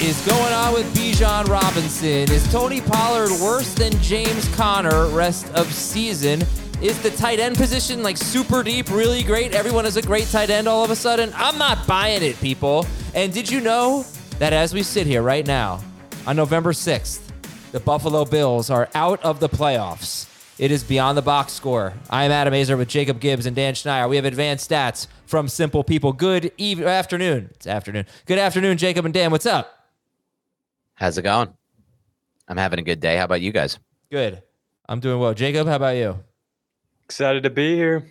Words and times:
Is 0.00 0.24
going 0.24 0.52
on 0.52 0.74
with 0.74 0.86
Bijan 0.94 1.48
Robinson? 1.48 2.30
Is 2.32 2.48
Tony 2.52 2.80
Pollard 2.80 3.30
worse 3.42 3.74
than 3.74 3.90
James 4.00 4.48
Conner 4.54 5.08
rest 5.08 5.52
of 5.54 5.72
season? 5.72 6.40
Is 6.80 7.02
the 7.02 7.10
tight 7.10 7.40
end 7.40 7.56
position 7.56 8.04
like 8.04 8.16
super 8.16 8.62
deep, 8.62 8.90
really 8.92 9.24
great? 9.24 9.54
Everyone 9.54 9.84
is 9.84 9.96
a 9.96 10.02
great 10.02 10.28
tight 10.28 10.50
end 10.50 10.68
all 10.68 10.84
of 10.84 10.92
a 10.92 10.96
sudden? 10.96 11.32
I'm 11.34 11.58
not 11.58 11.84
buying 11.88 12.22
it, 12.22 12.40
people. 12.40 12.86
And 13.12 13.32
did 13.32 13.50
you 13.50 13.60
know 13.60 14.06
that 14.38 14.52
as 14.52 14.72
we 14.72 14.84
sit 14.84 15.04
here 15.04 15.20
right 15.20 15.44
now 15.44 15.82
on 16.28 16.36
November 16.36 16.70
6th, 16.72 17.18
the 17.72 17.80
Buffalo 17.80 18.24
Bills 18.24 18.70
are 18.70 18.88
out 18.94 19.20
of 19.24 19.40
the 19.40 19.48
playoffs? 19.48 20.28
It 20.60 20.70
is 20.70 20.84
beyond 20.84 21.18
the 21.18 21.22
box 21.22 21.52
score. 21.54 21.92
I 22.08 22.22
am 22.24 22.30
Adam 22.30 22.54
Aizer 22.54 22.78
with 22.78 22.88
Jacob 22.88 23.18
Gibbs 23.18 23.46
and 23.46 23.56
Dan 23.56 23.74
Schneier. 23.74 24.08
We 24.08 24.14
have 24.14 24.24
advanced 24.24 24.70
stats 24.70 25.08
from 25.26 25.48
Simple 25.48 25.82
People. 25.82 26.12
Good 26.12 26.52
eve- 26.56 26.82
afternoon. 26.82 27.50
It's 27.54 27.66
afternoon. 27.66 28.06
Good 28.26 28.38
afternoon, 28.38 28.78
Jacob 28.78 29.04
and 29.04 29.12
Dan. 29.12 29.32
What's 29.32 29.46
up? 29.46 29.77
How's 30.98 31.18
it 31.18 31.22
going? 31.22 31.48
I'm 32.48 32.56
having 32.56 32.78
a 32.78 32.82
good 32.82 33.00
day. 33.00 33.16
How 33.16 33.24
about 33.24 33.40
you 33.40 33.52
guys? 33.52 33.78
Good. 34.10 34.42
I'm 34.88 35.00
doing 35.00 35.20
well. 35.20 35.34
Jacob, 35.34 35.66
how 35.66 35.76
about 35.76 35.96
you? 35.96 36.18
Excited 37.04 37.42
to 37.44 37.50
be 37.50 37.74
here. 37.76 38.04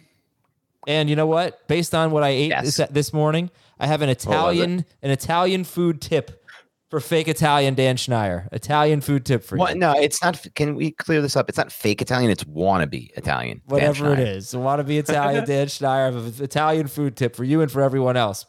And 0.87 1.09
you 1.09 1.15
know 1.15 1.25
what? 1.27 1.67
Based 1.67 1.93
on 1.93 2.11
what 2.11 2.23
I 2.23 2.29
ate 2.29 2.49
Yes. 2.49 2.77
this, 2.77 2.87
this 2.89 3.13
morning, 3.13 3.49
I 3.79 3.87
have 3.87 4.01
an 4.01 4.09
Italian 4.09 4.85
an 5.01 5.11
Italian 5.11 5.63
food 5.63 6.01
tip 6.01 6.43
for 6.89 7.01
fake 7.01 7.27
Italian 7.27 7.73
Dan 7.73 7.97
Schneier. 7.97 8.47
Italian 8.53 9.01
food 9.01 9.25
tip 9.25 9.43
for 9.43 9.57
What? 9.57 9.73
you. 9.73 9.79
No, 9.79 9.91
it's 9.99 10.23
not. 10.23 10.45
Can 10.55 10.75
we 10.75 10.91
clear 10.91 11.21
this 11.21 11.35
up? 11.35 11.49
It's 11.49 11.57
not 11.57 11.71
fake 11.71 12.01
Italian. 12.01 12.31
It's 12.31 12.45
wannabe 12.45 13.09
Italian. 13.17 13.61
Whatever 13.65 14.13
it 14.13 14.19
Schneier. 14.19 14.35
is. 14.37 14.49
So 14.49 14.59
want 14.59 14.79
to 14.79 14.83
be 14.85 14.97
Italian 14.97 15.43
Dan 15.47 15.67
Schneier. 15.67 15.87
I 15.87 16.05
have 16.05 16.15
an 16.15 16.43
Italian 16.43 16.87
food 16.87 17.17
tip 17.17 17.35
for 17.35 17.43
you 17.43 17.59
and 17.61 17.69
for 17.71 17.81
everyone 17.81 18.15
else. 18.15 18.45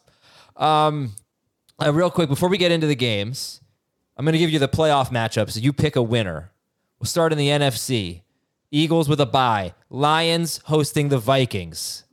Um, 0.55 1.11
uh, 1.83 1.91
real 1.91 2.09
quick 2.09 2.29
before 2.29 2.47
we 2.47 2.57
get 2.57 2.71
into 2.71 2.87
the 2.87 2.95
games, 2.95 3.59
I'm 4.19 4.25
going 4.25 4.33
to 4.33 4.37
give 4.39 4.49
you 4.49 4.59
the 4.59 4.67
playoff 4.67 5.11
matchups. 5.11 5.61
You 5.61 5.71
pick 5.71 5.95
a 5.95 6.01
winner. 6.03 6.51
We'll 6.99 7.07
start 7.07 7.31
in 7.31 7.37
the 7.37 7.47
NFC. 7.47 8.23
Eagles 8.69 9.07
with 9.07 9.21
a 9.21 9.25
bye. 9.25 9.73
Lions 9.89 10.59
hosting 10.65 11.07
the 11.07 11.17
Vikings. 11.17 12.03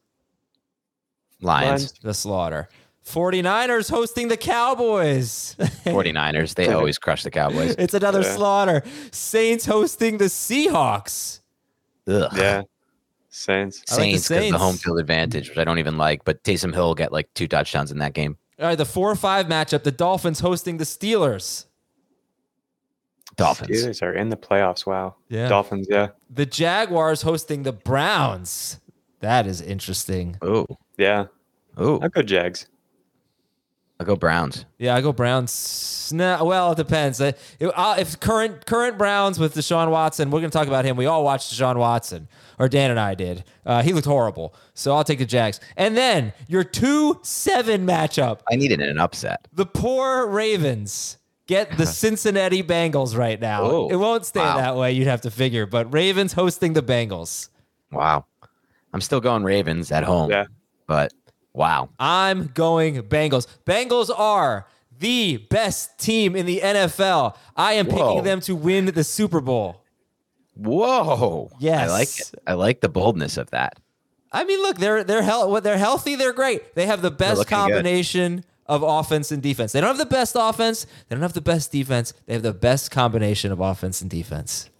Lions, 1.40 1.92
The 2.02 2.14
slaughter. 2.14 2.68
49ers 3.04 3.90
hosting 3.90 4.28
the 4.28 4.36
Cowboys. 4.36 5.56
49ers. 5.84 6.54
They 6.54 6.68
always 6.72 6.96
crush 6.96 7.24
the 7.24 7.30
Cowboys. 7.32 7.74
it's 7.76 7.92
another 7.94 8.20
Yeah. 8.22 8.36
slaughter. 8.36 8.82
Saints 9.10 9.66
hosting 9.66 10.18
the 10.18 10.26
Seahawks. 10.26 11.40
Ugh. 12.06 12.30
Yeah. 12.36 12.62
Saints. 13.30 13.82
I 13.90 13.96
like 13.96 14.12
the 14.12 14.18
Saints 14.18 14.28
because 14.28 14.50
the 14.52 14.58
home 14.58 14.76
field 14.76 15.00
advantage, 15.00 15.48
which 15.48 15.58
I 15.58 15.64
don't 15.64 15.80
even 15.80 15.98
like. 15.98 16.24
But 16.24 16.44
Taysom 16.44 16.72
Hill 16.72 16.86
will 16.86 16.94
get 16.94 17.10
like 17.12 17.28
two 17.34 17.48
touchdowns 17.48 17.90
in 17.90 17.98
that 17.98 18.12
game. 18.14 18.38
All 18.60 18.66
right, 18.66 18.78
the 18.78 18.84
4 18.86 19.16
5 19.16 19.46
matchup. 19.46 19.82
The 19.82 19.90
Dolphins 19.90 20.38
hosting 20.38 20.76
the 20.76 20.84
Steelers. 20.84 21.66
Dolphins. 23.36 23.70
Steelers 23.70 24.02
are 24.02 24.12
in 24.12 24.28
the 24.30 24.36
playoffs. 24.36 24.86
Wow. 24.86 25.16
Yeah. 25.28 25.48
Dolphins. 25.48 25.86
Yeah. 25.90 26.08
The 26.30 26.46
Jaguars 26.46 27.22
hosting 27.22 27.62
the 27.64 27.72
Browns. 27.72 28.80
That 29.20 29.46
is 29.46 29.60
interesting. 29.60 30.36
Oh, 30.42 30.66
Yeah. 30.96 31.26
oh. 31.76 31.98
I'll 32.00 32.08
go 32.08 32.22
Jags. 32.22 32.66
I'll 33.98 34.04
go 34.06 34.14
Browns. 34.16 34.66
Yeah, 34.78 34.94
I 34.94 35.00
go 35.00 35.10
Browns. 35.10 36.10
No, 36.14 36.44
well, 36.44 36.72
it 36.72 36.76
depends. 36.76 37.18
Uh, 37.18 37.32
If, 37.58 37.70
uh, 37.74 37.96
if 37.98 38.20
current 38.20 38.66
current 38.66 38.98
Browns 38.98 39.38
with 39.38 39.54
Deshaun 39.54 39.90
Watson, 39.90 40.30
we're 40.30 40.40
going 40.40 40.50
to 40.50 40.56
talk 40.58 40.66
about 40.68 40.84
him. 40.84 40.96
We 40.98 41.06
all 41.06 41.24
watched 41.24 41.50
Deshaun 41.50 41.76
Watson, 41.76 42.28
or 42.58 42.68
Dan 42.68 42.90
and 42.90 43.00
I 43.00 43.14
did. 43.14 43.42
Uh, 43.64 43.82
he 43.82 43.94
looked 43.94 44.06
horrible, 44.06 44.54
so 44.74 44.94
I'll 44.94 45.02
take 45.02 45.18
the 45.18 45.24
Jags. 45.24 45.60
And 45.78 45.96
then 45.96 46.34
your 46.46 46.62
two 46.62 47.20
seven 47.22 47.86
matchup: 47.86 48.40
I 48.52 48.56
needed 48.56 48.82
an 48.82 48.98
upset. 48.98 49.48
the 49.54 49.64
poor 49.64 50.26
Ravens 50.26 51.16
get 51.46 51.76
the 51.76 51.86
Cincinnati 51.86 52.62
Bengals 52.62 53.16
right 53.16 53.40
now. 53.40 53.62
Oh, 53.62 53.88
it 53.88 53.96
won't 53.96 54.24
stay 54.24 54.40
wow. 54.40 54.56
that 54.56 54.76
way. 54.76 54.92
You'd 54.92 55.06
have 55.06 55.22
to 55.22 55.30
figure, 55.30 55.66
but 55.66 55.92
Ravens 55.92 56.32
hosting 56.32 56.72
the 56.72 56.82
Bengals. 56.82 57.48
Wow. 57.90 58.26
I'm 58.92 59.00
still 59.00 59.20
going 59.20 59.44
Ravens 59.44 59.92
at 59.92 60.04
home. 60.04 60.30
Yeah. 60.30 60.46
But 60.86 61.12
wow. 61.52 61.90
I'm 61.98 62.48
going 62.48 63.02
Bengals. 63.02 63.46
Bengals 63.64 64.10
are 64.16 64.66
the 64.98 65.36
best 65.50 65.98
team 65.98 66.34
in 66.36 66.46
the 66.46 66.60
NFL. 66.60 67.36
I 67.56 67.74
am 67.74 67.86
picking 67.86 68.22
them 68.24 68.40
to 68.42 68.54
win 68.54 68.86
the 68.86 69.04
Super 69.04 69.40
Bowl. 69.40 69.82
Whoa. 70.54 71.50
Yes. 71.58 71.90
I 71.90 71.92
like 71.92 72.20
it. 72.20 72.34
I 72.46 72.52
like 72.54 72.80
the 72.80 72.88
boldness 72.88 73.36
of 73.36 73.50
that. 73.50 73.78
I 74.32 74.44
mean, 74.44 74.60
look, 74.60 74.78
they're 74.78 75.04
they're 75.04 75.22
hel- 75.22 75.60
they're 75.60 75.78
healthy, 75.78 76.16
they're 76.16 76.32
great. 76.32 76.74
They 76.74 76.86
have 76.86 77.00
the 77.00 77.10
best 77.10 77.46
combination 77.46 78.36
good. 78.36 78.44
Combination 78.66 78.82
of 78.82 78.82
offense 78.82 79.32
and 79.32 79.42
defense. 79.42 79.72
They 79.72 79.80
don't 79.80 79.88
have 79.88 79.98
the 79.98 80.06
best 80.06 80.36
offense. 80.38 80.86
They 81.08 81.16
don't 81.16 81.22
have 81.22 81.32
the 81.32 81.40
best 81.40 81.72
defense. 81.72 82.12
They 82.26 82.34
have 82.34 82.42
the 82.42 82.54
best 82.54 82.90
combination 82.90 83.52
of 83.52 83.60
offense 83.60 84.00
and 84.00 84.10
defense. 84.10 84.70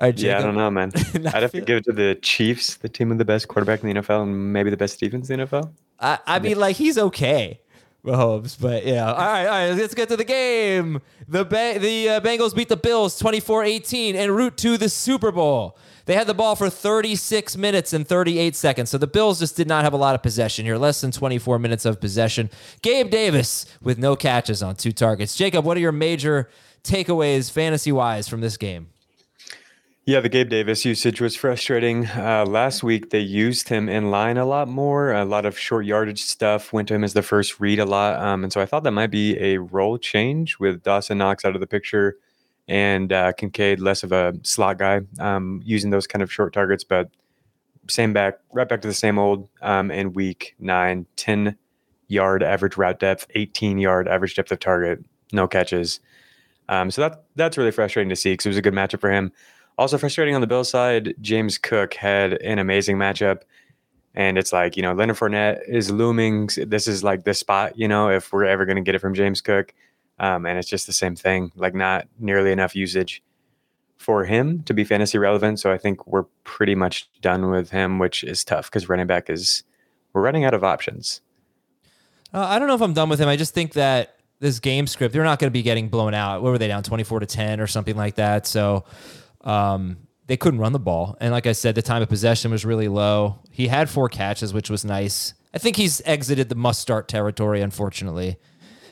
All 0.00 0.08
right, 0.08 0.18
Yeah, 0.18 0.38
I 0.38 0.42
don't 0.42 0.56
know, 0.56 0.70
man. 0.70 0.92
I 0.94 1.00
I'd 1.34 1.42
have 1.42 1.52
to 1.52 1.60
give 1.60 1.78
it 1.78 1.84
to 1.84 1.92
the 1.92 2.18
Chiefs, 2.22 2.76
the 2.76 2.88
team 2.88 3.10
with 3.10 3.18
the 3.18 3.24
best 3.24 3.48
quarterback 3.48 3.82
in 3.82 3.92
the 3.92 4.00
NFL 4.00 4.22
and 4.22 4.52
maybe 4.52 4.70
the 4.70 4.76
best 4.76 4.98
defense 4.98 5.30
in 5.30 5.40
the 5.40 5.46
NFL. 5.46 5.72
I, 5.98 6.18
I 6.26 6.38
mean, 6.38 6.58
like 6.58 6.76
he's 6.76 6.96
okay, 6.96 7.60
Mahomes, 8.04 8.56
but 8.58 8.86
yeah. 8.86 9.12
All 9.12 9.18
right, 9.18 9.46
all 9.46 9.68
right. 9.68 9.72
Let's 9.72 9.94
get 9.94 10.08
to 10.08 10.16
the 10.16 10.24
game. 10.24 11.02
The 11.28 11.44
ba- 11.44 11.78
the 11.78 12.08
uh, 12.08 12.20
Bengals 12.20 12.54
beat 12.54 12.70
the 12.70 12.76
Bills 12.78 13.20
24-18 13.20 14.14
en 14.14 14.30
route 14.30 14.56
to 14.58 14.78
the 14.78 14.88
Super 14.88 15.30
Bowl. 15.30 15.76
They 16.06 16.14
had 16.14 16.26
the 16.26 16.34
ball 16.34 16.56
for 16.56 16.70
36 16.70 17.56
minutes 17.56 17.92
and 17.92 18.06
38 18.06 18.56
seconds. 18.56 18.90
So 18.90 18.98
the 18.98 19.06
Bills 19.06 19.38
just 19.38 19.56
did 19.56 19.68
not 19.68 19.84
have 19.84 19.92
a 19.92 19.98
lot 19.98 20.14
of 20.14 20.22
possession 20.22 20.64
here. 20.64 20.76
Less 20.76 21.00
than 21.00 21.10
24 21.10 21.58
minutes 21.58 21.84
of 21.84 22.00
possession. 22.00 22.50
Gabe 22.82 23.10
Davis 23.10 23.66
with 23.80 23.98
no 23.98 24.16
catches 24.16 24.62
on 24.62 24.76
two 24.76 24.92
targets. 24.92 25.36
Jacob, 25.36 25.64
what 25.64 25.76
are 25.76 25.80
your 25.80 25.92
major 25.92 26.48
takeaways 26.82 27.50
fantasy 27.50 27.92
wise 27.92 28.28
from 28.28 28.40
this 28.40 28.56
game? 28.56 28.88
Yeah, 30.06 30.20
the 30.20 30.28
Gabe 30.28 30.48
Davis 30.48 30.84
usage 30.84 31.20
was 31.20 31.36
frustrating. 31.36 32.06
Uh, 32.06 32.44
last 32.44 32.82
week, 32.82 33.10
they 33.10 33.20
used 33.20 33.68
him 33.68 33.88
in 33.88 34.10
line 34.10 34.38
a 34.38 34.46
lot 34.46 34.66
more. 34.66 35.12
A 35.12 35.24
lot 35.24 35.44
of 35.44 35.58
short 35.58 35.84
yardage 35.84 36.22
stuff 36.22 36.72
went 36.72 36.88
to 36.88 36.94
him 36.94 37.04
as 37.04 37.12
the 37.12 37.22
first 37.22 37.60
read 37.60 37.78
a 37.78 37.84
lot. 37.84 38.18
Um, 38.18 38.42
and 38.42 38.52
so 38.52 38.60
I 38.60 38.66
thought 38.66 38.82
that 38.84 38.90
might 38.92 39.10
be 39.10 39.38
a 39.38 39.58
role 39.58 39.98
change 39.98 40.58
with 40.58 40.82
Dawson 40.82 41.18
Knox 41.18 41.44
out 41.44 41.54
of 41.54 41.60
the 41.60 41.66
picture 41.66 42.16
and 42.70 43.12
uh, 43.12 43.32
Kincaid 43.32 43.80
less 43.80 44.04
of 44.04 44.12
a 44.12 44.32
slot 44.42 44.78
guy 44.78 45.00
um, 45.18 45.60
using 45.64 45.90
those 45.90 46.06
kind 46.06 46.22
of 46.22 46.32
short 46.32 46.52
targets. 46.52 46.84
But 46.84 47.10
same 47.88 48.12
back, 48.12 48.38
right 48.52 48.68
back 48.68 48.80
to 48.82 48.88
the 48.88 48.94
same 48.94 49.18
old 49.18 49.48
um, 49.60 49.90
in 49.90 50.12
week 50.12 50.54
nine, 50.60 51.04
10 51.16 51.56
yard 52.06 52.44
average 52.44 52.76
route 52.76 53.00
depth, 53.00 53.26
18 53.34 53.78
yard 53.78 54.06
average 54.06 54.36
depth 54.36 54.52
of 54.52 54.60
target, 54.60 55.04
no 55.32 55.48
catches. 55.48 55.98
Um, 56.68 56.92
so 56.92 57.02
that 57.02 57.24
that's 57.34 57.58
really 57.58 57.72
frustrating 57.72 58.08
to 58.08 58.16
see 58.16 58.32
because 58.34 58.46
it 58.46 58.50
was 58.50 58.56
a 58.56 58.62
good 58.62 58.72
matchup 58.72 59.00
for 59.00 59.10
him. 59.10 59.32
Also 59.76 59.98
frustrating 59.98 60.36
on 60.36 60.40
the 60.40 60.46
Bill 60.46 60.62
side, 60.62 61.14
James 61.20 61.58
Cook 61.58 61.94
had 61.94 62.34
an 62.34 62.60
amazing 62.60 62.96
matchup. 62.96 63.42
And 64.14 64.38
it's 64.38 64.52
like, 64.52 64.76
you 64.76 64.82
know, 64.82 64.92
Leonard 64.92 65.16
Fournette 65.16 65.68
is 65.68 65.90
looming. 65.90 66.50
This 66.56 66.86
is 66.86 67.02
like 67.02 67.24
the 67.24 67.34
spot, 67.34 67.76
you 67.76 67.88
know, 67.88 68.10
if 68.10 68.32
we're 68.32 68.44
ever 68.44 68.64
going 68.64 68.76
to 68.76 68.82
get 68.82 68.94
it 68.94 69.00
from 69.00 69.14
James 69.14 69.40
Cook. 69.40 69.74
Um, 70.20 70.44
and 70.44 70.58
it's 70.58 70.68
just 70.68 70.86
the 70.86 70.92
same 70.92 71.16
thing, 71.16 71.50
like 71.56 71.74
not 71.74 72.06
nearly 72.18 72.52
enough 72.52 72.76
usage 72.76 73.22
for 73.96 74.24
him 74.26 74.62
to 74.64 74.74
be 74.74 74.84
fantasy 74.84 75.16
relevant. 75.16 75.58
So 75.58 75.72
I 75.72 75.78
think 75.78 76.06
we're 76.06 76.24
pretty 76.44 76.74
much 76.74 77.08
done 77.22 77.50
with 77.50 77.70
him, 77.70 77.98
which 77.98 78.22
is 78.22 78.44
tough 78.44 78.70
because 78.70 78.88
running 78.88 79.06
back 79.06 79.30
is, 79.30 79.64
we're 80.12 80.22
running 80.22 80.44
out 80.44 80.54
of 80.54 80.62
options. 80.62 81.22
Uh, 82.32 82.44
I 82.46 82.58
don't 82.58 82.68
know 82.68 82.74
if 82.74 82.82
I'm 82.82 82.92
done 82.92 83.08
with 83.08 83.18
him. 83.18 83.28
I 83.28 83.36
just 83.36 83.54
think 83.54 83.72
that 83.72 84.16
this 84.40 84.60
game 84.60 84.86
script, 84.86 85.14
they're 85.14 85.24
not 85.24 85.38
going 85.38 85.50
to 85.50 85.52
be 85.52 85.62
getting 85.62 85.88
blown 85.88 86.12
out. 86.12 86.42
What 86.42 86.50
were 86.50 86.58
they 86.58 86.68
down 86.68 86.82
24 86.82 87.20
to 87.20 87.26
10 87.26 87.60
or 87.60 87.66
something 87.66 87.96
like 87.96 88.16
that? 88.16 88.46
So, 88.46 88.84
um, 89.40 89.96
they 90.26 90.36
couldn't 90.36 90.60
run 90.60 90.72
the 90.72 90.78
ball. 90.78 91.16
And 91.20 91.32
like 91.32 91.46
I 91.46 91.52
said, 91.52 91.74
the 91.74 91.82
time 91.82 92.02
of 92.02 92.08
possession 92.08 92.52
was 92.52 92.64
really 92.64 92.86
low. 92.86 93.40
He 93.50 93.66
had 93.66 93.90
four 93.90 94.08
catches, 94.08 94.54
which 94.54 94.70
was 94.70 94.84
nice. 94.84 95.34
I 95.52 95.58
think 95.58 95.74
he's 95.74 96.00
exited 96.04 96.48
the 96.48 96.54
must 96.54 96.80
start 96.80 97.08
territory, 97.08 97.62
unfortunately. 97.62 98.38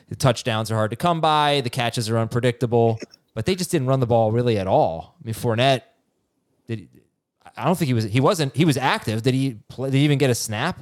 The 0.09 0.15
touchdowns 0.15 0.71
are 0.71 0.75
hard 0.75 0.91
to 0.91 0.97
come 0.97 1.21
by, 1.21 1.61
the 1.61 1.69
catches 1.69 2.09
are 2.09 2.17
unpredictable, 2.17 2.99
but 3.35 3.45
they 3.45 3.55
just 3.55 3.71
didn't 3.71 3.87
run 3.87 3.99
the 3.99 4.07
ball 4.07 4.31
really 4.31 4.57
at 4.57 4.67
all. 4.67 5.15
I 5.21 5.25
mean, 5.25 5.35
Fournette, 5.35 5.83
did, 6.67 6.89
I 7.55 7.65
don't 7.65 7.77
think 7.77 7.87
he 7.87 7.93
was, 7.93 8.05
he 8.05 8.19
wasn't, 8.19 8.55
he 8.55 8.65
was 8.65 8.75
active. 8.75 9.21
Did 9.21 9.35
he 9.35 9.57
play, 9.67 9.91
did 9.91 9.97
he 9.97 10.03
even 10.03 10.17
get 10.17 10.29
a 10.29 10.35
snap? 10.35 10.79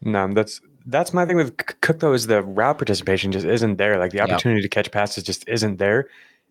No, 0.00 0.32
that's, 0.32 0.60
that's 0.86 1.12
my 1.12 1.26
thing 1.26 1.36
with 1.36 1.56
Cook 1.80 2.00
though 2.00 2.14
is 2.14 2.28
the 2.28 2.42
route 2.42 2.78
participation 2.78 3.30
just 3.30 3.44
isn't 3.44 3.76
there. 3.76 3.98
Like 3.98 4.12
the 4.12 4.20
opportunity 4.20 4.62
yep. 4.62 4.70
to 4.70 4.74
catch 4.74 4.90
passes 4.90 5.22
just 5.22 5.46
isn't 5.48 5.76
there. 5.76 6.08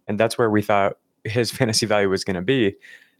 And 0.08 0.20
that's 0.20 0.38
where 0.38 0.50
we 0.50 0.62
thought 0.62 0.98
his 1.24 1.52
fantasy 1.58 1.88
value 1.88 2.10
was 2.10 2.24
going 2.24 2.36
to 2.36 2.42
be, 2.42 2.76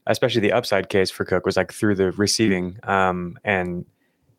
especially 0.06 0.42
the 0.42 0.52
upside 0.52 0.88
case 0.88 1.10
for 1.10 1.24
Cook 1.24 1.44
was 1.44 1.56
like 1.56 1.72
through 1.72 1.96
the 1.96 2.12
receiving. 2.12 2.78
Um, 2.84 3.38
and 3.44 3.84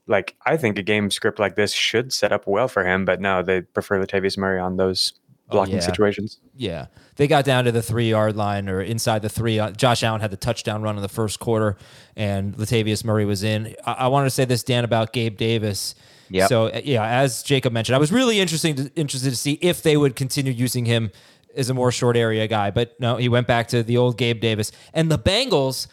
like 0.07 0.35
I 0.45 0.57
think 0.57 0.77
a 0.77 0.83
game 0.83 1.11
script 1.11 1.39
like 1.39 1.55
this 1.55 1.73
should 1.73 2.13
set 2.13 2.31
up 2.31 2.47
well 2.47 2.67
for 2.67 2.85
him, 2.85 3.05
but 3.05 3.21
no, 3.21 3.43
they 3.43 3.61
prefer 3.61 4.03
Latavius 4.03 4.37
Murray 4.37 4.59
on 4.59 4.77
those 4.77 5.13
blocking 5.49 5.75
oh, 5.75 5.77
yeah. 5.77 5.83
situations. 5.83 6.39
Yeah, 6.55 6.87
they 7.15 7.27
got 7.27 7.45
down 7.45 7.65
to 7.65 7.71
the 7.71 7.81
three 7.81 8.09
yard 8.09 8.35
line 8.35 8.69
or 8.69 8.81
inside 8.81 9.21
the 9.21 9.29
three. 9.29 9.59
Uh, 9.59 9.71
Josh 9.71 10.03
Allen 10.03 10.21
had 10.21 10.31
the 10.31 10.37
touchdown 10.37 10.81
run 10.81 10.95
in 10.95 11.01
the 11.01 11.09
first 11.09 11.39
quarter, 11.39 11.77
and 12.15 12.55
Latavius 12.55 13.03
Murray 13.03 13.25
was 13.25 13.43
in. 13.43 13.75
I, 13.85 13.93
I 13.93 14.07
wanted 14.07 14.25
to 14.25 14.31
say 14.31 14.45
this, 14.45 14.63
Dan, 14.63 14.83
about 14.83 15.13
Gabe 15.13 15.37
Davis. 15.37 15.95
Yeah. 16.29 16.47
So 16.47 16.67
uh, 16.67 16.81
yeah, 16.83 17.05
as 17.05 17.43
Jacob 17.43 17.73
mentioned, 17.73 17.95
I 17.95 17.99
was 17.99 18.11
really 18.11 18.39
interesting 18.39 18.75
to, 18.75 18.91
interested 18.95 19.29
to 19.29 19.35
see 19.35 19.53
if 19.61 19.81
they 19.83 19.97
would 19.97 20.15
continue 20.15 20.51
using 20.51 20.85
him 20.85 21.11
as 21.55 21.69
a 21.69 21.73
more 21.73 21.91
short 21.91 22.15
area 22.15 22.47
guy. 22.47 22.71
But 22.71 22.99
no, 22.99 23.17
he 23.17 23.29
went 23.29 23.47
back 23.47 23.67
to 23.69 23.83
the 23.83 23.97
old 23.97 24.17
Gabe 24.17 24.39
Davis. 24.39 24.71
And 24.93 25.11
the 25.11 25.19
Bengals, 25.19 25.87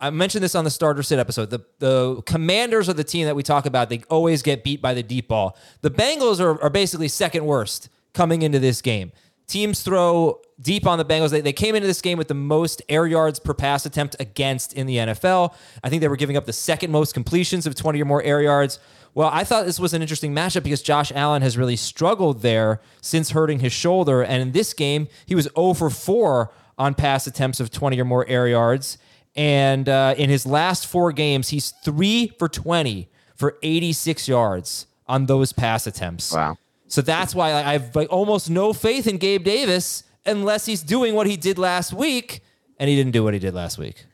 I 0.00 0.10
mentioned 0.10 0.42
this 0.42 0.54
on 0.54 0.64
the 0.64 0.70
starter 0.70 1.02
sit 1.02 1.18
episode. 1.18 1.50
The 1.50 1.60
the 1.78 2.22
commanders 2.22 2.88
of 2.88 2.96
the 2.96 3.04
team 3.04 3.26
that 3.26 3.36
we 3.36 3.42
talk 3.42 3.66
about, 3.66 3.90
they 3.90 4.02
always 4.08 4.42
get 4.42 4.64
beat 4.64 4.80
by 4.80 4.94
the 4.94 5.02
deep 5.02 5.28
ball. 5.28 5.56
The 5.82 5.90
Bengals 5.90 6.40
are, 6.40 6.60
are 6.62 6.70
basically 6.70 7.08
second 7.08 7.44
worst 7.44 7.88
coming 8.14 8.42
into 8.42 8.58
this 8.58 8.80
game. 8.80 9.12
Teams 9.46 9.82
throw 9.82 10.40
deep 10.60 10.86
on 10.86 10.98
the 10.98 11.04
Bengals. 11.04 11.30
They, 11.30 11.40
they 11.40 11.52
came 11.52 11.74
into 11.74 11.86
this 11.86 12.00
game 12.00 12.16
with 12.16 12.28
the 12.28 12.34
most 12.34 12.82
air 12.88 13.06
yards 13.06 13.40
per 13.40 13.52
pass 13.52 13.84
attempt 13.84 14.16
against 14.20 14.72
in 14.72 14.86
the 14.86 14.96
NFL. 14.96 15.54
I 15.82 15.90
think 15.90 16.00
they 16.00 16.08
were 16.08 16.16
giving 16.16 16.36
up 16.36 16.46
the 16.46 16.52
second 16.52 16.92
most 16.92 17.14
completions 17.14 17.66
of 17.66 17.74
20 17.74 18.00
or 18.00 18.04
more 18.04 18.22
air 18.22 18.40
yards. 18.40 18.78
Well, 19.12 19.28
I 19.32 19.42
thought 19.42 19.66
this 19.66 19.80
was 19.80 19.92
an 19.92 20.02
interesting 20.02 20.32
matchup 20.32 20.62
because 20.62 20.82
Josh 20.82 21.10
Allen 21.12 21.42
has 21.42 21.58
really 21.58 21.74
struggled 21.74 22.42
there 22.42 22.80
since 23.00 23.30
hurting 23.30 23.58
his 23.58 23.72
shoulder. 23.72 24.22
And 24.22 24.40
in 24.40 24.52
this 24.52 24.72
game, 24.72 25.08
he 25.26 25.34
was 25.34 25.48
0 25.56 25.74
for 25.74 25.90
4 25.90 26.52
on 26.78 26.94
pass 26.94 27.26
attempts 27.26 27.58
of 27.58 27.70
20 27.70 28.00
or 28.00 28.04
more 28.04 28.26
air 28.28 28.46
yards. 28.46 28.98
And 29.36 29.88
uh, 29.88 30.14
in 30.16 30.28
his 30.28 30.44
last 30.44 30.86
four 30.86 31.12
games, 31.12 31.48
he's 31.48 31.70
3 31.70 32.32
for 32.38 32.48
20 32.48 33.08
for 33.36 33.56
86 33.62 34.28
yards 34.28 34.86
on 35.06 35.26
those 35.26 35.52
pass 35.52 35.86
attempts. 35.86 36.32
Wow. 36.32 36.58
So 36.88 37.02
that's 37.02 37.34
why 37.34 37.52
I 37.52 37.72
have 37.72 37.94
like 37.94 38.08
almost 38.10 38.50
no 38.50 38.72
faith 38.72 39.06
in 39.06 39.18
Gabe 39.18 39.44
Davis 39.44 40.02
unless 40.26 40.66
he's 40.66 40.82
doing 40.82 41.14
what 41.14 41.26
he 41.26 41.36
did 41.36 41.56
last 41.58 41.92
week. 41.92 42.42
And 42.78 42.88
he 42.90 42.96
didn't 42.96 43.12
do 43.12 43.22
what 43.22 43.32
he 43.34 43.40
did 43.40 43.54
last 43.54 43.78
week. 43.78 44.06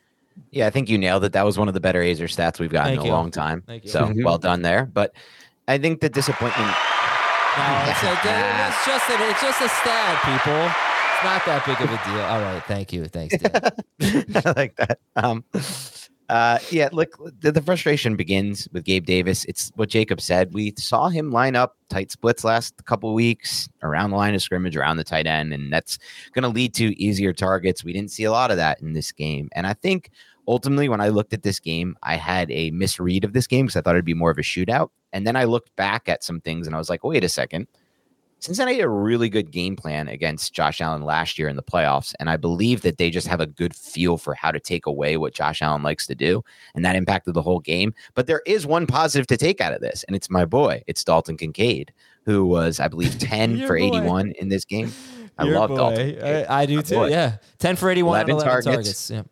Yeah, 0.50 0.66
I 0.66 0.70
think 0.70 0.88
you 0.88 0.98
nailed 0.98 1.24
it. 1.24 1.32
That 1.32 1.44
was 1.44 1.58
one 1.58 1.68
of 1.68 1.74
the 1.74 1.80
better 1.80 2.00
Aizer 2.00 2.28
stats 2.28 2.58
we've 2.58 2.70
gotten 2.70 2.92
Thank 2.92 3.00
in 3.00 3.06
a 3.06 3.08
you. 3.08 3.12
long 3.12 3.30
time. 3.30 3.62
So 3.84 4.04
mm-hmm. 4.04 4.22
well 4.22 4.38
done 4.38 4.62
there. 4.62 4.84
But 4.84 5.14
I 5.68 5.78
think 5.78 6.00
the 6.00 6.08
disappointment. 6.08 6.68
No, 7.56 7.64
it's, 7.88 8.02
a, 8.04 8.12
it's 8.12 8.84
just 8.84 9.08
a, 9.08 9.30
it's 9.30 9.40
just 9.40 9.60
a 9.62 9.68
stat, 9.68 10.20
people. 10.24 10.95
Not 11.26 11.44
that 11.44 11.66
big 11.66 11.80
of 11.80 11.90
a 11.90 12.00
deal. 12.08 12.24
All 12.24 12.40
right, 12.40 12.62
thank 12.68 12.92
you, 12.92 13.04
thanks. 13.06 13.34
I 14.44 14.52
like 14.54 14.76
that. 14.76 15.00
Um, 15.16 15.44
uh, 16.28 16.60
yeah, 16.70 16.88
look, 16.92 17.18
the, 17.40 17.50
the, 17.50 17.60
frustration 17.60 18.14
begins 18.14 18.68
with 18.70 18.84
Gabe 18.84 19.04
Davis. 19.04 19.44
It's 19.46 19.72
what 19.74 19.88
Jacob 19.88 20.20
said. 20.20 20.54
We 20.54 20.72
saw 20.78 21.08
him 21.08 21.32
line 21.32 21.56
up 21.56 21.78
tight 21.88 22.12
splits 22.12 22.44
last 22.44 22.84
couple 22.84 23.12
weeks 23.12 23.68
around 23.82 24.10
the 24.10 24.16
line 24.16 24.36
of 24.36 24.42
scrimmage, 24.42 24.76
around 24.76 24.98
the 24.98 25.04
tight 25.04 25.26
end, 25.26 25.52
and 25.52 25.72
that's 25.72 25.98
going 26.32 26.44
to 26.44 26.48
lead 26.48 26.74
to 26.74 26.96
easier 26.96 27.32
targets. 27.32 27.82
We 27.82 27.92
didn't 27.92 28.12
see 28.12 28.22
a 28.22 28.30
lot 28.30 28.52
of 28.52 28.56
that 28.58 28.80
in 28.80 28.92
this 28.92 29.10
game, 29.10 29.48
and 29.50 29.66
I 29.66 29.74
think 29.74 30.12
ultimately, 30.46 30.88
when 30.88 31.00
I 31.00 31.08
looked 31.08 31.32
at 31.32 31.42
this 31.42 31.58
game, 31.58 31.96
I 32.04 32.14
had 32.14 32.52
a 32.52 32.70
misread 32.70 33.24
of 33.24 33.32
this 33.32 33.48
game 33.48 33.66
because 33.66 33.76
I 33.76 33.80
thought 33.80 33.96
it'd 33.96 34.04
be 34.04 34.14
more 34.14 34.30
of 34.30 34.38
a 34.38 34.42
shootout. 34.42 34.90
And 35.12 35.26
then 35.26 35.34
I 35.34 35.42
looked 35.42 35.74
back 35.74 36.08
at 36.08 36.22
some 36.22 36.40
things 36.40 36.68
and 36.68 36.76
I 36.76 36.78
was 36.78 36.88
like, 36.88 37.02
wait 37.02 37.24
a 37.24 37.28
second. 37.28 37.66
Cincinnati 38.38 38.76
had 38.76 38.84
a 38.84 38.88
really 38.88 39.28
good 39.28 39.50
game 39.50 39.76
plan 39.76 40.08
against 40.08 40.52
Josh 40.52 40.80
Allen 40.80 41.02
last 41.02 41.38
year 41.38 41.48
in 41.48 41.56
the 41.56 41.62
playoffs. 41.62 42.14
And 42.20 42.28
I 42.28 42.36
believe 42.36 42.82
that 42.82 42.98
they 42.98 43.10
just 43.10 43.26
have 43.26 43.40
a 43.40 43.46
good 43.46 43.74
feel 43.74 44.18
for 44.18 44.34
how 44.34 44.50
to 44.50 44.60
take 44.60 44.86
away 44.86 45.16
what 45.16 45.34
Josh 45.34 45.62
Allen 45.62 45.82
likes 45.82 46.06
to 46.06 46.14
do. 46.14 46.44
And 46.74 46.84
that 46.84 46.96
impacted 46.96 47.34
the 47.34 47.42
whole 47.42 47.60
game. 47.60 47.94
But 48.14 48.26
there 48.26 48.42
is 48.46 48.66
one 48.66 48.86
positive 48.86 49.26
to 49.28 49.36
take 49.36 49.60
out 49.60 49.72
of 49.72 49.80
this, 49.80 50.04
and 50.04 50.14
it's 50.14 50.30
my 50.30 50.44
boy. 50.44 50.82
It's 50.86 51.02
Dalton 51.02 51.36
Kincaid, 51.36 51.92
who 52.24 52.44
was, 52.44 52.78
I 52.78 52.88
believe, 52.88 53.18
10 53.18 53.66
for 53.66 53.78
boy. 53.78 53.86
81 53.86 54.32
in 54.32 54.48
this 54.48 54.64
game. 54.64 54.92
I 55.38 55.44
Your 55.44 55.58
love 55.58 55.70
boy. 55.70 55.76
Dalton. 55.76 56.22
I, 56.22 56.62
I, 56.62 56.66
do 56.66 56.82
too. 56.82 56.94
Boy. 56.94 57.10
Yeah. 57.10 57.36
10 57.58 57.76
for 57.76 57.90
81 57.90 58.16
11, 58.16 58.30
11 58.30 58.48
targets. 58.48 58.66
targets. 58.66 59.10
Yeah. 59.10 59.22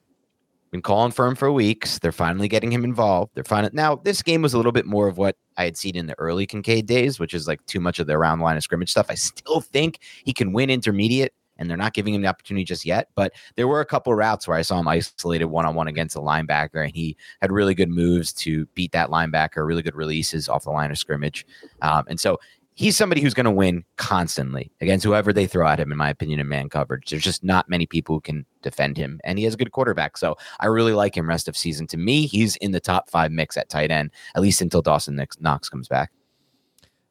Been 0.75 0.83
calling 0.83 1.12
for 1.12 1.28
him 1.28 1.37
for 1.37 1.52
weeks. 1.52 2.00
They're 2.00 2.11
finally 2.11 2.49
getting 2.49 2.73
him 2.73 2.83
involved. 2.83 3.31
They're 3.37 3.45
finally 3.45 3.71
now. 3.75 3.95
This 3.95 4.25
game 4.25 4.43
was 4.43 4.54
a 4.54 4.57
little 4.57 4.73
bit 4.73 4.87
more 4.87 5.07
of 5.07 5.16
what 5.16 5.37
I 5.57 5.62
had 5.62 5.76
seen 5.76 5.95
in 5.95 6.07
the 6.07 6.19
early 6.19 6.49
Kincaid 6.49 6.87
days, 6.87 7.21
which 7.21 7.33
is 7.33 7.47
like 7.47 7.64
too 7.66 7.78
much 7.78 8.00
of 8.00 8.09
the 8.09 8.14
around 8.14 8.40
line 8.40 8.57
of 8.57 8.64
scrimmage 8.64 8.90
stuff. 8.90 9.07
I 9.09 9.14
still 9.14 9.61
think 9.61 10.00
he 10.25 10.33
can 10.33 10.52
win 10.52 10.71
intermediate, 10.71 11.33
and 11.59 11.71
they're 11.71 11.76
not 11.76 11.95
giving 11.95 12.12
him 12.12 12.23
the 12.23 12.26
opportunity 12.26 12.64
just 12.64 12.85
yet. 12.85 13.11
But 13.14 13.35
there 13.54 13.69
were 13.69 13.83
a 13.83 13.87
couple 13.87 14.12
routes 14.16 14.49
where 14.49 14.57
I 14.57 14.62
saw 14.62 14.81
him 14.81 14.88
isolated 14.88 15.45
one 15.45 15.64
on 15.64 15.76
one 15.76 15.87
against 15.87 16.16
a 16.16 16.19
linebacker, 16.19 16.85
and 16.85 16.93
he 16.93 17.16
had 17.40 17.52
really 17.52 17.76
good 17.76 17.88
moves 17.88 18.33
to 18.33 18.66
beat 18.75 18.90
that 18.90 19.11
linebacker, 19.11 19.64
really 19.64 19.83
good 19.83 19.95
releases 19.95 20.49
off 20.49 20.64
the 20.64 20.73
line 20.73 20.90
of 20.90 20.99
scrimmage. 20.99 21.47
Um, 21.83 22.02
and 22.09 22.19
so 22.19 22.40
he's 22.75 22.97
somebody 22.97 23.21
who's 23.21 23.35
going 23.35 23.45
to 23.45 23.50
win 23.50 23.85
constantly 23.97 24.71
against 24.81 25.04
whoever 25.04 25.33
they 25.33 25.47
throw 25.47 25.66
at 25.66 25.81
him, 25.81 25.93
in 25.93 25.99
my 25.99 26.11
opinion, 26.11 26.40
in 26.40 26.49
man 26.49 26.69
coverage. 26.69 27.11
There's 27.11 27.23
just 27.23 27.45
not 27.45 27.69
many 27.69 27.87
people 27.87 28.16
who 28.16 28.21
can 28.21 28.47
defend 28.62 28.97
him, 28.97 29.21
and 29.25 29.38
he 29.38 29.45
has 29.45 29.54
a 29.54 29.57
good 29.57 29.73
quarterback. 29.73 30.16
So 30.16 30.37
I 30.61 30.66
really 30.66 30.93
like 30.93 31.16
him 31.16 31.28
rest 31.28 31.49
of 31.49 31.57
season. 31.57 31.87
To 31.88 31.97
me, 31.97 32.26
he's 32.26 32.57
in 32.57 32.73
the 32.73 32.81
top 32.81 33.09
five 33.11 33.33
mix 33.33 33.57
at 33.57 33.69
tight 33.69 33.90
end, 33.90 34.11
at 34.35 34.43
least 34.43 34.61
until 34.61 34.83
Dawson 34.83 35.21
Knox 35.40 35.69
comes 35.69 35.88
back. 35.88 36.11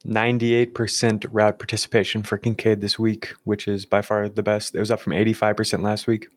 98% 0.06 1.26
route 1.32 1.60
participation 1.60 2.24
for 2.24 2.38
Kincaid 2.38 2.82
this 2.82 3.00
week, 3.00 3.34
which 3.46 3.70
is 3.70 3.86
by 3.86 4.02
far 4.02 4.28
the 4.28 4.44
best. 4.44 4.76
It 4.76 4.80
was 4.80 4.92
up 4.92 5.00
from 5.00 5.14
85% 5.14 5.82
last 5.82 6.08
week. 6.08 6.28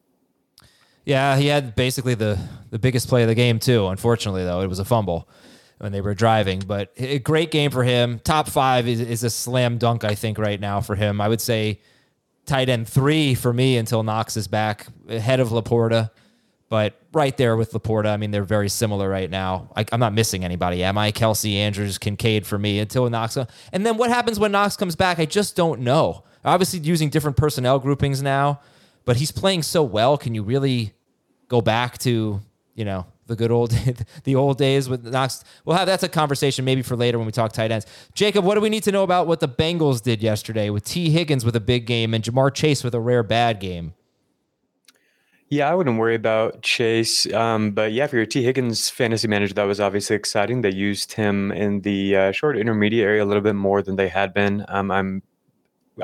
Yeah, 1.04 1.36
he 1.36 1.46
had 1.46 1.76
basically 1.76 2.14
the 2.14 2.36
the 2.70 2.80
biggest 2.80 3.08
play 3.08 3.22
of 3.22 3.28
the 3.28 3.34
game 3.36 3.60
too. 3.60 3.86
Unfortunately, 3.86 4.42
though, 4.42 4.60
it 4.60 4.66
was 4.66 4.80
a 4.80 4.84
fumble 4.84 5.28
when 5.78 5.92
they 5.92 6.00
were 6.00 6.14
driving. 6.14 6.62
But 6.66 6.92
a 6.96 7.18
great 7.18 7.50
game 7.50 7.70
for 7.70 7.84
him. 7.84 8.20
Top 8.20 8.48
five 8.48 8.88
is, 8.88 9.00
is 9.00 9.24
a 9.24 9.30
slam 9.30 9.78
dunk, 9.78 10.04
I 10.04 10.14
think, 10.14 10.38
right 10.38 10.60
now 10.60 10.80
for 10.80 10.94
him. 10.94 11.20
I 11.20 11.28
would 11.28 11.40
say 11.40 11.80
tight 12.46 12.68
end 12.68 12.88
three 12.88 13.34
for 13.34 13.52
me 13.52 13.76
until 13.76 14.02
Knox 14.02 14.36
is 14.36 14.48
back, 14.48 14.86
ahead 15.08 15.40
of 15.40 15.48
Laporta. 15.48 16.10
But 16.68 17.00
right 17.12 17.36
there 17.36 17.56
with 17.56 17.72
Laporta, 17.72 18.06
I 18.06 18.16
mean, 18.16 18.32
they're 18.32 18.42
very 18.42 18.68
similar 18.68 19.08
right 19.08 19.30
now. 19.30 19.70
I, 19.76 19.84
am 19.92 20.00
not 20.00 20.12
missing 20.12 20.44
anybody, 20.44 20.82
am 20.82 20.98
I? 20.98 21.12
Kelce, 21.12 21.54
Andrews, 21.54 21.96
Kincaid 21.96 22.44
for 22.44 22.58
me 22.58 22.80
until 22.80 23.08
Knox. 23.08 23.38
And 23.72 23.86
then 23.86 23.96
what 23.96 24.10
happens 24.10 24.40
when 24.40 24.50
Knox 24.50 24.76
comes 24.76 24.96
back? 24.96 25.20
I 25.20 25.26
just 25.26 25.54
don't 25.54 25.82
know. 25.82 26.24
Obviously, 26.44 26.80
using 26.80 27.08
different 27.08 27.36
personnel 27.36 27.78
groupings 27.78 28.22
now, 28.22 28.60
but 29.04 29.16
he's 29.16 29.30
playing 29.30 29.62
so 29.62 29.82
well. 29.82 30.16
Can 30.18 30.34
you 30.34 30.42
really 30.42 30.92
go 31.48 31.60
back 31.60 31.98
to 31.98 32.40
you 32.74 32.84
know 32.84 33.06
the 33.26 33.36
good 33.36 33.50
old 33.50 33.70
the 34.24 34.34
old 34.34 34.58
days 34.58 34.88
with 34.88 35.04
Knox. 35.04 35.44
We'll 35.64 35.76
have 35.76 35.86
that's 35.86 36.02
a 36.02 36.08
conversation 36.08 36.64
maybe 36.64 36.82
for 36.82 36.96
later 36.96 37.18
when 37.18 37.26
we 37.26 37.32
talk 37.32 37.52
tight 37.52 37.70
ends. 37.70 37.86
Jacob, 38.14 38.44
what 38.44 38.54
do 38.54 38.60
we 38.60 38.68
need 38.68 38.82
to 38.84 38.92
know 38.92 39.02
about 39.02 39.26
what 39.26 39.40
the 39.40 39.48
Bengals 39.48 40.02
did 40.02 40.22
yesterday 40.22 40.70
with 40.70 40.84
Tee 40.84 41.10
Higgins 41.10 41.44
with 41.44 41.56
a 41.56 41.60
big 41.60 41.86
game 41.86 42.14
and 42.14 42.24
Ja'Marr 42.24 42.54
Chase 42.54 42.82
with 42.84 42.94
a 42.94 43.00
rare 43.00 43.22
bad 43.22 43.60
game? 43.60 43.94
Yeah, 45.48 45.70
I 45.70 45.74
wouldn't 45.74 45.98
worry 45.98 46.16
about 46.16 46.62
Chase. 46.62 47.32
Um, 47.32 47.70
but 47.70 47.92
yeah, 47.92 48.08
for 48.08 48.16
your 48.16 48.26
Tee 48.26 48.42
Higgins 48.42 48.90
fantasy 48.90 49.28
manager, 49.28 49.54
that 49.54 49.64
was 49.64 49.80
obviously 49.80 50.16
exciting. 50.16 50.62
They 50.62 50.72
used 50.72 51.12
him 51.12 51.52
in 51.52 51.82
the 51.82 52.16
uh, 52.16 52.32
short 52.32 52.58
intermediate 52.58 53.04
area 53.04 53.22
a 53.22 53.26
little 53.26 53.42
bit 53.42 53.54
more 53.54 53.80
than 53.80 53.94
they 53.94 54.08
had 54.08 54.34
been. 54.34 54.64
Um, 54.68 54.90
I'm 54.90 55.22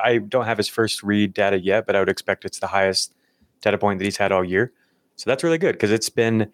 I 0.02 0.19
don't 0.19 0.47
have 0.47 0.59
his 0.59 0.69
first 0.69 1.02
read 1.02 1.35
data 1.35 1.59
yet, 1.59 1.87
but 1.87 1.97
I 1.97 1.99
would 1.99 2.09
expect 2.09 2.45
it's 2.45 2.61
the 2.61 2.69
highest 2.69 3.14
data 3.61 3.79
point 3.79 3.99
that 3.99 4.05
he's 4.05 4.17
had 4.17 4.33
all 4.33 4.45
year. 4.45 4.73
So 5.17 5.29
that's 5.29 5.45
really 5.45 5.59
good 5.59 5.73
because 5.73 5.91
it's 5.91 6.09
been 6.09 6.50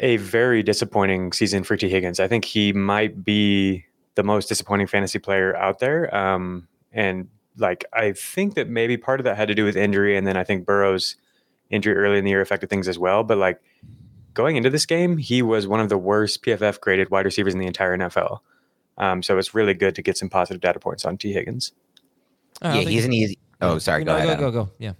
a 0.00 0.16
very 0.16 0.62
disappointing 0.62 1.32
season 1.32 1.64
for 1.64 1.76
Tee 1.76 1.88
Higgins. 1.88 2.20
I 2.20 2.28
think 2.28 2.44
he 2.44 2.72
might 2.72 3.24
be 3.24 3.84
the 4.14 4.22
most 4.22 4.48
disappointing 4.48 4.86
fantasy 4.86 5.18
player 5.18 5.56
out 5.56 5.78
there. 5.78 6.14
Um, 6.14 6.68
and 6.92 7.28
like 7.56 7.84
I 7.92 8.12
think 8.12 8.54
that 8.54 8.68
maybe 8.68 8.96
part 8.96 9.20
of 9.20 9.24
that 9.24 9.36
had 9.36 9.48
to 9.48 9.54
do 9.54 9.64
with 9.64 9.76
injury, 9.76 10.16
and 10.16 10.26
then 10.26 10.36
I 10.36 10.44
think 10.44 10.66
Burrow's 10.66 11.16
injury 11.70 11.94
early 11.94 12.18
in 12.18 12.24
the 12.24 12.30
year 12.30 12.40
affected 12.40 12.70
things 12.70 12.88
as 12.88 12.98
well. 12.98 13.22
But 13.24 13.38
like 13.38 13.60
going 14.34 14.56
into 14.56 14.70
this 14.70 14.86
game, 14.86 15.16
he 15.16 15.42
was 15.42 15.66
one 15.66 15.80
of 15.80 15.88
the 15.88 15.98
worst 15.98 16.44
PFF 16.44 16.80
graded 16.80 17.10
wide 17.10 17.24
receivers 17.24 17.54
in 17.54 17.60
the 17.60 17.66
entire 17.66 17.96
NFL. 17.96 18.40
Um, 18.98 19.22
so 19.22 19.38
it's 19.38 19.54
really 19.54 19.74
good 19.74 19.94
to 19.96 20.02
get 20.02 20.16
some 20.16 20.28
positive 20.28 20.60
data 20.60 20.78
points 20.78 21.04
on 21.04 21.16
Tee 21.16 21.32
Higgins. 21.32 21.72
yeah, 22.62 22.80
he's 22.80 23.04
an 23.04 23.12
easy. 23.12 23.38
Oh, 23.60 23.78
sorry. 23.78 24.04
No, 24.04 24.16
go 24.16 24.18
ahead. 24.18 24.38
Go, 24.38 24.50
go, 24.50 24.64
go. 24.64 24.72
Yeah. 24.78 24.92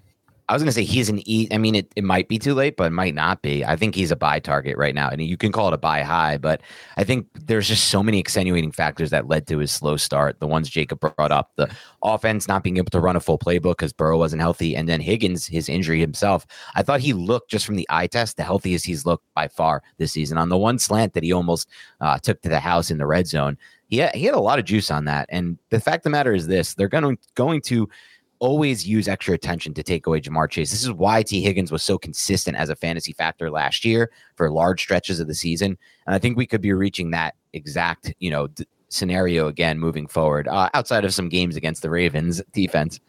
I 0.48 0.52
was 0.52 0.62
going 0.62 0.68
to 0.68 0.72
say 0.72 0.84
he's 0.84 1.08
an 1.08 1.26
E. 1.26 1.48
I 1.50 1.56
mean, 1.56 1.74
it, 1.74 1.90
it 1.96 2.04
might 2.04 2.28
be 2.28 2.38
too 2.38 2.52
late, 2.52 2.76
but 2.76 2.84
it 2.84 2.90
might 2.90 3.14
not 3.14 3.40
be. 3.40 3.64
I 3.64 3.76
think 3.76 3.94
he's 3.94 4.10
a 4.10 4.16
buy 4.16 4.40
target 4.40 4.76
right 4.76 4.94
now. 4.94 5.08
And 5.08 5.22
you 5.22 5.38
can 5.38 5.52
call 5.52 5.68
it 5.68 5.74
a 5.74 5.78
buy 5.78 6.02
high, 6.02 6.36
but 6.36 6.60
I 6.98 7.04
think 7.04 7.26
there's 7.34 7.66
just 7.66 7.88
so 7.88 8.02
many 8.02 8.18
extenuating 8.18 8.70
factors 8.70 9.08
that 9.08 9.26
led 9.26 9.46
to 9.46 9.58
his 9.58 9.72
slow 9.72 9.96
start. 9.96 10.40
The 10.40 10.46
ones 10.46 10.68
Jacob 10.68 11.00
brought 11.00 11.32
up 11.32 11.52
the 11.56 11.70
offense 12.02 12.46
not 12.46 12.62
being 12.62 12.76
able 12.76 12.90
to 12.90 13.00
run 13.00 13.16
a 13.16 13.20
full 13.20 13.38
playbook 13.38 13.78
because 13.78 13.94
Burrow 13.94 14.18
wasn't 14.18 14.42
healthy. 14.42 14.76
And 14.76 14.86
then 14.86 15.00
Higgins, 15.00 15.46
his 15.46 15.70
injury 15.70 16.00
himself. 16.00 16.46
I 16.74 16.82
thought 16.82 17.00
he 17.00 17.14
looked 17.14 17.50
just 17.50 17.64
from 17.64 17.76
the 17.76 17.86
eye 17.88 18.06
test 18.06 18.36
the 18.36 18.42
healthiest 18.42 18.84
he's 18.84 19.06
looked 19.06 19.24
by 19.34 19.48
far 19.48 19.82
this 19.96 20.12
season. 20.12 20.36
On 20.36 20.50
the 20.50 20.58
one 20.58 20.78
slant 20.78 21.14
that 21.14 21.22
he 21.22 21.32
almost 21.32 21.70
uh, 22.02 22.18
took 22.18 22.42
to 22.42 22.50
the 22.50 22.60
house 22.60 22.90
in 22.90 22.98
the 22.98 23.06
red 23.06 23.26
zone, 23.26 23.56
he 23.88 23.98
had, 23.98 24.14
he 24.14 24.24
had 24.24 24.34
a 24.34 24.40
lot 24.40 24.58
of 24.58 24.66
juice 24.66 24.90
on 24.90 25.06
that. 25.06 25.26
And 25.30 25.58
the 25.70 25.80
fact 25.80 25.98
of 25.98 26.02
the 26.04 26.10
matter 26.10 26.34
is 26.34 26.46
this 26.46 26.74
they're 26.74 26.88
going 26.88 27.16
to, 27.16 27.22
going 27.34 27.62
to, 27.62 27.88
always 28.38 28.86
use 28.86 29.08
extra 29.08 29.34
attention 29.34 29.74
to 29.74 29.82
take 29.82 30.06
away 30.06 30.20
Ja'Marr 30.20 30.50
Chase. 30.50 30.70
This 30.70 30.82
is 30.82 30.92
why 30.92 31.22
Tee 31.22 31.42
Higgins 31.42 31.72
was 31.72 31.82
so 31.82 31.98
consistent 31.98 32.56
as 32.56 32.68
a 32.68 32.76
fantasy 32.76 33.12
factor 33.12 33.50
last 33.50 33.84
year 33.84 34.10
for 34.36 34.50
large 34.50 34.80
stretches 34.80 35.20
of 35.20 35.26
the 35.26 35.34
season. 35.34 35.78
And 36.06 36.14
I 36.14 36.18
think 36.18 36.36
we 36.36 36.46
could 36.46 36.60
be 36.60 36.72
reaching 36.72 37.10
that 37.10 37.34
exact, 37.52 38.12
you 38.18 38.30
know, 38.30 38.48
d- 38.48 38.66
scenario 38.88 39.48
again 39.48 39.78
moving 39.78 40.06
forward, 40.06 40.46
uh, 40.48 40.68
outside 40.74 41.04
of 41.04 41.14
some 41.14 41.28
games 41.28 41.56
against 41.56 41.82
the 41.82 41.90
Ravens 41.90 42.42
defense. 42.52 43.00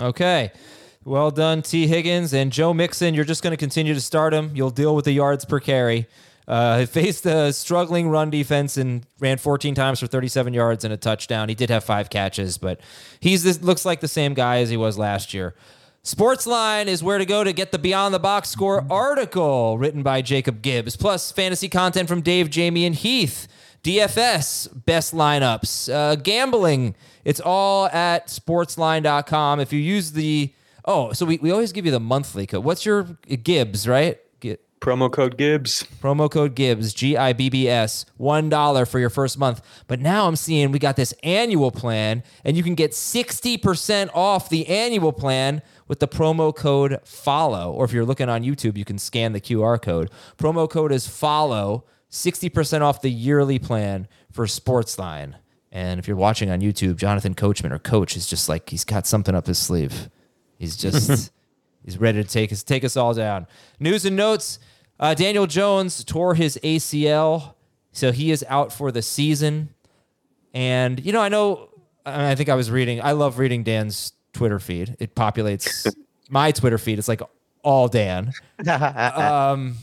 Okay. 0.00 0.50
Well 1.04 1.30
done, 1.30 1.62
Tee 1.62 1.86
Higgins 1.86 2.34
and 2.34 2.52
Joe 2.52 2.74
Mixon. 2.74 3.14
You're 3.14 3.24
just 3.24 3.42
going 3.42 3.52
to 3.52 3.56
continue 3.56 3.94
to 3.94 4.00
start 4.00 4.34
him. 4.34 4.50
You'll 4.54 4.70
deal 4.70 4.94
with 4.94 5.06
the 5.06 5.12
yards 5.12 5.44
per 5.44 5.58
carry. 5.58 6.06
Uh, 6.50 6.84
faced 6.84 7.26
a 7.26 7.52
struggling 7.52 8.08
run 8.08 8.28
defense 8.28 8.76
and 8.76 9.06
ran 9.20 9.38
14 9.38 9.72
times 9.72 10.00
for 10.00 10.08
37 10.08 10.52
yards 10.52 10.82
and 10.82 10.92
a 10.92 10.96
touchdown. 10.96 11.48
He 11.48 11.54
did 11.54 11.70
have 11.70 11.84
five 11.84 12.10
catches, 12.10 12.58
but 12.58 12.80
he's 13.20 13.44
this 13.44 13.62
looks 13.62 13.84
like 13.84 14.00
the 14.00 14.08
same 14.08 14.34
guy 14.34 14.58
as 14.58 14.68
he 14.68 14.76
was 14.76 14.98
last 14.98 15.32
year. 15.32 15.54
Sportsline 16.02 16.86
is 16.86 17.04
where 17.04 17.18
to 17.18 17.24
go 17.24 17.44
to 17.44 17.52
get 17.52 17.70
the 17.70 17.78
Beyond 17.78 18.12
the 18.12 18.18
Box 18.18 18.48
Score 18.48 18.84
article 18.90 19.78
written 19.78 20.02
by 20.02 20.22
Jacob 20.22 20.60
Gibbs, 20.60 20.96
plus 20.96 21.30
fantasy 21.30 21.68
content 21.68 22.08
from 22.08 22.20
Dave, 22.20 22.50
Jamie, 22.50 22.84
and 22.84 22.96
Heath. 22.96 23.46
DFS 23.84 24.84
best 24.84 25.14
lineups, 25.14 25.92
uh, 25.92 26.16
gambling. 26.16 26.96
It's 27.24 27.40
all 27.40 27.86
at 27.86 28.26
sportsline.com. 28.26 29.60
If 29.60 29.72
you 29.72 29.78
use 29.78 30.12
the 30.12 30.52
oh, 30.84 31.12
so 31.12 31.24
we, 31.26 31.38
we 31.38 31.52
always 31.52 31.70
give 31.70 31.86
you 31.86 31.92
the 31.92 32.00
monthly 32.00 32.48
code. 32.48 32.64
What's 32.64 32.84
your 32.84 33.04
Gibbs, 33.44 33.86
right? 33.86 34.18
Promo 34.80 35.12
code 35.12 35.36
Gibbs. 35.36 35.84
Promo 36.00 36.30
code 36.30 36.54
Gibbs, 36.54 36.94
G 36.94 37.16
I 37.16 37.34
B 37.34 37.50
B 37.50 37.68
S, 37.68 38.06
$1 38.18 38.88
for 38.88 38.98
your 38.98 39.10
first 39.10 39.38
month. 39.38 39.60
But 39.86 40.00
now 40.00 40.26
I'm 40.26 40.36
seeing 40.36 40.72
we 40.72 40.78
got 40.78 40.96
this 40.96 41.12
annual 41.22 41.70
plan, 41.70 42.22
and 42.44 42.56
you 42.56 42.62
can 42.62 42.74
get 42.74 42.92
60% 42.92 44.08
off 44.14 44.48
the 44.48 44.66
annual 44.68 45.12
plan 45.12 45.60
with 45.86 46.00
the 46.00 46.08
promo 46.08 46.54
code 46.54 46.98
FOLLOW. 47.04 47.72
Or 47.72 47.84
if 47.84 47.92
you're 47.92 48.06
looking 48.06 48.30
on 48.30 48.42
YouTube, 48.42 48.78
you 48.78 48.86
can 48.86 48.96
scan 48.96 49.32
the 49.32 49.40
QR 49.40 49.80
code. 49.80 50.10
Promo 50.38 50.68
code 50.68 50.92
is 50.92 51.06
FOLLOW, 51.06 51.84
60% 52.10 52.80
off 52.80 53.02
the 53.02 53.10
yearly 53.10 53.58
plan 53.58 54.08
for 54.32 54.46
Sportsline. 54.46 55.34
And 55.72 56.00
if 56.00 56.08
you're 56.08 56.16
watching 56.16 56.50
on 56.50 56.60
YouTube, 56.60 56.96
Jonathan 56.96 57.34
Coachman 57.34 57.72
or 57.72 57.78
Coach 57.78 58.16
is 58.16 58.26
just 58.26 58.48
like 58.48 58.70
he's 58.70 58.84
got 58.84 59.06
something 59.06 59.34
up 59.34 59.46
his 59.46 59.58
sleeve. 59.58 60.08
He's 60.58 60.76
just 60.76 61.30
he's 61.84 61.98
ready 61.98 62.22
to 62.22 62.28
take 62.28 62.50
us 62.50 62.62
take 62.62 62.82
us 62.82 62.96
all 62.96 63.12
down. 63.14 63.46
News 63.78 64.04
and 64.04 64.16
notes. 64.16 64.58
Uh, 65.00 65.14
Daniel 65.14 65.46
Jones 65.46 66.04
tore 66.04 66.34
his 66.34 66.58
ACL, 66.62 67.54
so 67.90 68.12
he 68.12 68.30
is 68.30 68.44
out 68.48 68.70
for 68.70 68.92
the 68.92 69.00
season. 69.00 69.70
And 70.52 71.04
you 71.04 71.12
know, 71.12 71.22
I 71.22 71.30
know. 71.30 71.70
I 72.04 72.34
think 72.34 72.48
I 72.48 72.54
was 72.54 72.70
reading. 72.70 73.02
I 73.02 73.12
love 73.12 73.38
reading 73.38 73.62
Dan's 73.64 74.12
Twitter 74.32 74.58
feed. 74.58 74.96
It 75.00 75.14
populates 75.14 75.92
my 76.28 76.52
Twitter 76.52 76.76
feed. 76.78 76.98
It's 76.98 77.08
like 77.08 77.22
all 77.62 77.88
Dan. 77.88 78.32
um, 78.68 79.76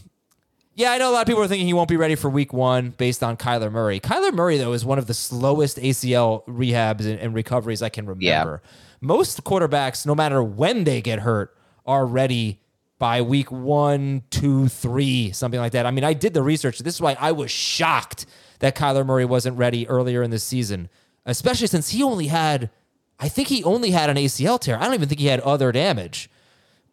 yeah, 0.76 0.92
I 0.92 1.00
know 1.00 1.10
a 1.10 1.14
lot 1.14 1.22
of 1.22 1.28
people 1.28 1.42
are 1.42 1.48
thinking 1.48 1.66
he 1.66 1.74
won't 1.74 1.90
be 1.90 1.98
ready 1.98 2.14
for 2.14 2.30
Week 2.30 2.54
One 2.54 2.92
based 2.92 3.24
on 3.24 3.38
Kyler 3.38 3.72
Murray. 3.72 4.00
Kyler 4.00 4.34
Murray 4.34 4.58
though 4.58 4.74
is 4.74 4.86
one 4.86 5.00
of 5.00 5.08
the 5.08 5.14
slowest 5.16 5.78
ACL 5.78 6.46
rehabs 6.46 7.02
and, 7.02 7.20
and 7.20 7.34
recoveries 7.34 7.82
I 7.82 7.90
can 7.90 8.06
remember. 8.06 8.62
Yeah. 8.64 8.70
Most 9.02 9.44
quarterbacks, 9.44 10.06
no 10.06 10.14
matter 10.14 10.44
when 10.44 10.84
they 10.84 11.02
get 11.02 11.20
hurt, 11.20 11.56
are 11.88 12.06
ready 12.06 12.62
by 13.00 13.22
week 13.22 13.52
one, 13.52 14.24
two, 14.30 14.68
three, 14.68 15.32
something 15.32 15.60
like 15.60 15.74
that. 15.74 15.86
I 15.86 15.92
mean, 15.92 16.04
I 16.04 16.14
did 16.14 16.34
the 16.34 16.42
research. 16.42 16.80
This 16.80 16.96
is 16.96 17.02
why 17.02 17.16
I 17.20 17.32
was 17.32 17.52
shocked 17.52 18.26
that 18.60 18.76
Kyler 18.76 19.06
Murray 19.06 19.26
wasn't 19.26 19.58
ready 19.58 19.88
earlier 19.88 20.24
in 20.24 20.32
the 20.32 20.40
season, 20.40 20.90
especially 21.26 21.68
since 21.68 21.90
he 21.90 22.02
only 22.02 22.28
had, 22.28 22.72
I 23.20 23.30
think 23.30 23.50
he 23.50 23.64
only 23.64 23.92
had 23.92 24.10
an 24.10 24.18
ACL 24.18 24.60
tear. 24.60 24.78
I 24.78 24.86
don't 24.86 24.96
even 24.96 25.10
think 25.10 25.22
he 25.22 25.28
had 25.28 25.40
other 25.42 25.72
damage. 25.72 26.30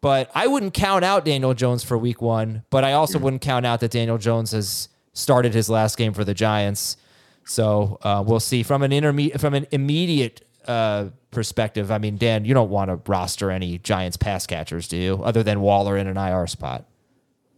But 0.01 0.29
I 0.35 0.45
wouldn't 0.45 0.75
count 0.75 1.03
out 1.03 1.25
Daniel 1.25 1.55
Jones 1.55 1.83
for 1.83 1.97
week 1.97 2.21
one, 2.21 2.63
but 2.69 2.83
I 2.83 2.93
also 2.93 3.17
wouldn't 3.17 3.41
count 3.41 3.65
out 3.65 3.79
that 3.79 3.89
Daniel 3.89 4.19
Jones 4.19 4.51
has 4.51 4.89
started 5.13 5.55
his 5.55 5.67
last 5.67 5.97
game 5.97 6.13
for 6.13 6.23
the 6.23 6.35
Giants. 6.35 6.97
So 7.43 7.97
uh, 8.03 8.23
we'll 8.25 8.39
see. 8.39 8.61
From 8.61 8.83
an 8.83 8.91
intermediate, 8.91 9.41
from 9.41 9.55
an 9.55 9.65
immediate 9.71 10.45
uh, 10.67 11.09
perspective, 11.31 11.91
I 11.91 11.97
mean, 11.97 12.17
Dan, 12.17 12.45
you 12.45 12.53
don't 12.53 12.69
want 12.69 12.89
to 12.89 12.99
roster 13.09 13.51
any 13.51 13.77
Giants 13.77 14.17
pass 14.17 14.45
catchers, 14.47 14.87
do 14.87 14.97
you? 14.97 15.21
Other 15.23 15.43
than 15.43 15.61
Waller 15.61 15.97
in 15.97 16.07
an 16.07 16.17
IR 16.17 16.47
spot. 16.47 16.85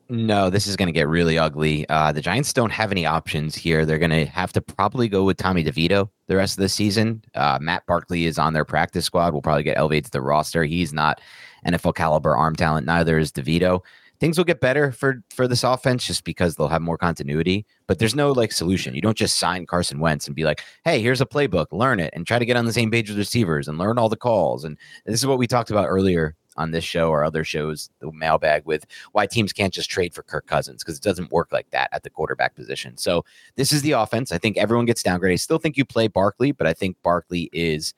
No, 0.10 0.50
this 0.50 0.68
is 0.68 0.78
going 0.78 0.88
to 0.88 0.94
get 0.94 1.10
really 1.10 1.38
ugly. 1.38 1.88
Uh, 1.90 2.14
the 2.14 2.22
Giants 2.22 2.54
don't 2.54 2.72
have 2.72 2.92
any 2.92 3.06
options 3.06 3.56
here. 3.56 3.86
They're 3.86 4.00
going 4.00 4.12
to 4.12 4.26
have 4.26 4.54
to 4.54 4.62
probably 4.62 5.10
go 5.10 5.26
with 5.26 5.36
Tommy 5.36 5.66
DeVito 5.66 6.10
the 6.28 6.38
rest 6.38 6.58
of 6.58 6.62
the 6.62 6.70
season. 6.70 7.22
Uh, 7.36 7.58
Matt 7.62 7.86
Barkley 7.88 8.26
is 8.26 8.40
on 8.40 8.54
their 8.54 8.64
practice 8.64 9.04
squad. 9.04 9.34
We'll 9.34 9.42
probably 9.42 9.64
get 9.64 9.78
elevated 9.78 10.06
to 10.06 10.12
the 10.12 10.22
roster. 10.22 10.64
He's 10.64 10.94
not 10.94 11.20
NFL 11.66 11.96
caliber 11.96 12.38
arm 12.38 12.56
talent. 12.56 12.86
Neither 12.86 13.20
is 13.20 13.34
DeVito. 13.34 13.84
Things 14.20 14.38
will 14.38 14.46
get 14.46 14.62
better 14.62 14.92
for 14.92 15.24
for 15.34 15.48
this 15.48 15.64
offense 15.64 16.06
just 16.06 16.24
because 16.24 16.56
they'll 16.56 16.68
have 16.68 16.82
more 16.82 16.98
continuity. 16.98 17.66
But 17.88 18.00
there's 18.00 18.16
no 18.16 18.32
like 18.32 18.52
solution. 18.52 18.96
You 18.96 19.02
don't 19.02 19.18
just 19.18 19.38
sign 19.38 19.66
Carson 19.66 20.00
Wentz 20.00 20.28
and 20.28 20.36
be 20.36 20.44
like, 20.44 20.64
"Hey, 20.84 21.02
here's 21.02 21.22
a 21.22 21.26
playbook. 21.26 21.68
Learn 21.72 22.00
it 22.00 22.14
and 22.14 22.26
try 22.26 22.40
to 22.40 22.46
get 22.46 22.58
on 22.58 22.66
the 22.66 22.74
same 22.74 22.92
page 22.92 23.10
with 23.10 23.18
receivers 23.18 23.68
and 23.68 23.78
learn 23.78 23.98
all 23.98 24.10
the 24.10 24.16
calls." 24.16 24.64
And 24.64 24.78
this 25.06 25.20
is 25.20 25.28
what 25.28 25.38
we 25.38 25.48
talked 25.48 25.70
about 25.70 25.88
earlier 25.88 26.36
on 26.58 26.72
this 26.72 26.84
show 26.84 27.10
or 27.10 27.24
other 27.24 27.44
shows, 27.44 27.90
the 28.00 28.12
mailbag 28.12 28.66
with 28.66 28.86
why 29.12 29.26
teams 29.26 29.54
can't 29.54 29.74
just 29.74 29.90
trade 29.90 30.14
for 30.14 30.24
Kirk 30.24 30.48
Cousins 30.48 30.84
because 30.84 30.98
it 30.98 31.04
doesn't 31.04 31.32
work 31.32 31.52
like 31.52 31.70
that 31.70 31.90
at 31.94 32.04
the 32.04 32.10
quarterback 32.10 32.56
position. 32.56 32.98
So 32.98 33.24
this 33.56 33.72
is 33.72 33.84
the 33.84 33.92
offense. 33.92 34.32
I 34.32 34.38
think 34.38 34.58
everyone 34.58 34.86
gets 34.86 35.04
downgraded. 35.04 35.34
I 35.34 35.36
still 35.36 35.60
think 35.60 35.78
you 35.78 35.86
play 35.86 36.08
Barkley, 36.08 36.52
but 36.52 36.68
I 36.68 36.74
think 36.74 36.98
Barkley 37.04 37.50
is 37.54 37.94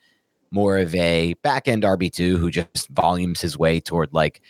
more 0.52 0.78
of 0.78 0.94
a 0.96 1.34
back 1.36 1.68
end 1.68 1.84
RB2 1.84 2.38
who 2.38 2.52
just 2.52 2.90
volumes 2.90 3.40
his 3.40 3.58
way 3.58 3.80
toward 3.80 4.14
like 4.14 4.42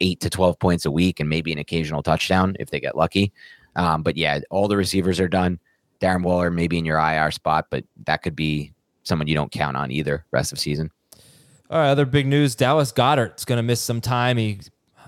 eight 0.00 0.20
to 0.20 0.30
12 0.30 0.58
points 0.58 0.84
a 0.84 0.90
week 0.90 1.20
and 1.20 1.28
maybe 1.28 1.52
an 1.52 1.58
occasional 1.58 2.02
touchdown 2.02 2.56
if 2.58 2.70
they 2.70 2.80
get 2.80 2.96
lucky. 2.96 3.32
Um, 3.76 4.02
but 4.02 4.16
yeah, 4.16 4.40
all 4.50 4.68
the 4.68 4.76
receivers 4.76 5.20
are 5.20 5.28
done. 5.28 5.58
Darren 6.00 6.22
Waller 6.22 6.50
maybe 6.50 6.78
in 6.78 6.84
your 6.84 6.98
IR 6.98 7.30
spot, 7.30 7.66
but 7.70 7.84
that 8.06 8.22
could 8.22 8.36
be 8.36 8.72
someone 9.04 9.28
you 9.28 9.34
don't 9.34 9.52
count 9.52 9.76
on 9.76 9.90
either 9.90 10.24
rest 10.30 10.52
of 10.52 10.58
season. 10.58 10.90
All 11.70 11.78
right, 11.78 11.88
other 11.88 12.04
big 12.04 12.26
news: 12.26 12.54
Dallas 12.54 12.92
Goedert's 12.92 13.44
going 13.44 13.56
to 13.56 13.62
miss 13.62 13.80
some 13.80 14.00
time. 14.00 14.36
He 14.36 14.60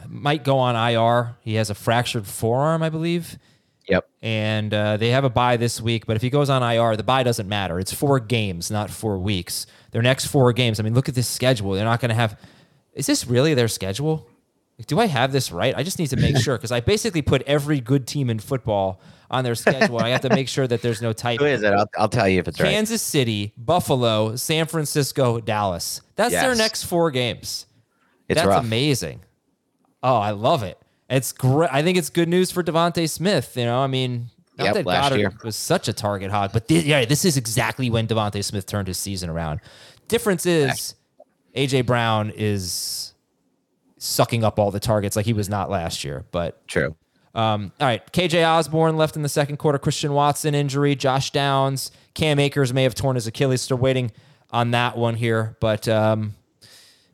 might 0.08 0.42
go 0.42 0.58
on 0.58 0.74
IR. 0.74 1.36
He 1.42 1.54
has 1.54 1.70
a 1.70 1.74
fractured 1.74 2.26
forearm, 2.26 2.82
I 2.82 2.88
believe. 2.88 3.38
Yep. 3.88 4.08
And 4.22 4.74
uh, 4.74 4.96
they 4.96 5.10
have 5.10 5.24
a 5.24 5.30
bye 5.30 5.56
this 5.56 5.80
week, 5.80 6.06
but 6.06 6.16
if 6.16 6.22
he 6.22 6.30
goes 6.30 6.50
on 6.50 6.62
IR, 6.62 6.96
the 6.96 7.04
bye 7.04 7.22
doesn't 7.22 7.48
matter. 7.48 7.78
It's 7.78 7.92
four 7.92 8.18
games, 8.18 8.70
not 8.70 8.90
four 8.90 9.18
weeks. 9.18 9.66
Their 9.92 10.02
next 10.02 10.26
four 10.26 10.52
games. 10.52 10.80
I 10.80 10.82
mean, 10.82 10.94
look 10.94 11.08
at 11.08 11.14
this 11.14 11.28
schedule. 11.28 11.72
They're 11.72 11.84
not 11.84 12.00
going 12.00 12.08
to 12.08 12.14
have. 12.14 12.40
Is 12.94 13.06
this 13.06 13.26
really 13.26 13.54
their 13.54 13.68
schedule? 13.68 14.28
Do 14.86 15.00
I 15.00 15.06
have 15.06 15.32
this 15.32 15.50
right? 15.50 15.74
I 15.76 15.82
just 15.82 15.98
need 15.98 16.08
to 16.08 16.16
make 16.16 16.36
sure 16.36 16.56
because 16.58 16.70
I 16.72 16.80
basically 16.80 17.22
put 17.22 17.40
every 17.42 17.80
good 17.80 18.06
team 18.06 18.28
in 18.28 18.38
football 18.38 19.00
on 19.30 19.42
their 19.42 19.54
schedule. 19.54 19.98
I 19.98 20.10
have 20.10 20.20
to 20.20 20.28
make 20.28 20.48
sure 20.48 20.66
that 20.66 20.82
there's 20.82 21.00
no 21.00 21.08
Who 21.08 21.14
typo. 21.14 21.44
is 21.44 21.62
it? 21.62 21.72
I'll, 21.72 21.88
I'll 21.96 22.08
tell 22.10 22.28
you 22.28 22.40
if 22.40 22.48
it's 22.48 22.60
right. 22.60 22.70
Kansas 22.70 23.00
City, 23.00 23.54
Buffalo, 23.56 24.36
San 24.36 24.66
Francisco, 24.66 25.40
Dallas. 25.40 26.02
That's 26.16 26.32
their 26.34 26.54
next 26.54 26.84
four 26.84 27.10
games. 27.10 27.66
It's 28.28 28.36
That's 28.38 28.48
rough. 28.48 28.64
amazing. 28.64 29.20
Oh, 30.02 30.16
I 30.16 30.32
love 30.32 30.62
it. 30.62 30.78
It's 31.08 31.32
great. 31.32 31.70
I 31.72 31.82
think 31.82 31.96
it's 31.96 32.10
good 32.10 32.28
news 32.28 32.50
for 32.50 32.62
DeVonta 32.62 33.08
Smith. 33.08 33.56
You 33.56 33.64
know, 33.64 33.78
I 33.80 33.86
mean, 33.86 34.26
not 34.58 34.64
Yep, 34.66 34.74
that 34.74 34.86
last 34.86 35.12
Goedert 35.12 35.18
year. 35.18 35.32
was 35.42 35.56
such 35.56 35.88
a 35.88 35.92
target 35.92 36.30
hog, 36.30 36.50
but 36.52 36.70
yeah, 36.70 37.04
this 37.06 37.24
is 37.24 37.36
exactly 37.36 37.88
when 37.88 38.06
DeVonta 38.06 38.44
Smith 38.44 38.66
turned 38.66 38.88
his 38.88 38.98
season 38.98 39.30
around. 39.30 39.60
Difference 40.08 40.44
is 40.44 40.94
AJ 41.54 41.86
Brown 41.86 42.30
is 42.36 43.05
sucking 43.98 44.44
up 44.44 44.58
all 44.58 44.70
the 44.70 44.80
targets 44.80 45.16
like 45.16 45.26
he 45.26 45.32
was 45.32 45.48
not 45.48 45.70
last 45.70 46.04
year. 46.04 46.24
But 46.30 46.66
True. 46.68 46.96
um, 47.34 47.72
all 47.80 47.86
right, 47.86 48.12
KJ 48.12 48.46
Osborn 48.46 48.96
left 48.96 49.16
in 49.16 49.22
the 49.22 49.28
second 49.28 49.56
quarter. 49.58 49.78
Christian 49.78 50.12
Watson 50.12 50.54
injury. 50.54 50.94
Josh 50.94 51.30
Downs. 51.30 51.90
Cam 52.14 52.38
Akers 52.38 52.72
may 52.72 52.82
have 52.82 52.94
torn 52.94 53.14
his 53.14 53.26
Achilles. 53.26 53.62
Still 53.62 53.78
waiting 53.78 54.12
on 54.50 54.70
that 54.72 54.96
one 54.96 55.14
here. 55.14 55.56
But 55.60 55.88
um, 55.88 56.34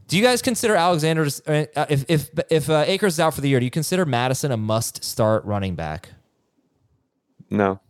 do 0.08 0.16
you 0.16 0.22
guys 0.22 0.42
consider 0.42 0.76
Alexander 0.76 1.26
uh, 1.46 1.86
if 1.88 2.04
if 2.08 2.30
if 2.50 2.70
uh, 2.70 2.84
Akers 2.86 3.14
is 3.14 3.20
out 3.20 3.34
for 3.34 3.40
the 3.40 3.48
year? 3.48 3.60
Do 3.60 3.64
you 3.64 3.70
consider 3.70 4.04
Mattison 4.04 4.52
a 4.52 4.56
must 4.56 5.02
start 5.04 5.44
running 5.44 5.74
back? 5.74 6.10
No. 7.50 7.80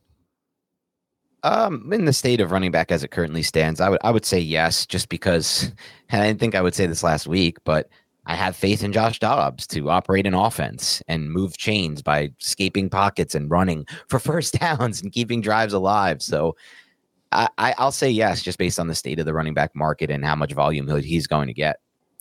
Um, 1.45 1.93
in 1.93 2.05
the 2.05 2.13
state 2.13 2.41
of 2.41 2.53
running 2.53 2.71
back 2.71 2.93
as 2.93 3.03
it 3.03 3.11
currently 3.11 3.43
stands, 3.43 3.81
I 3.81 3.89
would 3.89 3.99
I 4.05 4.11
would 4.13 4.25
say 4.25 4.39
yes, 4.39 4.87
just 4.87 5.09
because 5.09 5.73
and 6.11 6.23
I 6.23 6.29
didn't 6.29 6.41
think 6.41 6.55
I 6.55 6.63
would 6.63 6.75
say 6.75 6.87
this 6.87 7.03
last 7.03 7.27
week, 7.27 7.59
but 7.65 7.89
I 8.27 8.37
have 8.37 8.55
faith 8.55 8.85
in 8.85 8.93
Josh 8.93 9.19
Dobbs 9.19 9.67
to 9.69 9.91
operate 9.91 10.27
an 10.27 10.35
offense 10.35 11.03
and 11.09 11.31
move 11.31 11.57
chains 11.57 12.03
by 12.03 12.31
escaping 12.41 12.89
pockets 12.89 13.35
and 13.35 13.51
running 13.51 13.87
for 14.09 14.19
first 14.21 14.59
downs 14.59 15.03
and 15.03 15.13
keeping 15.13 15.41
drives 15.41 15.73
alive. 15.73 16.23
So 16.23 16.57
I, 17.33 17.49
I 17.59 17.75
I'll 17.79 17.93
say 17.93 18.11
yes, 18.11 18.43
just 18.43 18.59
based 18.59 18.79
on 18.79 18.87
the 18.87 18.95
state 18.95 19.19
of 19.19 19.27
the 19.27 19.35
running 19.35 19.55
back 19.55 19.75
market 19.75 20.11
and 20.11 20.25
how 20.25 20.37
much 20.37 20.53
volume 20.53 20.89
he's 21.01 21.27
going 21.27 21.49
to 21.49 21.55
get. 21.55 21.81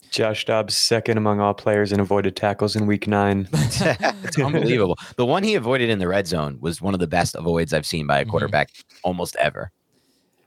Josh 0.10 0.44
Dobbs 0.44 0.76
second 0.76 1.18
among 1.18 1.40
all 1.40 1.54
players 1.54 1.94
in 1.94 2.02
avoided 2.02 2.36
tackles 2.36 2.76
in 2.76 2.86
week 2.86 3.08
nine. 3.08 3.48
it's 3.54 4.38
unbelievable. 4.38 4.98
The 5.16 5.26
one 5.26 5.42
he 5.42 5.56
avoided 5.56 5.90
in 5.90 6.00
the 6.00 6.08
red 6.08 6.28
zone 6.28 6.58
was 6.60 6.82
one 6.82 6.94
of 6.94 7.00
the 7.00 7.08
best 7.08 7.34
avoids 7.34 7.74
I've 7.74 7.86
seen 7.86 8.08
by 8.08 8.20
a 8.20 8.26
quarterback 8.26 8.72
almost 9.04 9.38
ever. 9.38 9.72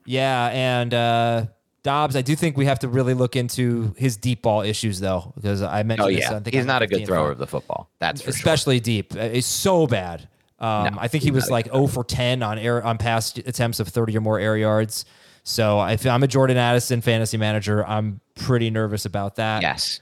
Yeah, 0.04 0.50
and 0.52 0.92
uh, 0.92 1.46
Dobbs, 1.84 2.16
I 2.16 2.22
do 2.22 2.34
think 2.34 2.56
we 2.56 2.64
have 2.64 2.80
to 2.80 2.88
really 2.88 3.14
look 3.14 3.36
into 3.36 3.94
his 3.96 4.16
deep 4.16 4.42
ball 4.42 4.62
issues 4.62 4.98
though, 5.00 5.32
because 5.36 5.62
I 5.62 5.82
mentioned 5.84 6.08
Oh 6.08 6.10
this, 6.12 6.22
yeah, 6.24 6.36
I 6.36 6.40
think 6.40 6.56
he's 6.56 6.66
not 6.66 6.82
a 6.82 6.86
good 6.86 7.06
thrower 7.06 7.30
of 7.30 7.38
the 7.38 7.46
football. 7.46 7.88
That's 8.00 8.22
for 8.22 8.32
sure. 8.32 8.36
especially 8.36 8.80
deep. 8.80 9.14
Uh, 9.14 9.20
It's 9.20 9.46
so 9.46 9.86
bad. 9.86 10.26
Um, 10.58 10.94
No, 10.94 10.98
I 10.98 11.08
think 11.08 11.22
he 11.24 11.30
was 11.30 11.50
like 11.50 11.66
0 11.66 11.86
for 11.88 12.02
10 12.02 12.42
on 12.42 12.58
air 12.58 12.82
on 12.82 12.96
past 12.98 13.38
attempts 13.38 13.80
of 13.80 13.88
30 13.88 14.16
or 14.16 14.20
more 14.22 14.38
air 14.40 14.56
yards. 14.56 15.04
So 15.42 15.82
if 15.84 16.06
I'm 16.06 16.22
a 16.22 16.26
Jordan 16.26 16.56
Addison 16.56 17.02
fantasy 17.02 17.36
manager, 17.36 17.86
I'm 17.86 18.20
pretty 18.34 18.70
nervous 18.70 19.04
about 19.04 19.36
that. 19.36 19.60
Yes. 19.60 20.00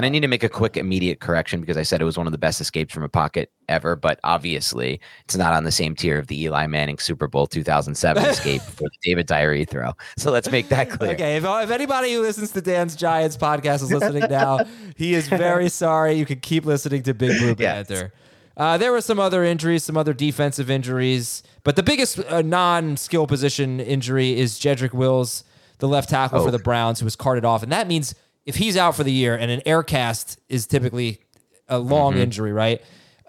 And 0.00 0.06
I 0.06 0.08
need 0.08 0.20
to 0.20 0.28
make 0.28 0.42
a 0.42 0.48
quick, 0.48 0.78
immediate 0.78 1.20
correction 1.20 1.60
because 1.60 1.76
I 1.76 1.82
said 1.82 2.00
it 2.00 2.06
was 2.06 2.16
one 2.16 2.26
of 2.26 2.32
the 2.32 2.38
best 2.38 2.58
escapes 2.58 2.94
from 2.94 3.02
a 3.02 3.08
pocket 3.10 3.52
ever, 3.68 3.96
but 3.96 4.18
obviously 4.24 4.98
it's 5.26 5.36
not 5.36 5.52
on 5.52 5.64
the 5.64 5.70
same 5.70 5.94
tier 5.94 6.18
of 6.18 6.26
the 6.28 6.42
Eli 6.44 6.66
Manning 6.68 6.96
Super 6.96 7.28
Bowl 7.28 7.46
2007 7.46 8.24
escape 8.30 8.62
for 8.62 8.84
the 8.84 8.90
David 9.02 9.28
Tyree 9.28 9.66
throw. 9.66 9.92
So 10.16 10.30
let's 10.30 10.50
make 10.50 10.70
that 10.70 10.88
clear. 10.98 11.10
Okay, 11.12 11.36
if, 11.36 11.44
if 11.44 11.70
anybody 11.70 12.14
who 12.14 12.22
listens 12.22 12.50
to 12.52 12.62
Dan's 12.62 12.96
Giants 12.96 13.36
podcast 13.36 13.82
is 13.82 13.92
listening 13.92 14.24
now, 14.30 14.60
he 14.96 15.12
is 15.12 15.28
very 15.28 15.68
sorry. 15.68 16.14
You 16.14 16.24
can 16.24 16.40
keep 16.40 16.64
listening 16.64 17.02
to 17.02 17.12
Big 17.12 17.38
Blue 17.38 17.54
Yes. 17.58 17.86
Banter. 17.88 18.14
Uh, 18.56 18.78
there 18.78 18.92
were 18.92 19.02
some 19.02 19.20
other 19.20 19.44
injuries, 19.44 19.84
some 19.84 19.98
other 19.98 20.14
defensive 20.14 20.70
injuries, 20.70 21.42
but 21.62 21.76
the 21.76 21.82
biggest 21.82 22.18
uh, 22.20 22.40
non-skill 22.40 23.26
position 23.26 23.80
injury 23.80 24.38
is 24.40 24.58
Jedrick 24.58 24.94
Wills, 24.94 25.44
the 25.76 25.88
left 25.88 26.08
tackle 26.08 26.40
for 26.40 26.48
Oh. 26.48 26.50
the 26.50 26.58
Browns, 26.58 27.00
who 27.00 27.04
was 27.04 27.16
carted 27.16 27.44
off, 27.44 27.62
and 27.62 27.70
that 27.70 27.86
means 27.86 28.14
if 28.50 28.56
he's 28.56 28.76
out 28.76 28.94
for 28.94 29.04
the 29.04 29.12
year, 29.12 29.34
and 29.36 29.50
an 29.50 29.62
air 29.64 29.82
cast 29.82 30.38
is 30.48 30.66
typically 30.66 31.20
a 31.68 31.78
long 31.78 32.12
Mm-hmm. 32.12 32.22
injury, 32.22 32.52
right? 32.52 32.82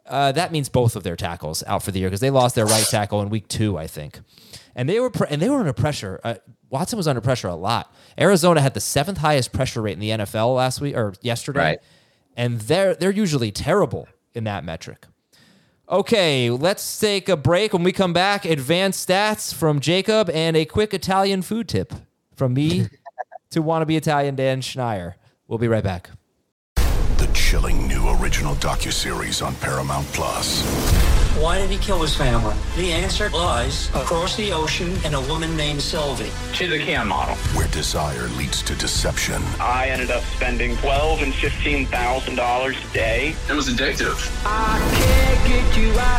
Uh, 0.05 0.31
that 0.33 0.51
means 0.51 0.67
both 0.67 0.95
of 0.95 1.03
their 1.03 1.15
tackles 1.15 1.63
out 1.67 1.83
for 1.83 1.91
the 1.91 1.99
year 1.99 2.09
because 2.09 2.19
they 2.19 2.29
lost 2.31 2.55
their 2.55 2.65
right 2.65 2.85
tackle 2.89 3.21
in 3.21 3.29
week 3.29 3.47
two, 3.47 3.77
I 3.77 3.87
think, 3.87 4.19
and 4.75 4.89
they 4.89 4.99
were 4.99 5.09
pre- 5.09 5.27
and 5.29 5.41
they 5.41 5.47
were 5.49 5.59
under 5.59 5.73
pressure. 5.73 6.19
Uh, 6.23 6.35
Watson 6.69 6.97
was 6.97 7.07
under 7.07 7.21
pressure 7.21 7.47
a 7.47 7.55
lot. 7.55 7.93
Arizona 8.19 8.59
had 8.61 8.73
the 8.73 8.79
seventh 8.81 9.19
highest 9.19 9.53
pressure 9.53 9.81
rate 9.81 9.93
in 9.93 9.99
the 9.99 10.09
NFL 10.09 10.55
last 10.55 10.81
week 10.81 10.95
or 10.97 11.13
yesterday, 11.21 11.59
Right. 11.59 11.79
and 12.35 12.59
they're 12.61 12.95
they're 12.95 13.11
usually 13.11 13.51
terrible 13.51 14.07
in 14.33 14.43
that 14.45 14.65
metric. 14.65 15.05
Okay, 15.89 16.49
let's 16.49 16.99
take 16.99 17.27
a 17.29 17.35
break. 17.37 17.73
When 17.73 17.83
we 17.83 17.91
come 17.91 18.13
back, 18.13 18.45
advanced 18.45 19.07
stats 19.07 19.53
from 19.53 19.79
Jacob 19.81 20.29
and 20.29 20.55
a 20.55 20.65
quick 20.65 20.93
Italian 20.93 21.41
food 21.41 21.67
tip 21.67 21.93
from 22.35 22.53
me 22.53 22.87
to 23.51 23.61
wannabe 23.61 23.95
Italian 23.95 24.35
Dan 24.35 24.61
Schneier. 24.61 25.15
We'll 25.47 25.59
be 25.59 25.67
right 25.67 25.83
back. 25.83 26.09
The 26.75 27.29
chilling 27.33 27.87
new 27.87 28.09
original 28.19 28.55
docuseries 28.55 29.45
on 29.45 29.53
Paramount 29.55 30.07
Plus. 30.07 30.63
Why 31.39 31.59
did 31.59 31.69
he 31.69 31.77
kill 31.77 32.01
his 32.01 32.15
family? 32.15 32.55
The 32.75 32.91
answer 32.91 33.29
lies 33.29 33.89
across 33.89 34.35
the 34.35 34.51
ocean 34.51 34.93
in 35.05 35.13
a 35.13 35.21
woman 35.21 35.55
named 35.55 35.81
Sylvie. 35.81 36.29
She's 36.53 36.71
a 36.71 36.79
can 36.79 37.07
model. 37.07 37.35
Where 37.55 37.67
desire 37.69 38.27
leads 38.29 38.61
to 38.63 38.75
deception 38.75 39.41
I 39.59 39.87
ended 39.89 40.11
up 40.11 40.23
spending 40.23 40.75
twelve 40.77 41.21
and 41.21 41.33
fifteen 41.33 41.85
thousand 41.85 42.35
dollars 42.35 42.75
a 42.89 42.93
day. 42.93 43.35
It 43.49 43.53
was 43.53 43.69
addictive. 43.69 44.17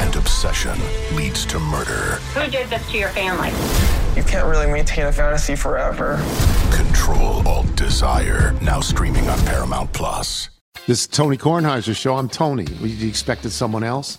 and 0.03 0.17
obsession 0.17 0.79
leads 1.17 1.45
to 1.47 1.59
murder. 1.59 2.17
Who 2.35 2.51
did 2.51 2.69
this 2.69 2.89
to 2.91 2.99
your 2.99 3.11
family? 3.11 3.51
You 4.17 4.23
can't 4.23 4.47
really 4.47 4.71
maintain 4.71 5.07
a 5.07 5.13
fantasy 5.13 5.57
forever. 5.57 6.23
Control 6.71 7.49
alt 7.49 7.75
desire. 7.77 8.53
Now 8.61 8.81
streaming 8.81 9.27
on 9.27 9.39
Paramount 9.47 9.91
Plus. 9.95 10.51
This 10.87 11.01
is 11.03 11.07
Tony 11.07 11.39
Kornheiser's 11.39 11.97
show. 11.97 12.17
I'm 12.17 12.29
Tony. 12.29 12.67
You 12.83 13.09
expected 13.09 13.53
someone 13.53 13.83
else? 13.83 14.19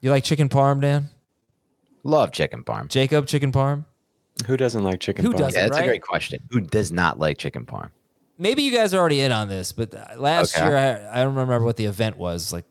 You 0.00 0.10
like 0.10 0.24
chicken 0.24 0.48
parm, 0.48 0.80
Dan? 0.80 1.08
Love 2.04 2.32
chicken 2.32 2.64
parm. 2.64 2.88
Jacob, 2.88 3.26
chicken 3.26 3.52
parm? 3.52 3.84
Who 4.46 4.56
doesn't 4.56 4.82
like 4.82 5.00
chicken 5.00 5.24
Who 5.24 5.32
parm? 5.32 5.38
doesn't? 5.38 5.54
Yeah, 5.54 5.66
that's 5.68 5.78
right? 5.78 5.84
a 5.84 5.88
great 5.88 6.02
question. 6.02 6.40
Who 6.50 6.60
does 6.60 6.90
not 6.90 7.18
like 7.18 7.36
chicken 7.38 7.66
parm? 7.66 7.90
Maybe 8.38 8.62
you 8.62 8.72
guys 8.72 8.94
are 8.94 8.98
already 8.98 9.20
in 9.20 9.32
on 9.32 9.48
this, 9.48 9.72
but 9.72 9.94
uh, 9.94 10.06
last 10.16 10.56
Okay. 10.56 10.66
year 10.66 10.76
I, 11.12 11.20
I 11.20 11.24
don't 11.24 11.34
remember 11.34 11.64
what 11.64 11.76
the 11.76 11.84
event 11.84 12.16
was. 12.16 12.52
Like, 12.52 12.64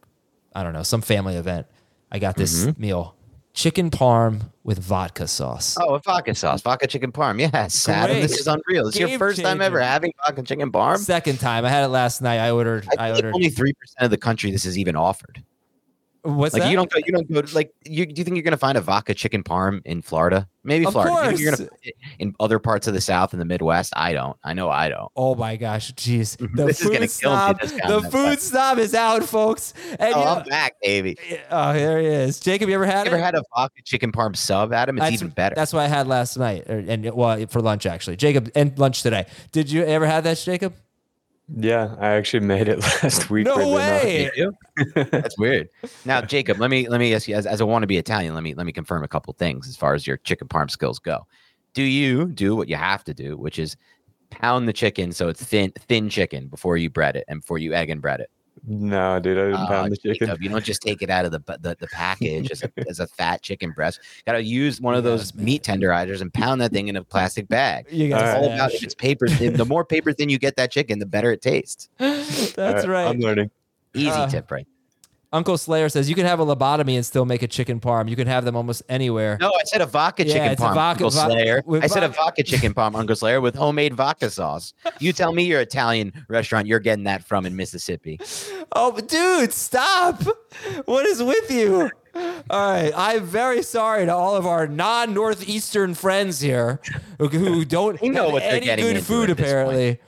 I 0.55 0.63
don't 0.63 0.73
know, 0.73 0.81
some 0.81 1.01
family 1.01 1.35
event. 1.35 1.67
I 2.11 2.17
got 2.17 2.35
this 2.35 2.65
Mm-hmm. 2.65 2.81
meal 2.81 3.15
chicken 3.53 3.91
parm 3.91 4.41
with 4.63 4.79
vodka 4.79 5.27
sauce. 5.27 5.77
Oh, 5.79 5.93
a 5.93 5.99
vodka 5.99 6.33
sauce, 6.33 6.61
vodka 6.63 6.87
chicken 6.87 7.11
parm. 7.11 7.39
Yes, 7.39 7.87
Adam, 7.87 8.19
this 8.19 8.39
is 8.39 8.47
unreal. 8.47 8.85
This 8.85 8.95
is 8.95 8.99
your 9.01 9.09
Game 9.09 9.19
first 9.19 9.39
time 9.43 9.61
ever 9.61 9.79
having 9.79 10.11
vodka 10.25 10.41
chicken 10.41 10.71
parm. 10.71 10.97
Second 10.97 11.39
time. 11.39 11.65
I 11.65 11.69
had 11.69 11.83
it 11.83 11.89
last 11.89 12.23
night. 12.23 12.39
I 12.39 12.49
ordered. 12.49 12.87
I, 12.97 13.09
I 13.09 13.13
think 13.13 13.17
ordered. 13.17 13.35
only 13.35 13.49
three 13.49 13.73
percent 13.73 14.05
of 14.05 14.09
the 14.09 14.17
country 14.17 14.49
this 14.49 14.65
is 14.65 14.75
even 14.79 14.95
offered. 14.95 15.43
What's 16.23 16.53
like 16.53 16.63
that? 16.63 16.69
you 16.69 16.75
don't 16.75 16.89
go, 16.91 16.99
you 17.05 17.11
don't 17.11 17.31
go 17.31 17.41
like 17.53 17.73
you. 17.85 18.05
Do 18.05 18.13
you 18.17 18.23
think 18.23 18.35
you're 18.35 18.43
gonna 18.43 18.57
find 18.57 18.77
a 18.77 18.81
vodka 18.81 19.13
chicken 19.13 19.43
parm 19.43 19.81
in 19.85 20.01
Florida? 20.01 20.47
Maybe 20.63 20.85
Of 20.85 20.93
Florida. 20.93 21.35
Do 21.35 21.41
you 21.41 21.49
course. 21.49 21.59
gonna 21.61 21.69
in 22.19 22.35
other 22.39 22.59
parts 22.59 22.87
of 22.87 22.93
the 22.93 23.01
South 23.01 23.31
and 23.33 23.41
the 23.41 23.45
Midwest? 23.45 23.93
I 23.95 24.13
don't. 24.13 24.37
I 24.43 24.53
know 24.53 24.69
I 24.69 24.89
don't. 24.89 25.11
Oh 25.15 25.35
my 25.35 25.55
gosh, 25.55 25.93
jeez. 25.93 26.37
The 26.55 26.65
This 26.65 26.81
is 26.81 26.87
food 26.87 26.93
gonna 26.93 27.07
kill 27.07 27.69
me, 27.69 28.01
the 28.01 28.09
food 28.09 28.39
snob 28.41 28.79
is 28.79 28.93
out, 28.93 29.23
folks. 29.23 29.73
And 29.99 30.13
Oh, 30.13 30.21
you 30.21 30.27
I'm 30.27 30.43
back, 30.45 30.73
baby. 30.81 31.17
oh, 31.49 31.73
there 31.73 31.99
he 31.99 32.07
is. 32.07 32.39
Jacob, 32.39 32.69
you 32.69 32.75
ever 32.75 32.85
had 32.85 33.05
You 33.05 33.13
ever 33.13 33.23
had 33.23 33.35
a 33.35 33.43
vodka 33.55 33.81
chicken 33.83 34.11
parm 34.11 34.35
sub, 34.35 34.73
Adam? 34.73 34.97
It's 34.97 35.03
that's, 35.05 35.13
even 35.13 35.29
better. 35.29 35.55
That's 35.55 35.73
what 35.73 35.81
I 35.81 35.87
had 35.87 36.07
last 36.07 36.37
night, 36.37 36.69
or, 36.69 36.79
and 36.79 37.09
well, 37.13 37.45
for 37.47 37.61
lunch 37.61 37.85
actually. 37.85 38.17
Jacob, 38.17 38.51
and 38.55 38.77
lunch 38.77 39.03
today. 39.03 39.25
Did 39.51 39.71
you 39.71 39.83
ever 39.83 40.05
have 40.05 40.23
that, 40.25 40.37
Jacob? 40.37 40.73
Yeah, 41.55 41.95
I 41.99 42.09
actually 42.09 42.45
made 42.45 42.67
it 42.67 42.79
last 43.03 43.29
week. 43.29 43.45
No 43.45 43.73
way. 43.73 44.29
That's 44.93 45.37
weird. 45.37 45.69
Now, 46.05 46.21
Jacob, 46.35 46.59
let 46.59 46.69
me 46.69 46.87
let 46.87 46.99
me 46.99 47.13
ask 47.13 47.27
you 47.27 47.35
as, 47.35 47.45
as 47.45 47.61
a 47.61 47.63
wannabe 47.63 47.97
Italian, 47.97 48.33
let 48.35 48.43
me 48.43 48.53
let 48.53 48.65
me 48.65 48.71
confirm 48.71 49.03
a 49.03 49.07
couple 49.07 49.33
things 49.33 49.67
as 49.67 49.75
far 49.75 49.93
as 49.93 50.05
your 50.05 50.17
chicken 50.17 50.47
parm 50.47 50.69
skills 50.69 50.99
go. 50.99 51.25
Do 51.73 51.83
you 51.83 52.27
do 52.27 52.55
what 52.55 52.67
you 52.67 52.75
have 52.75 53.03
to 53.05 53.13
do, 53.13 53.37
which 53.37 53.57
is 53.57 53.77
pound 54.29 54.67
the 54.67 54.73
chicken 54.73 55.11
so 55.11 55.27
it's 55.27 55.43
thin 55.43 55.71
thin 55.87 56.09
chicken 56.09 56.47
before 56.47 56.77
you 56.77 56.89
bread 56.89 57.15
it 57.15 57.25
and 57.27 57.41
before 57.41 57.57
you 57.57 57.73
egg 57.73 57.89
and 57.89 58.01
bread 58.01 58.19
it? 58.19 58.29
No, 58.67 59.19
dude, 59.19 59.37
I 59.37 59.41
didn't 59.45 59.55
Uh, 59.55 59.67
pound 59.67 59.91
the 59.91 59.97
chicken. 59.97 60.27
Jacob, 60.27 60.41
you 60.41 60.49
don't 60.49 60.63
just 60.63 60.81
take 60.81 61.01
it 61.01 61.09
out 61.09 61.25
of 61.25 61.31
the 61.31 61.39
the, 61.59 61.75
the 61.79 61.87
package 61.87 62.51
as, 62.51 62.63
a, 62.63 62.71
as 62.89 62.99
a 62.99 63.07
fat 63.07 63.41
chicken 63.41 63.71
breast. 63.71 63.99
Got 64.25 64.33
to 64.33 64.43
use 64.43 64.79
one 64.81 64.95
of 64.95 65.03
those 65.03 65.33
meat 65.35 65.63
tenderizers 65.63 66.21
and 66.21 66.33
pound 66.33 66.61
that 66.61 66.71
thing 66.71 66.87
in 66.87 66.95
a 66.95 67.03
plastic 67.03 67.47
bag. 67.47 67.85
You 67.89 68.09
gotta 68.09 68.37
all 68.37 68.53
about 68.53 68.73
if 68.73 68.83
it's 68.83 68.95
paper 68.95 69.27
thin. 69.27 69.53
The 69.53 69.65
more 69.65 69.83
paper 69.85 70.13
thin 70.13 70.29
you 70.29 70.37
get 70.39 70.55
that 70.57 70.71
chicken, 70.71 70.99
the 70.99 71.05
better 71.05 71.31
it 71.31 71.41
tastes. 71.41 71.89
That's 71.97 72.57
Alright, 72.57 72.87
right. 72.87 73.07
I'm 73.07 73.19
learning. 73.19 73.51
Easy 73.93 74.09
Uh, 74.09 74.27
tip, 74.29 74.51
right? 74.51 74.67
Uncle 75.31 75.57
Slayer 75.59 75.89
says 75.89 76.09
you 76.09 76.15
can 76.15 76.25
have 76.25 76.39
a 76.39 76.45
lobotomy 76.45 76.95
and 76.95 77.05
still 77.05 77.23
make 77.25 77.43
a 77.43 77.47
chicken 77.47 77.79
parm. 77.79 78.09
You 78.09 78.15
can 78.15 78.25
have 78.27 78.45
them 78.45 78.55
almost 78.55 78.81
anywhere. 78.89 79.37
No, 79.39 79.49
I 79.49 79.63
said 79.65 79.79
a 79.81 79.85
vodka 79.85 80.25
Yeah, 80.25 80.33
chicken 80.33 80.51
it's 80.53 80.61
a 80.61 80.65
vodka- 80.65 81.05
Uncle 81.05 81.11
Slayer. 81.11 81.63
I 81.81 81.85
said 81.87 82.01
a 82.03 82.07
vodka- 82.09 82.41
chicken 82.43 82.73
parm, 82.73 82.95
Uncle 82.95 83.15
Slayer, 83.15 83.39
with 83.39 83.53
homemade 83.53 83.93
vodka 83.93 84.31
sauce. 84.31 84.73
You 84.99 85.13
tell 85.13 85.31
me 85.31 85.43
your 85.43 85.61
Italian 85.61 86.13
restaurant 86.29 86.65
you're 86.65 86.79
getting 86.79 87.03
that 87.03 87.23
from 87.23 87.45
in 87.45 87.55
Mississippi. 87.55 88.19
Oh, 88.75 88.99
dude, 88.99 89.53
stop! 89.53 90.23
What 90.85 91.05
is 91.05 91.21
with 91.21 91.51
you? 91.51 91.91
All 92.49 92.71
right, 92.71 92.91
I'm 92.95 93.23
very 93.23 93.61
sorry 93.61 94.05
to 94.05 94.13
all 94.13 94.35
of 94.35 94.47
our 94.47 94.65
non-northeastern 94.67 95.93
friends 95.93 96.39
here 96.41 96.79
who, 97.19 97.27
who 97.27 97.63
don't 97.65 98.01
know 98.01 98.23
have 98.25 98.33
what 98.33 98.41
they're 98.41 98.53
any 98.55 98.81
good 98.81 99.03
food. 99.03 99.29
Apparently, 99.29 99.99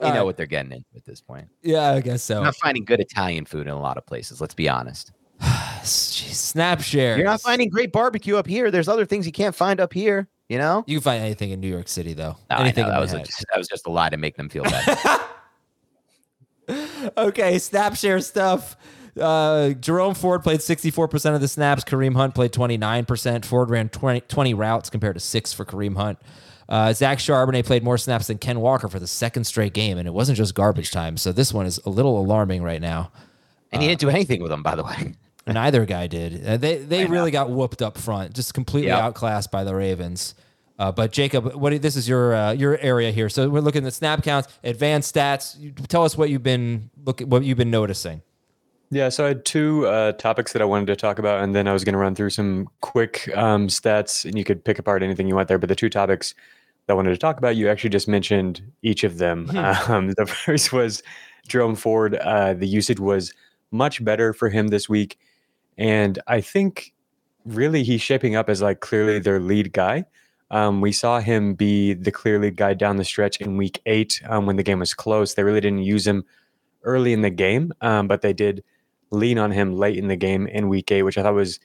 We 0.00 0.06
All 0.06 0.12
know 0.12 0.18
right. 0.20 0.22
what 0.24 0.36
they're 0.36 0.46
getting 0.46 0.70
into 0.72 0.86
at 0.96 1.04
this 1.04 1.20
point. 1.20 1.48
yeah, 1.62 1.90
I 1.90 2.00
guess 2.00 2.22
so. 2.22 2.38
I'm 2.38 2.44
not 2.44 2.56
finding 2.56 2.84
good 2.84 3.00
Italian 3.00 3.44
food 3.44 3.66
in 3.66 3.72
a 3.72 3.80
lot 3.80 3.96
of 3.98 4.06
places. 4.06 4.40
Let's 4.40 4.54
be 4.54 4.68
honest. 4.68 5.10
Jeez, 5.42 6.34
snap 6.34 6.80
share. 6.82 7.16
You're 7.16 7.26
not 7.26 7.40
finding 7.40 7.68
great 7.68 7.90
barbecue 7.92 8.36
up 8.36 8.46
here. 8.46 8.70
There's 8.70 8.88
other 8.88 9.04
things 9.04 9.26
you 9.26 9.32
can't 9.32 9.54
find 9.54 9.80
up 9.80 9.92
here. 9.92 10.28
You 10.48 10.58
know. 10.58 10.82
You 10.86 10.98
can 10.98 11.02
find 11.04 11.22
anything 11.22 11.50
in 11.50 11.60
New 11.60 11.68
York 11.68 11.88
City, 11.88 12.14
though. 12.14 12.36
No, 12.50 12.56
I 12.56 12.60
anything 12.60 12.82
know, 12.82 12.88
in 12.88 12.94
that 12.94 13.00
was 13.00 13.12
Manhattan. 13.12 13.44
that 13.52 13.58
was 13.58 13.68
just 13.68 13.86
a 13.86 13.90
lie 13.90 14.08
to 14.08 14.16
make 14.16 14.36
them 14.36 14.48
feel 14.48 14.64
better. 14.64 14.96
Okay, 17.16 17.58
Snapshare 17.58 18.20
stuff. 18.20 18.76
Uh, 19.18 19.70
Jerome 19.70 20.14
Ford 20.14 20.42
played 20.42 20.60
64% 20.60 21.34
of 21.34 21.40
the 21.40 21.48
snaps. 21.48 21.82
Kareem 21.82 22.14
Hunt 22.14 22.34
played 22.34 22.52
29%. 22.52 23.44
Ford 23.46 23.70
ran 23.70 23.88
20, 23.88 24.20
20 24.22 24.54
routes 24.54 24.90
compared 24.90 25.14
to 25.16 25.20
six 25.20 25.52
for 25.52 25.64
Kareem 25.64 25.96
Hunt. 25.96 26.18
Uh, 26.68 26.92
Zach 26.92 27.18
Charbonnet 27.18 27.64
played 27.64 27.82
more 27.82 27.96
snaps 27.96 28.26
than 28.26 28.38
Ken 28.38 28.60
Walker 28.60 28.88
for 28.88 28.98
the 29.00 29.06
second 29.06 29.44
straight 29.44 29.72
game, 29.72 29.96
and 29.96 30.06
it 30.06 30.12
wasn't 30.12 30.36
just 30.36 30.54
garbage 30.54 30.90
time. 30.90 31.16
So 31.16 31.32
this 31.32 31.52
one 31.52 31.64
is 31.66 31.78
a 31.86 31.90
little 31.90 32.18
alarming 32.18 32.62
right 32.62 32.80
now. 32.80 33.10
and 33.72 33.80
he 33.82 33.88
didn't 33.88 34.00
do 34.00 34.10
anything 34.10 34.42
with 34.42 34.50
them, 34.50 34.62
by 34.62 34.74
the 34.74 34.84
way. 34.84 35.14
Neither 35.46 35.86
guy 35.86 36.06
did. 36.08 36.46
Uh, 36.46 36.56
they 36.58 36.76
they 36.76 37.06
really 37.06 37.30
got 37.30 37.48
whooped 37.50 37.80
up 37.80 37.96
front, 37.96 38.34
just 38.34 38.52
completely 38.52 38.88
Yep. 38.88 39.02
outclassed 39.02 39.50
by 39.50 39.64
the 39.64 39.74
Ravens. 39.74 40.34
Uh, 40.78 40.92
but 40.92 41.10
Jacob, 41.10 41.54
what 41.54 41.80
this 41.82 41.96
is 41.96 42.06
your 42.08 42.34
uh, 42.34 42.52
your 42.52 42.76
area 42.78 43.10
here. 43.10 43.28
So 43.30 43.48
we're 43.48 43.60
looking 43.62 43.86
at 43.86 43.94
snap 43.94 44.22
counts, 44.22 44.48
advanced 44.62 45.14
stats. 45.14 45.58
You, 45.58 45.70
tell 45.72 46.04
us 46.04 46.18
what 46.18 46.28
you've 46.28 46.42
been 46.42 46.90
look 47.04 47.20
what 47.20 47.44
you've 47.44 47.56
been 47.58 47.70
noticing. 47.70 48.20
Yeah, 48.90 49.08
so 49.10 49.24
I 49.24 49.28
had 49.28 49.44
two 49.44 49.86
uh, 49.86 50.12
topics 50.12 50.52
that 50.54 50.62
I 50.62 50.64
wanted 50.66 50.86
to 50.86 50.96
talk 50.96 51.18
about, 51.18 51.42
and 51.42 51.54
then 51.54 51.66
I 51.68 51.72
was 51.74 51.84
going 51.84 51.92
to 51.94 51.98
run 51.98 52.14
through 52.14 52.30
some 52.30 52.68
quick 52.80 53.28
um, 53.36 53.68
stats, 53.68 54.24
and 54.24 54.36
you 54.38 54.44
could 54.44 54.64
pick 54.64 54.78
apart 54.78 55.02
anything 55.02 55.28
you 55.28 55.34
want 55.34 55.48
there. 55.48 55.58
But 55.58 55.68
the 55.68 55.74
two 55.74 55.90
topics 55.90 56.34
that 56.88 56.94
I 56.94 56.96
wanted 56.96 57.10
to 57.10 57.18
talk 57.18 57.38
about, 57.38 57.54
you 57.54 57.68
actually 57.68 57.90
just 57.90 58.08
mentioned 58.08 58.62
each 58.82 59.04
of 59.04 59.18
them. 59.18 59.50
Um, 59.88 60.10
the 60.16 60.26
first 60.26 60.72
was 60.72 61.02
Jerome 61.46 61.76
Ford. 61.76 62.16
Uh, 62.16 62.54
the 62.54 62.66
usage 62.66 62.98
was 62.98 63.32
much 63.70 64.02
better 64.04 64.32
for 64.32 64.48
him 64.48 64.68
this 64.68 64.88
week, 64.88 65.18
and 65.76 66.18
I 66.26 66.40
think 66.40 66.92
really 67.44 67.82
he's 67.84 68.00
shaping 68.00 68.34
up 68.34 68.48
as 68.48 68.60
like 68.60 68.80
clearly 68.80 69.18
their 69.18 69.40
lead 69.40 69.72
guy. 69.72 70.04
Um, 70.50 70.80
we 70.80 70.92
saw 70.92 71.20
him 71.20 71.54
be 71.54 71.94
the 71.94 72.10
clear 72.10 72.38
lead 72.38 72.56
guy 72.56 72.74
down 72.74 72.96
the 72.96 73.04
stretch 73.04 73.40
in 73.40 73.56
week 73.56 73.80
eight 73.86 74.20
um, 74.28 74.46
when 74.46 74.56
the 74.56 74.62
game 74.62 74.78
was 74.78 74.94
close. 74.94 75.34
They 75.34 75.42
really 75.42 75.60
didn't 75.60 75.82
use 75.82 76.06
him 76.06 76.24
early 76.82 77.12
in 77.12 77.20
the 77.20 77.30
game, 77.30 77.72
um, 77.82 78.08
but 78.08 78.22
they 78.22 78.32
did 78.32 78.64
lean 79.10 79.38
on 79.38 79.50
him 79.50 79.74
late 79.74 79.98
in 79.98 80.08
the 80.08 80.16
game 80.16 80.46
in 80.46 80.68
week 80.68 80.90
eight, 80.90 81.02
which 81.02 81.18
I 81.18 81.22
thought 81.22 81.34
was 81.34 81.60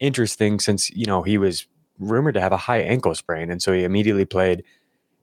interesting 0.00 0.58
since, 0.58 0.90
you 0.90 1.06
know, 1.06 1.22
he 1.22 1.38
was 1.38 1.66
rumored 1.98 2.34
to 2.34 2.40
have 2.40 2.52
a 2.52 2.56
high 2.56 2.80
ankle 2.80 3.14
sprain. 3.14 3.50
And 3.50 3.62
so 3.62 3.72
he 3.72 3.84
immediately 3.84 4.24
played. 4.24 4.64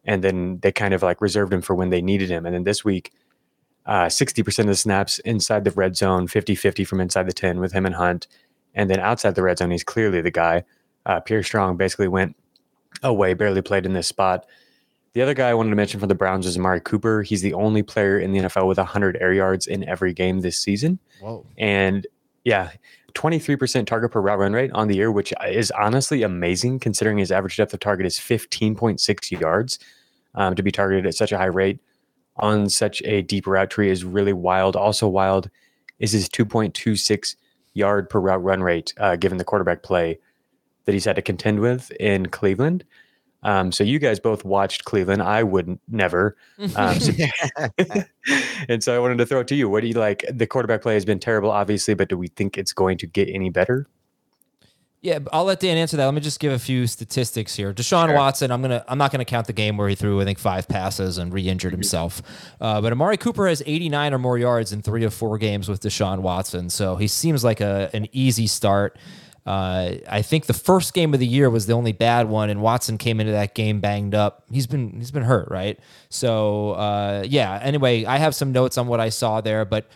And 0.06 0.24
then 0.24 0.60
they 0.62 0.72
kind 0.72 0.94
of 0.94 1.04
like 1.04 1.22
reserved 1.22 1.54
him 1.54 1.62
for 1.62 1.76
when 1.76 1.90
they 1.90 2.02
needed 2.02 2.30
him. 2.30 2.46
And 2.46 2.56
then 2.56 2.64
this 2.64 2.84
week, 2.84 3.12
uh, 3.86 4.06
60% 4.06 4.60
of 4.60 4.66
the 4.68 4.76
snaps 4.76 5.20
inside 5.20 5.64
the 5.64 5.72
red 5.72 5.96
zone, 5.96 6.28
50 6.28 6.56
50 6.56 6.84
from 6.84 7.02
inside 7.02 7.28
the 7.28 7.34
10 7.34 7.60
with 7.60 7.74
him 7.74 7.86
and 7.86 7.96
Hunt. 7.96 8.28
And 8.74 8.90
then 8.90 9.00
outside 9.00 9.36
the 9.36 9.44
red 9.44 9.58
zone, 9.58 9.72
he's 9.72 9.84
clearly 9.84 10.22
the 10.22 10.32
guy. 10.32 10.64
Uh, 11.06 11.20
Pierre 11.20 11.44
Strong 11.44 11.78
basically 11.78 12.08
went 12.08 12.36
away, 13.04 13.34
barely 13.34 13.62
played 13.62 13.86
in 13.86 13.94
this 13.94 14.08
spot. 14.08 14.46
The 15.14 15.22
other 15.22 15.34
guy 15.34 15.50
I 15.50 15.54
wanted 15.54 15.72
to 15.72 15.76
mention 15.76 16.00
for 16.00 16.08
the 16.08 16.16
Browns 16.16 16.46
is 16.46 16.58
Amari 16.58 16.80
Cooper. 16.80 17.22
He's 17.22 17.42
the 17.42 17.54
only 17.54 17.84
player 17.84 18.18
in 18.18 18.32
the 18.32 18.40
NFL 18.40 18.68
with 18.68 18.78
100 18.78 19.18
air 19.20 19.34
yards 19.34 19.68
in 19.68 19.84
every 19.84 20.14
game 20.14 20.40
this 20.40 20.58
season. 20.58 21.00
Whoa. 21.20 21.46
And 21.58 22.08
yeah, 22.46 22.72
23% 23.14 23.86
target 23.86 24.12
per 24.12 24.22
route 24.22 24.40
run 24.40 24.54
rate 24.54 24.72
on 24.74 24.88
the 24.88 24.96
year, 24.96 25.12
which 25.12 25.34
is 25.48 25.72
honestly 25.72 26.24
amazing 26.24 26.80
considering 26.80 27.18
his 27.18 27.32
average 27.32 27.58
depth 27.58 27.74
of 27.74 27.80
target 27.80 28.06
is 28.06 28.18
15.6 28.18 29.40
yards. 29.40 29.80
Um, 30.34 30.56
to 30.56 30.64
be 30.64 30.72
targeted 30.72 31.06
at 31.06 31.14
such 31.14 31.34
a 31.34 31.38
high 31.38 31.46
rate 31.46 31.80
on 32.38 32.70
such 32.70 33.02
a 33.04 33.22
deep 33.22 33.48
route 33.48 33.70
tree 33.70 33.90
is 33.90 34.04
really 34.04 34.34
wild. 34.34 34.76
Also, 34.76 35.08
wild 35.08 35.50
is 36.00 36.12
his 36.12 36.30
2.26 36.30 37.36
yard 37.74 38.10
per 38.10 38.20
route 38.20 38.44
run 38.44 38.64
rate, 38.64 38.94
uh, 38.98 39.16
given 39.16 39.38
the 39.38 39.44
quarterback 39.44 39.84
play 39.84 40.20
that 40.86 40.94
he's 40.94 41.06
had 41.06 41.16
to 41.16 41.22
contend 41.22 41.60
with 41.60 41.92
in 42.00 42.28
Cleveland. 42.28 42.84
Um, 43.44 43.72
so 43.72 43.84
you 43.84 43.98
guys 44.00 44.20
both 44.20 44.46
watched 44.46 44.86
Cleveland. 44.86 45.22
I 45.22 45.44
wouldn't 45.44 45.82
never. 45.88 46.36
Um, 46.76 47.00
so- 47.00 47.12
and 48.70 48.84
so 48.84 48.96
I 48.96 49.00
wanted 49.00 49.18
to 49.18 49.26
throw 49.26 49.40
it 49.40 49.48
to 49.48 49.56
you. 49.56 49.70
What 49.70 49.82
do 49.82 49.88
you 49.88 49.94
like? 49.96 50.24
The 50.32 50.46
quarterback 50.48 50.82
play 50.82 50.94
has 50.94 51.06
been 51.06 51.20
terrible, 51.20 51.50
obviously, 51.52 51.94
but 51.94 52.10
do 52.10 52.18
we 52.18 52.28
think 52.28 52.58
it's 52.58 52.74
going 52.74 52.98
to 53.00 53.08
get 53.08 53.30
any 53.30 53.50
better? 53.50 53.88
Yeah, 55.04 55.18
I'll 55.34 55.46
let 55.46 55.60
Dan 55.60 55.78
answer 55.78 55.98
that. 55.98 56.06
Let 56.06 56.14
me 56.14 56.22
just 56.22 56.40
give 56.40 56.54
a 56.54 56.60
few 56.60 56.86
statistics 56.86 57.56
here. 57.56 57.74
Deshaun 57.74 58.16
Watson, 58.16 58.52
I'm 58.52 58.62
gonna 58.62 58.86
I'm 58.88 59.00
not 59.00 59.12
gonna 59.12 59.26
count 59.26 59.48
the 59.48 59.54
game 59.54 59.76
where 59.76 59.90
he 59.90 59.96
threw 59.96 60.22
I 60.22 60.26
think 60.26 60.38
five 60.38 60.68
passes 60.68 61.18
and 61.18 61.34
re-injured 61.34 61.72
himself. 61.72 62.22
Uh, 62.62 62.80
but 62.82 62.92
Amari 62.92 63.18
Cooper 63.18 63.48
has 63.48 63.64
89 63.66 64.14
or 64.14 64.20
more 64.20 64.38
yards 64.38 64.72
in 64.72 64.84
three 64.84 65.04
of 65.04 65.12
four 65.12 65.40
games 65.40 65.68
with 65.68 65.82
Deshaun 65.82 66.20
Watson, 66.20 66.70
so 66.70 66.98
he 66.98 67.08
seems 67.08 67.44
like 67.44 67.62
a 67.62 67.90
an 67.94 68.10
easy 68.12 68.46
start. 68.46 68.96
Uh, 69.46 69.94
I 70.08 70.22
think 70.22 70.46
the 70.46 70.54
first 70.54 70.94
game 70.94 71.14
of 71.14 71.20
the 71.20 71.28
year 71.28 71.50
was 71.50 71.66
the 71.66 71.74
only 71.74 71.94
bad 71.94 72.30
one, 72.30 72.50
and 72.50 72.62
Watson 72.62 72.98
came 72.98 73.20
into 73.20 73.32
that 73.32 73.56
game 73.56 73.80
banged 73.80 74.14
up. 74.14 74.44
He's 74.52 74.68
been 74.68 74.94
he's 74.98 75.12
been 75.12 75.24
hurt, 75.24 75.50
right? 75.50 75.80
So 76.10 76.72
uh, 76.72 77.24
yeah. 77.28 77.60
Anyway, 77.62 78.06
I 78.06 78.18
have 78.18 78.36
some 78.36 78.52
notes 78.52 78.78
on 78.78 78.88
what 78.88 79.00
I 79.00 79.10
saw 79.10 79.42
there, 79.42 79.66
but 79.66 79.88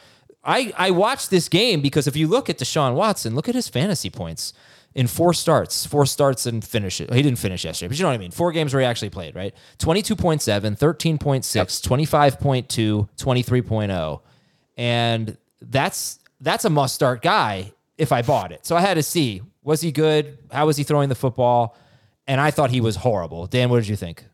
I 0.43 0.73
I 0.77 0.91
watched 0.91 1.29
this 1.29 1.47
game 1.47 1.81
because 1.81 2.07
if 2.07 2.15
you 2.15 2.27
look 2.27 2.49
at 2.49 2.57
Deshaun 2.57 2.95
Watson, 2.95 3.35
look 3.35 3.47
at 3.47 3.53
his 3.53 3.69
fantasy 3.69 4.09
points 4.09 4.53
in 4.95 5.05
four 5.07 5.33
starts, 5.33 5.85
four 5.85 6.05
starts 6.07 6.47
and 6.47 6.63
finish 6.63 6.99
it. 6.99 7.13
He 7.13 7.21
didn't 7.21 7.37
finish 7.37 7.65
yesterday, 7.65 7.89
but 7.89 7.97
you 7.99 8.03
know 8.03 8.09
what 8.09 8.15
I 8.15 8.17
mean. 8.17 8.31
Four 8.31 8.51
games 8.51 8.73
where 8.73 8.81
he 8.81 8.87
actually 8.87 9.09
played, 9.09 9.35
right? 9.35 9.53
22.7, 9.77 10.79
13.6, 10.79 11.17
25.2, 11.17 13.09
23.0. 13.17 14.21
And 14.77 15.37
that's 15.61 16.19
that's 16.41 16.65
a 16.65 16.69
must 16.69 16.95
start 16.95 17.21
guy 17.21 17.73
if 17.97 18.11
I 18.11 18.21
bought 18.21 18.51
it. 18.51 18.65
So 18.65 18.75
I 18.75 18.81
had 18.81 18.95
to 18.95 19.03
see 19.03 19.41
was 19.63 19.81
he 19.81 19.91
good? 19.91 20.37
How 20.51 20.65
was 20.65 20.77
he 20.77 20.83
throwing 20.83 21.09
the 21.09 21.15
football? 21.15 21.75
And 22.27 22.39
I 22.39 22.51
thought 22.51 22.69
he 22.69 22.81
was 22.81 22.95
horrible. 22.95 23.47
Dan, 23.47 23.69
what 23.69 23.77
did 23.77 23.87
you 23.87 23.95
think? 23.95 24.25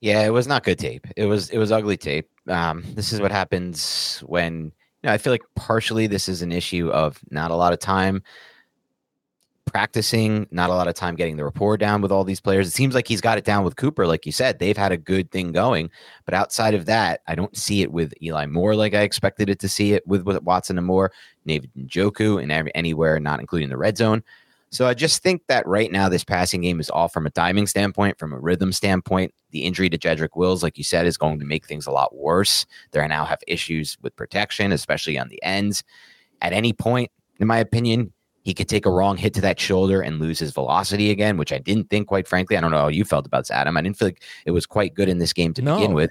Yeah, 0.00 0.24
it 0.24 0.30
was 0.30 0.46
not 0.46 0.64
good 0.64 0.78
tape. 0.78 1.06
It 1.16 1.26
was 1.26 1.50
it 1.50 1.58
was 1.58 1.72
ugly 1.72 1.96
tape. 1.96 2.28
Um, 2.46 2.84
this 2.94 3.12
is 3.12 3.20
what 3.20 3.32
happens 3.32 4.20
when 4.26 4.64
you 4.64 4.72
know. 5.04 5.12
I 5.12 5.18
feel 5.18 5.32
like 5.32 5.42
partially 5.56 6.06
this 6.06 6.28
is 6.28 6.40
an 6.42 6.52
issue 6.52 6.88
of 6.90 7.18
not 7.30 7.50
a 7.50 7.56
lot 7.56 7.72
of 7.72 7.80
time 7.80 8.22
practicing, 9.68 10.46
not 10.50 10.70
a 10.70 10.74
lot 10.74 10.88
of 10.88 10.94
time 10.94 11.14
getting 11.14 11.36
the 11.36 11.44
rapport 11.44 11.76
down 11.76 12.00
with 12.00 12.10
all 12.10 12.24
these 12.24 12.40
players. 12.40 12.66
It 12.66 12.72
seems 12.72 12.94
like 12.94 13.06
he's 13.06 13.20
got 13.20 13.38
it 13.38 13.44
down 13.44 13.64
with 13.64 13.76
Cooper, 13.76 14.06
like 14.06 14.26
you 14.26 14.32
said. 14.32 14.58
They've 14.58 14.76
had 14.76 14.92
a 14.92 14.96
good 14.96 15.30
thing 15.30 15.52
going, 15.52 15.90
but 16.24 16.34
outside 16.34 16.74
of 16.74 16.86
that, 16.86 17.20
I 17.26 17.34
don't 17.34 17.56
see 17.56 17.82
it 17.82 17.92
with 17.92 18.12
Eli 18.22 18.46
Moore 18.46 18.74
like 18.74 18.94
I 18.94 19.02
expected 19.02 19.48
it 19.48 19.58
to 19.60 19.68
see 19.68 19.92
it 19.92 20.06
with, 20.06 20.22
with 20.22 20.42
Watson 20.42 20.78
and 20.78 20.86
Moore, 20.86 21.12
David 21.46 21.70
Njoku, 21.78 22.42
and 22.42 22.50
every, 22.50 22.74
anywhere, 22.74 23.20
not 23.20 23.40
including 23.40 23.68
the 23.68 23.76
red 23.76 23.96
zone. 23.96 24.22
So 24.70 24.86
I 24.86 24.94
just 24.94 25.22
think 25.22 25.46
that 25.46 25.66
right 25.66 25.90
now 25.90 26.08
this 26.08 26.24
passing 26.24 26.60
game 26.60 26.78
is 26.78 26.90
all 26.90 27.08
from 27.08 27.26
a 27.26 27.30
timing 27.30 27.66
standpoint, 27.66 28.18
from 28.18 28.32
a 28.32 28.38
rhythm 28.38 28.72
standpoint. 28.72 29.32
The 29.50 29.64
injury 29.64 29.88
to 29.88 29.96
Jedrick 29.96 30.36
Wills, 30.36 30.62
like 30.62 30.76
you 30.76 30.84
said, 30.84 31.06
is 31.06 31.16
going 31.16 31.38
to 31.38 31.46
make 31.46 31.66
things 31.66 31.86
a 31.86 31.90
lot 31.90 32.14
worse. 32.14 32.66
They 32.90 33.06
now 33.08 33.24
have 33.24 33.40
issues 33.46 33.96
with 34.02 34.14
protection, 34.14 34.72
especially 34.72 35.18
on 35.18 35.28
the 35.28 35.42
ends. 35.42 35.84
At 36.42 36.52
any 36.52 36.74
point, 36.74 37.10
in 37.40 37.46
my 37.46 37.58
opinion, 37.58 38.12
he 38.48 38.54
could 38.54 38.66
take 38.66 38.86
a 38.86 38.90
wrong 38.90 39.18
hit 39.18 39.34
to 39.34 39.42
that 39.42 39.60
shoulder 39.60 40.00
and 40.00 40.20
lose 40.20 40.38
his 40.38 40.52
velocity 40.52 41.10
again, 41.10 41.36
which 41.36 41.52
I 41.52 41.58
didn't 41.58 41.90
think, 41.90 42.08
quite 42.08 42.26
frankly. 42.26 42.56
I 42.56 42.62
don't 42.62 42.70
know 42.70 42.78
how 42.78 42.88
you 42.88 43.04
felt 43.04 43.26
about 43.26 43.40
this, 43.40 43.50
Adam. 43.50 43.76
I 43.76 43.82
didn't 43.82 43.98
feel 43.98 44.08
like 44.08 44.22
it 44.46 44.52
was 44.52 44.64
quite 44.64 44.94
good 44.94 45.10
in 45.10 45.18
this 45.18 45.34
game 45.34 45.52
to 45.52 45.60
begin 45.60 45.92
with. 45.92 46.08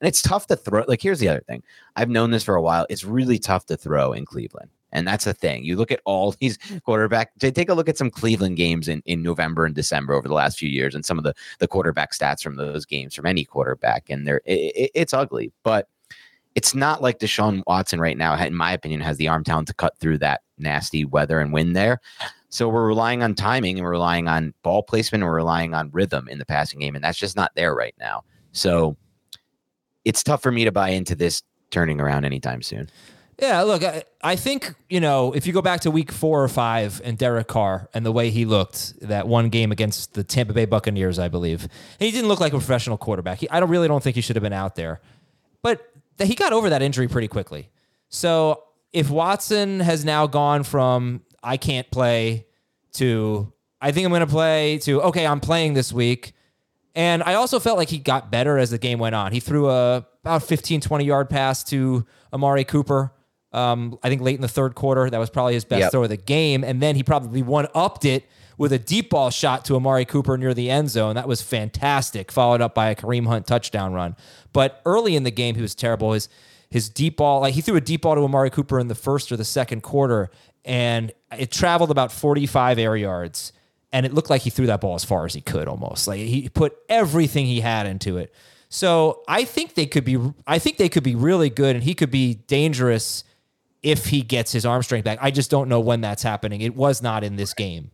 And 0.00 0.08
it's 0.08 0.20
tough 0.20 0.48
to 0.48 0.56
throw. 0.56 0.82
Like, 0.88 1.00
here's 1.00 1.20
the 1.20 1.28
other 1.28 1.44
thing 1.46 1.62
I've 1.94 2.08
known 2.08 2.32
this 2.32 2.42
for 2.42 2.56
a 2.56 2.60
while. 2.60 2.86
It's 2.90 3.04
really 3.04 3.38
tough 3.38 3.66
to 3.66 3.76
throw 3.76 4.12
in 4.12 4.24
Cleveland. 4.24 4.68
And 4.90 5.06
that's 5.06 5.26
the 5.26 5.32
thing. 5.32 5.62
You 5.62 5.76
look 5.76 5.92
at 5.92 6.00
all 6.04 6.32
these 6.40 6.58
quarterback. 6.84 7.30
Take 7.38 7.68
a 7.68 7.74
look 7.74 7.88
at 7.88 7.98
some 7.98 8.10
Cleveland 8.10 8.56
games 8.56 8.88
in, 8.88 9.00
in 9.06 9.22
November 9.22 9.64
and 9.64 9.72
December 9.76 10.12
over 10.12 10.26
the 10.26 10.34
last 10.34 10.58
few 10.58 10.68
years, 10.68 10.92
and 10.92 11.06
some 11.06 11.18
of 11.18 11.22
the 11.22 11.34
the 11.60 11.68
quarterback 11.68 12.10
stats 12.10 12.42
from 12.42 12.56
those 12.56 12.84
games 12.84 13.14
from 13.14 13.26
any 13.26 13.44
quarterback, 13.44 14.10
and 14.10 14.26
they're 14.26 14.42
it, 14.44 14.90
it's 14.92 15.14
ugly. 15.14 15.52
But 15.62 15.88
it's 16.56 16.74
not 16.74 17.02
like 17.02 17.20
Deshaun 17.20 17.62
Watson 17.66 18.00
right 18.00 18.16
now, 18.16 18.34
in 18.34 18.54
my 18.54 18.72
opinion, 18.72 19.02
has 19.02 19.18
the 19.18 19.28
arm 19.28 19.44
talent 19.44 19.68
to 19.68 19.74
cut 19.74 19.96
through 20.00 20.18
that 20.18 20.40
nasty 20.58 21.04
weather 21.04 21.38
and 21.38 21.52
win 21.52 21.74
there. 21.74 22.00
So 22.48 22.68
we're 22.68 22.86
relying 22.86 23.22
on 23.22 23.34
timing 23.34 23.76
and 23.76 23.84
we're 23.84 23.90
relying 23.90 24.26
on 24.26 24.54
ball 24.62 24.82
placement 24.82 25.22
and 25.22 25.28
we're 25.28 25.36
relying 25.36 25.74
on 25.74 25.90
rhythm 25.92 26.28
in 26.28 26.38
the 26.38 26.46
passing 26.46 26.80
game, 26.80 26.96
and 26.96 27.04
that's 27.04 27.18
just 27.18 27.36
not 27.36 27.52
there 27.54 27.74
right 27.74 27.94
now. 28.00 28.24
So 28.52 28.96
it's 30.06 30.22
tough 30.22 30.42
for 30.42 30.50
me 30.50 30.64
to 30.64 30.72
buy 30.72 30.88
into 30.88 31.14
this 31.14 31.42
turning 31.70 32.00
around 32.00 32.24
anytime 32.24 32.62
soon. 32.62 32.88
Yeah, 33.38 33.60
look, 33.62 33.84
I, 33.84 34.04
I 34.22 34.34
think, 34.34 34.74
you 34.88 34.98
know, 34.98 35.34
if 35.34 35.46
you 35.46 35.52
go 35.52 35.60
back 35.60 35.82
to 35.82 35.90
week 35.90 36.10
four 36.10 36.42
or 36.42 36.48
five 36.48 37.02
and 37.04 37.18
Derek 37.18 37.48
Carr 37.48 37.90
and 37.92 38.06
the 38.06 38.12
way 38.12 38.30
he 38.30 38.46
looked 38.46 38.98
that 39.00 39.28
one 39.28 39.50
game 39.50 39.72
against 39.72 40.14
the 40.14 40.24
Tampa 40.24 40.54
Bay 40.54 40.64
Buccaneers, 40.64 41.18
I 41.18 41.28
believe, 41.28 41.68
he 41.98 42.10
didn't 42.10 42.28
look 42.28 42.40
like 42.40 42.54
a 42.54 42.56
professional 42.56 42.96
quarterback. 42.96 43.40
He, 43.40 43.50
I 43.50 43.60
don't 43.60 43.68
really 43.68 43.88
don't 43.88 44.02
think 44.02 44.16
he 44.16 44.22
should 44.22 44.36
have 44.36 44.42
been 44.42 44.54
out 44.54 44.74
there. 44.74 45.02
But 45.60 45.86
he 46.24 46.34
got 46.34 46.52
over 46.52 46.70
that 46.70 46.82
injury 46.82 47.08
pretty 47.08 47.28
quickly. 47.28 47.70
So 48.08 48.64
if 48.92 49.10
Watson 49.10 49.80
has 49.80 50.04
now 50.04 50.26
gone 50.26 50.62
from 50.62 51.22
I 51.42 51.56
can't 51.56 51.90
play 51.90 52.46
to 52.94 53.52
I 53.80 53.92
think 53.92 54.06
I'm 54.06 54.10
going 54.10 54.20
to 54.20 54.26
play 54.26 54.78
to 54.78 55.02
okay, 55.02 55.26
I'm 55.26 55.40
playing 55.40 55.74
this 55.74 55.92
week. 55.92 56.32
And 56.94 57.22
I 57.22 57.34
also 57.34 57.60
felt 57.60 57.76
like 57.76 57.90
he 57.90 57.98
got 57.98 58.30
better 58.30 58.56
as 58.56 58.70
the 58.70 58.78
game 58.78 58.98
went 58.98 59.14
on. 59.14 59.30
He 59.30 59.40
threw 59.40 59.68
a 59.68 60.06
about 60.22 60.42
15, 60.42 60.80
20 60.80 61.04
yard 61.04 61.28
pass 61.28 61.62
to 61.64 62.06
Amari 62.32 62.64
Cooper. 62.64 63.12
Um, 63.52 63.98
I 64.02 64.08
think 64.08 64.22
late 64.22 64.34
in 64.34 64.40
the 64.40 64.48
third 64.48 64.74
quarter. 64.74 65.08
That 65.08 65.18
was 65.18 65.30
probably 65.30 65.54
his 65.54 65.64
best 65.64 65.80
yep. 65.80 65.92
throw 65.92 66.02
of 66.02 66.08
the 66.08 66.16
game. 66.16 66.64
And 66.64 66.82
then 66.82 66.96
he 66.96 67.02
probably 67.02 67.42
one 67.42 67.68
upped 67.74 68.04
it 68.04 68.26
with 68.58 68.72
a 68.72 68.78
deep 68.78 69.10
ball 69.10 69.30
shot 69.30 69.64
to 69.66 69.76
Amari 69.76 70.04
Cooper 70.04 70.36
near 70.36 70.54
the 70.54 70.70
end 70.70 70.90
zone. 70.90 71.14
That 71.14 71.28
was 71.28 71.42
fantastic, 71.42 72.32
followed 72.32 72.60
up 72.60 72.74
by 72.74 72.90
a 72.90 72.94
Kareem 72.94 73.26
Hunt 73.26 73.46
touchdown 73.46 73.92
run. 73.92 74.16
But 74.52 74.80
early 74.86 75.16
in 75.16 75.24
the 75.24 75.30
game, 75.30 75.54
he 75.54 75.62
was 75.62 75.74
terrible. 75.74 76.12
His 76.12 76.28
his 76.68 76.88
deep 76.88 77.18
ball, 77.18 77.40
like 77.40 77.54
he 77.54 77.60
threw 77.60 77.76
a 77.76 77.80
deep 77.80 78.02
ball 78.02 78.16
to 78.16 78.22
Amari 78.22 78.50
Cooper 78.50 78.80
in 78.80 78.88
the 78.88 78.94
first 78.94 79.30
or 79.30 79.36
the 79.36 79.44
second 79.44 79.82
quarter, 79.82 80.30
and 80.64 81.12
it 81.38 81.50
traveled 81.52 81.90
about 81.90 82.10
45 82.10 82.78
air 82.78 82.96
yards. 82.96 83.52
And 83.92 84.04
it 84.04 84.12
looked 84.12 84.30
like 84.30 84.42
he 84.42 84.50
threw 84.50 84.66
that 84.66 84.80
ball 84.80 84.94
as 84.94 85.04
far 85.04 85.24
as 85.24 85.32
he 85.32 85.40
could 85.40 85.68
almost. 85.68 86.08
Like 86.08 86.18
he 86.18 86.48
put 86.48 86.76
everything 86.88 87.46
he 87.46 87.60
had 87.60 87.86
into 87.86 88.18
it. 88.18 88.34
So 88.68 89.22
I 89.28 89.44
think 89.44 89.74
they 89.74 89.86
could 89.86 90.04
be 90.04 90.18
I 90.46 90.58
think 90.58 90.76
they 90.76 90.88
could 90.88 91.04
be 91.04 91.14
really 91.14 91.50
good 91.50 91.76
and 91.76 91.84
he 91.84 91.94
could 91.94 92.10
be 92.10 92.34
dangerous 92.34 93.22
if 93.82 94.06
he 94.06 94.22
gets 94.22 94.50
his 94.50 94.66
arm 94.66 94.82
strength 94.82 95.04
back. 95.04 95.18
I 95.22 95.30
just 95.30 95.50
don't 95.50 95.68
know 95.68 95.80
when 95.80 96.00
that's 96.00 96.24
happening. 96.24 96.60
It 96.60 96.74
was 96.74 97.00
not 97.00 97.22
in 97.22 97.36
this 97.36 97.54
game. 97.54 97.92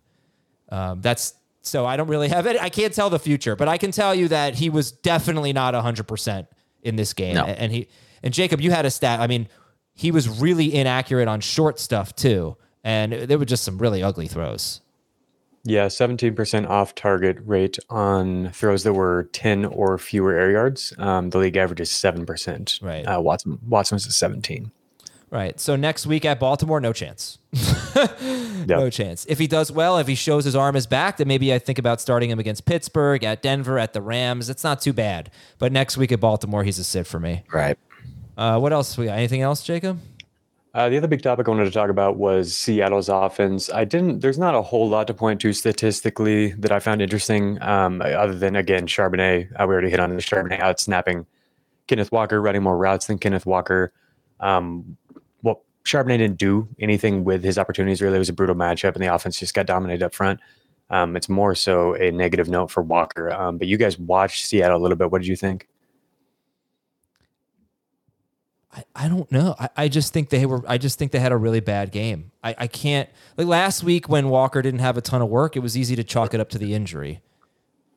Um, 0.72 1.02
that's 1.02 1.34
so 1.60 1.84
I 1.84 1.96
don't 1.96 2.08
really 2.08 2.28
have 2.28 2.46
it. 2.46 2.60
I 2.60 2.70
can't 2.70 2.92
tell 2.92 3.10
the 3.10 3.18
future, 3.18 3.54
but 3.54 3.68
I 3.68 3.76
can 3.78 3.92
tell 3.92 4.14
you 4.14 4.28
that 4.28 4.54
he 4.54 4.70
was 4.70 4.90
definitely 4.90 5.52
not 5.52 5.74
100% 5.74 6.46
in 6.82 6.96
this 6.96 7.12
game. 7.12 7.34
No. 7.34 7.44
And 7.44 7.70
he 7.70 7.88
and 8.22 8.32
Jacob, 8.32 8.60
you 8.60 8.70
had 8.70 8.86
a 8.86 8.90
stat. 8.90 9.20
I 9.20 9.26
mean, 9.26 9.48
he 9.94 10.10
was 10.10 10.28
really 10.40 10.74
inaccurate 10.74 11.28
on 11.28 11.40
short 11.40 11.78
stuff 11.78 12.16
too, 12.16 12.56
and 12.82 13.12
there 13.12 13.38
were 13.38 13.44
just 13.44 13.64
some 13.64 13.78
really 13.78 14.02
ugly 14.02 14.28
throws. 14.28 14.80
Yeah, 15.64 15.86
17% 15.86 16.68
off 16.68 16.94
target 16.96 17.38
rate 17.44 17.78
on 17.88 18.50
throws 18.50 18.82
that 18.82 18.94
were 18.94 19.28
10 19.32 19.66
or 19.66 19.96
fewer 19.96 20.32
air 20.32 20.50
yards. 20.50 20.92
Um, 20.98 21.30
the 21.30 21.38
league 21.38 21.56
average 21.56 21.80
is 21.80 21.90
7%. 21.90 22.82
Right. 22.82 23.04
Uh, 23.04 23.20
Watson, 23.20 23.60
Watson 23.68 23.94
was 23.94 24.06
at 24.06 24.12
17. 24.12 24.72
Right. 25.32 25.58
So 25.58 25.76
next 25.76 26.06
week 26.06 26.26
at 26.26 26.38
Baltimore, 26.38 26.78
no 26.80 26.92
chance. 26.92 27.38
No 28.66 28.90
chance. 28.90 29.24
If 29.26 29.40
he 29.40 29.48
does 29.48 29.72
well, 29.72 29.98
if 29.98 30.06
he 30.06 30.14
shows 30.14 30.44
his 30.44 30.54
arm 30.54 30.76
is 30.76 30.86
back, 30.86 31.16
then 31.16 31.26
maybe 31.26 31.52
I 31.52 31.58
think 31.58 31.80
about 31.80 32.00
starting 32.00 32.30
him 32.30 32.38
against 32.38 32.64
Pittsburgh, 32.64 33.24
at 33.24 33.42
Denver, 33.42 33.76
at 33.76 33.92
the 33.92 34.00
Rams. 34.00 34.48
It's 34.48 34.62
not 34.62 34.80
too 34.80 34.92
bad. 34.92 35.32
But 35.58 35.72
next 35.72 35.96
week 35.96 36.12
at 36.12 36.20
Baltimore, 36.20 36.62
he's 36.62 36.78
a 36.78 36.84
sit 36.84 37.08
for 37.08 37.18
me. 37.18 37.42
Right. 37.52 37.76
Uh, 38.36 38.60
what 38.60 38.72
else? 38.72 38.96
We 38.96 39.06
got? 39.06 39.18
Anything 39.18 39.42
else, 39.42 39.64
Jacob? 39.64 39.98
Uh, 40.74 40.88
the 40.88 40.96
other 40.96 41.08
big 41.08 41.22
topic 41.22 41.48
I 41.48 41.50
wanted 41.50 41.64
to 41.64 41.70
talk 41.70 41.90
about 41.90 42.16
was 42.16 42.56
Seattle's 42.56 43.08
offense. 43.08 43.68
I 43.68 43.84
didn't. 43.84 44.20
There's 44.20 44.38
not 44.38 44.54
a 44.54 44.62
whole 44.62 44.88
lot 44.88 45.06
to 45.08 45.14
point 45.14 45.40
to 45.40 45.52
statistically 45.52 46.52
that 46.52 46.72
I 46.72 46.78
found 46.78 47.02
interesting, 47.02 47.60
um, 47.62 48.00
other 48.00 48.34
than 48.34 48.56
again 48.56 48.86
Charbonnet. 48.86 49.52
Uh, 49.60 49.66
we 49.66 49.74
already 49.74 49.90
hit 49.90 50.00
on 50.00 50.10
the 50.10 50.22
Charbonnet 50.22 50.60
out 50.60 50.78
snapping 50.78 51.26
Kenneth 51.88 52.12
Walker, 52.12 52.40
running 52.40 52.62
more 52.62 52.78
routes 52.78 53.06
than 53.06 53.18
Kenneth 53.18 53.44
Walker. 53.44 53.92
Um, 54.40 54.96
Charbonnet 55.84 56.18
didn't 56.18 56.38
do 56.38 56.68
anything 56.78 57.24
with 57.24 57.42
his 57.42 57.58
opportunities. 57.58 58.00
Really, 58.00 58.16
it 58.16 58.20
was 58.20 58.28
a 58.28 58.32
brutal 58.32 58.54
matchup, 58.54 58.94
and 58.94 59.02
the 59.02 59.12
offense 59.12 59.38
just 59.38 59.54
got 59.54 59.66
dominated 59.66 60.04
up 60.04 60.14
front. 60.14 60.40
Um, 60.90 61.16
it's 61.16 61.28
more 61.28 61.54
so 61.54 61.94
a 61.94 62.10
negative 62.12 62.48
note 62.48 62.70
for 62.70 62.82
Walker. 62.82 63.32
Um, 63.32 63.58
but 63.58 63.66
you 63.66 63.76
guys 63.76 63.98
watched 63.98 64.46
Seattle 64.46 64.78
a 64.78 64.82
little 64.82 64.96
bit. 64.96 65.10
What 65.10 65.22
did 65.22 65.28
you 65.28 65.36
think? 65.36 65.68
I, 68.72 68.84
I 68.94 69.08
don't 69.08 69.30
know. 69.32 69.56
I, 69.58 69.68
I 69.76 69.88
just 69.88 70.12
think 70.12 70.28
they 70.28 70.46
were. 70.46 70.62
I 70.68 70.78
just 70.78 70.98
think 70.98 71.10
they 71.10 71.18
had 71.18 71.32
a 71.32 71.36
really 71.36 71.60
bad 71.60 71.90
game. 71.90 72.30
I, 72.44 72.54
I 72.58 72.66
can't 72.68 73.08
like 73.36 73.46
last 73.46 73.82
week 73.82 74.08
when 74.08 74.28
Walker 74.28 74.62
didn't 74.62 74.80
have 74.80 74.96
a 74.96 75.00
ton 75.00 75.20
of 75.20 75.28
work. 75.28 75.56
It 75.56 75.60
was 75.60 75.76
easy 75.76 75.96
to 75.96 76.04
chalk 76.04 76.34
it 76.34 76.40
up 76.40 76.48
to 76.50 76.58
the 76.58 76.74
injury. 76.74 77.20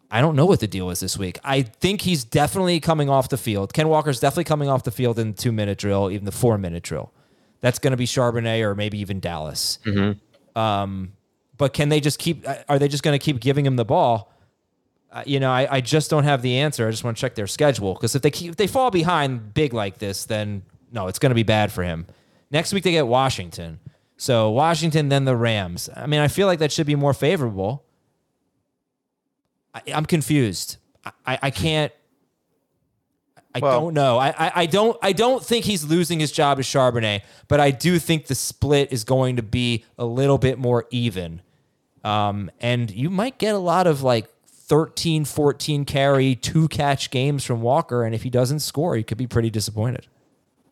I 0.09 0.21
don't 0.21 0.35
know 0.35 0.45
what 0.45 0.59
the 0.59 0.67
deal 0.67 0.89
is 0.89 1.01
this 1.01 1.17
week. 1.17 1.39
I 1.43 1.63
think 1.63 2.01
he's 2.01 2.23
definitely 2.23 2.79
coming 2.79 3.09
off 3.09 3.29
the 3.29 3.37
field. 3.37 3.73
Ken 3.73 3.87
Walker's 3.89 4.19
definitely 4.19 4.43
coming 4.45 4.69
off 4.69 4.83
the 4.83 4.91
field 4.91 5.19
in 5.19 5.31
the 5.31 5.37
two 5.37 5.51
minute 5.51 5.77
drill, 5.77 6.09
even 6.09 6.25
the 6.25 6.31
four 6.31 6.57
minute 6.57 6.83
drill 6.83 7.11
that's 7.61 7.79
going 7.79 7.91
to 7.91 7.97
be 7.97 8.05
Charbonnet 8.05 8.61
or 8.61 8.75
maybe 8.75 8.99
even 8.99 9.19
Dallas. 9.19 9.79
Mm-hmm. 9.85 10.59
Um, 10.59 11.13
but 11.57 11.73
can 11.73 11.89
they 11.89 11.99
just 11.99 12.19
keep? 12.19 12.47
Uh, 12.47 12.55
are 12.69 12.79
they 12.79 12.87
just 12.87 13.03
going 13.03 13.17
to 13.17 13.23
keep 13.23 13.39
giving 13.39 13.65
him 13.65 13.75
the 13.75 13.85
ball? 13.85 14.31
Uh, 15.11 15.23
you 15.25 15.39
know, 15.39 15.51
I, 15.51 15.67
I 15.77 15.81
just 15.81 16.09
don't 16.09 16.25
have 16.25 16.41
the 16.41 16.57
answer. 16.57 16.87
I 16.87 16.91
just 16.91 17.03
want 17.03 17.15
to 17.15 17.21
check 17.21 17.35
their 17.35 17.47
schedule 17.47 17.93
because 17.93 18.15
if 18.15 18.21
they 18.21 18.31
keep 18.31 18.51
if 18.51 18.57
they 18.57 18.67
fall 18.67 18.91
behind 18.91 19.53
big 19.53 19.73
like 19.73 19.97
this, 19.97 20.25
then 20.25 20.63
no, 20.91 21.07
it's 21.07 21.19
going 21.19 21.29
to 21.29 21.35
be 21.35 21.43
bad 21.43 21.71
for 21.71 21.83
him. 21.83 22.05
Next 22.51 22.73
week 22.73 22.83
they 22.83 22.91
get 22.91 23.07
Washington, 23.07 23.79
so 24.17 24.49
Washington 24.49 25.09
then 25.09 25.25
the 25.25 25.35
Rams. 25.35 25.89
I 25.95 26.05
mean, 26.05 26.19
I 26.19 26.27
feel 26.27 26.47
like 26.47 26.59
that 26.59 26.71
should 26.71 26.87
be 26.87 26.95
more 26.95 27.13
favorable. 27.13 27.85
I, 29.73 29.81
am 29.87 30.05
confused. 30.05 30.77
I, 31.25 31.39
I 31.41 31.51
can't. 31.51 31.91
I 33.55 33.59
well, 33.59 33.79
don't 33.79 33.93
know. 33.93 34.17
I, 34.17 34.29
I, 34.31 34.51
I 34.55 34.65
don't 34.65 34.97
I 35.01 35.13
don't 35.13 35.43
think 35.43 35.63
he's 35.63 35.85
losing 35.85 36.19
his 36.19 36.31
job 36.31 36.59
as 36.59 36.65
Charbonnet, 36.65 37.21
but 37.47 37.61
I 37.61 37.71
do 37.71 37.99
think 37.99 38.27
the 38.27 38.35
split 38.35 38.91
is 38.91 39.05
going 39.05 39.37
to 39.37 39.43
be 39.43 39.85
a 39.97 40.05
little 40.05 40.37
bit 40.37 40.59
more 40.59 40.85
even. 40.91 41.41
Um, 42.03 42.51
and 42.59 42.91
you 42.91 43.09
might 43.09 43.37
get 43.39 43.55
a 43.55 43.59
lot 43.59 43.87
of 43.87 44.03
like 44.03 44.29
13, 44.45 45.25
14 45.25 45.85
carry, 45.85 46.35
two 46.35 46.67
catch 46.67 47.11
games 47.11 47.45
from 47.45 47.61
Walker. 47.61 48.03
And 48.03 48.13
if 48.13 48.23
he 48.23 48.29
doesn't 48.29 48.59
score, 48.59 48.95
he 48.95 49.03
could 49.03 49.17
be 49.17 49.25
pretty 49.25 49.49
disappointed. 49.49 50.07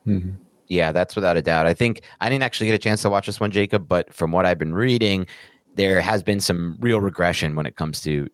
Mm-hmm. 0.06 0.32
Yeah, 0.68 0.92
that's 0.92 1.16
without 1.16 1.38
a 1.38 1.42
doubt. 1.42 1.68
I 1.68 1.74
think 1.74 2.02
I 2.20 2.30
didn't 2.30 2.44
actually 2.44 2.68
get 2.68 2.76
a 2.76 2.80
chance 2.80 3.02
to 3.04 3.10
watch 3.10 3.28
this 3.28 3.40
one, 3.40 3.52
Jacob, 3.52 3.88
but 3.88 4.14
from 4.14 4.32
what 4.32 4.46
I've 4.46 4.60
been 4.60 4.74
reading, 4.74 5.26
there 5.76 6.02
has 6.02 6.22
been 6.22 6.40
some 6.40 6.78
real 6.80 7.00
regression 7.00 7.56
when 7.56 7.66
it 7.66 7.76
comes 7.76 8.02
to 8.02 8.28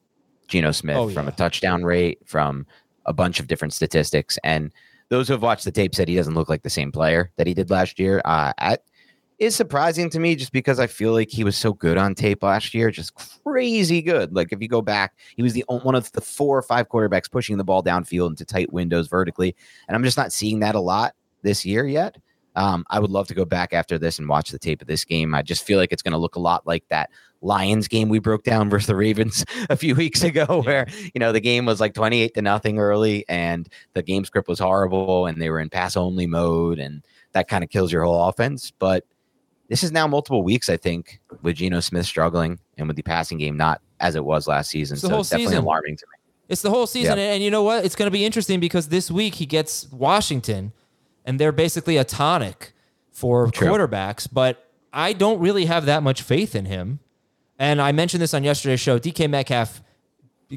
Geno 0.47 0.71
Smith 0.71 0.97
oh, 0.97 1.07
yeah. 1.07 1.13
from 1.13 1.27
a 1.27 1.31
touchdown 1.31 1.83
rate, 1.83 2.19
from 2.25 2.65
a 3.05 3.13
bunch 3.13 3.39
of 3.39 3.47
different 3.47 3.73
statistics. 3.73 4.37
And 4.43 4.71
those 5.09 5.27
who 5.27 5.33
have 5.33 5.41
watched 5.41 5.65
the 5.65 5.71
tape 5.71 5.95
said 5.95 6.07
he 6.07 6.15
doesn't 6.15 6.35
look 6.35 6.49
like 6.49 6.63
the 6.63 6.69
same 6.69 6.91
player 6.91 7.31
that 7.37 7.47
he 7.47 7.53
did 7.53 7.69
last 7.69 7.99
year. 7.99 8.21
Uh, 8.25 8.53
at, 8.59 8.83
is 9.39 9.55
surprising 9.55 10.09
to 10.09 10.19
me 10.19 10.35
just 10.35 10.51
because 10.51 10.79
I 10.79 10.87
feel 10.87 11.13
like 11.13 11.29
he 11.29 11.43
was 11.43 11.55
so 11.55 11.73
good 11.73 11.97
on 11.97 12.13
tape 12.13 12.43
last 12.43 12.73
year, 12.73 12.91
just 12.91 13.13
crazy 13.15 14.01
good. 14.01 14.35
Like 14.35 14.51
if 14.51 14.61
you 14.61 14.67
go 14.67 14.81
back, 14.81 15.13
he 15.35 15.41
was 15.41 15.53
the 15.53 15.63
one 15.67 15.95
of 15.95 16.11
the 16.11 16.21
four 16.21 16.57
or 16.57 16.61
five 16.61 16.89
quarterbacks 16.89 17.31
pushing 17.31 17.57
the 17.57 17.63
ball 17.63 17.81
downfield 17.81 18.29
into 18.29 18.45
tight 18.45 18.71
windows 18.73 19.07
vertically, 19.07 19.55
and 19.87 19.95
I'm 19.95 20.03
just 20.03 20.17
not 20.17 20.33
seeing 20.33 20.59
that 20.59 20.75
a 20.75 20.81
lot 20.81 21.15
this 21.41 21.65
year 21.65 21.87
yet. 21.87 22.17
Um, 22.59 22.85
I 22.89 22.99
would 22.99 23.09
love 23.09 23.29
to 23.29 23.33
go 23.33 23.45
back 23.45 23.71
after 23.71 23.97
this 23.97 24.19
and 24.19 24.27
watch 24.27 24.51
the 24.51 24.59
tape 24.59 24.81
of 24.81 24.87
this 24.87 25.05
game. 25.05 25.33
I 25.33 25.41
just 25.41 25.63
feel 25.63 25.79
like 25.79 25.93
it's 25.93 26.01
going 26.01 26.11
to 26.11 26.17
look 26.17 26.35
a 26.35 26.41
lot 26.41 26.67
like 26.67 26.85
that 26.89 27.09
Lions 27.41 27.87
game 27.87 28.09
we 28.09 28.19
broke 28.19 28.43
down 28.43 28.69
versus 28.69 28.87
the 28.87 28.97
Ravens 28.97 29.45
a 29.69 29.77
few 29.77 29.95
weeks 29.95 30.23
ago, 30.23 30.61
where 30.65 30.85
you 31.13 31.19
know 31.19 31.31
the 31.31 31.39
game 31.39 31.65
was 31.65 31.79
like 31.79 31.93
twenty 31.93 32.21
eight 32.21 32.33
to 32.33 32.41
nothing 32.41 32.77
early, 32.77 33.23
and 33.29 33.69
the 33.93 34.03
game 34.03 34.25
script 34.25 34.49
was 34.49 34.59
horrible, 34.59 35.25
and 35.25 35.41
they 35.41 35.49
were 35.49 35.61
in 35.61 35.69
pass 35.69 35.95
only 35.95 36.27
mode, 36.27 36.79
and 36.79 37.05
that 37.31 37.47
kind 37.47 37.63
of 37.63 37.69
kills 37.69 37.93
your 37.93 38.03
whole 38.03 38.27
offense. 38.27 38.73
But 38.77 39.05
this 39.69 39.81
is 39.81 39.93
now 39.93 40.05
multiple 40.05 40.43
weeks, 40.43 40.67
I 40.67 40.75
think, 40.75 41.21
with 41.41 41.55
Geno 41.55 41.79
Smith 41.79 42.05
struggling 42.05 42.59
and 42.77 42.87
with 42.87 42.97
the 42.97 43.03
passing 43.03 43.37
game 43.37 43.55
not 43.55 43.81
as 44.01 44.15
it 44.15 44.25
was 44.25 44.49
last 44.49 44.69
season. 44.69 44.95
It's 44.95 45.01
so 45.01 45.19
it's 45.19 45.29
definitely 45.29 45.51
season. 45.51 45.63
alarming 45.63 45.95
to 45.95 46.05
me. 46.07 46.19
It's 46.49 46.61
the 46.61 46.71
whole 46.71 46.87
season, 46.87 47.19
yep. 47.19 47.35
and 47.35 47.43
you 47.43 47.51
know 47.51 47.63
what? 47.63 47.85
It's 47.85 47.95
going 47.95 48.07
to 48.07 48.11
be 48.11 48.25
interesting 48.25 48.59
because 48.59 48.89
this 48.89 49.09
week 49.09 49.35
he 49.35 49.45
gets 49.45 49.89
Washington, 49.91 50.73
and 51.29 51.39
they're 51.39 51.51
basically 51.51 51.95
a 51.95 52.03
tonic 52.03 52.73
for 53.11 53.51
True. 53.51 53.67
quarterbacks. 53.67 54.27
But 54.29 54.67
I 54.91 55.13
don't 55.13 55.39
really 55.39 55.65
have 55.65 55.85
that 55.85 56.01
much 56.01 56.23
faith 56.23 56.55
in 56.55 56.65
him. 56.65 57.01
And 57.59 57.79
I 57.79 57.91
mentioned 57.91 58.23
this 58.23 58.33
on 58.33 58.43
yesterday's 58.43 58.79
show. 58.79 58.97
DK 58.97 59.29
Metcalf 59.29 59.83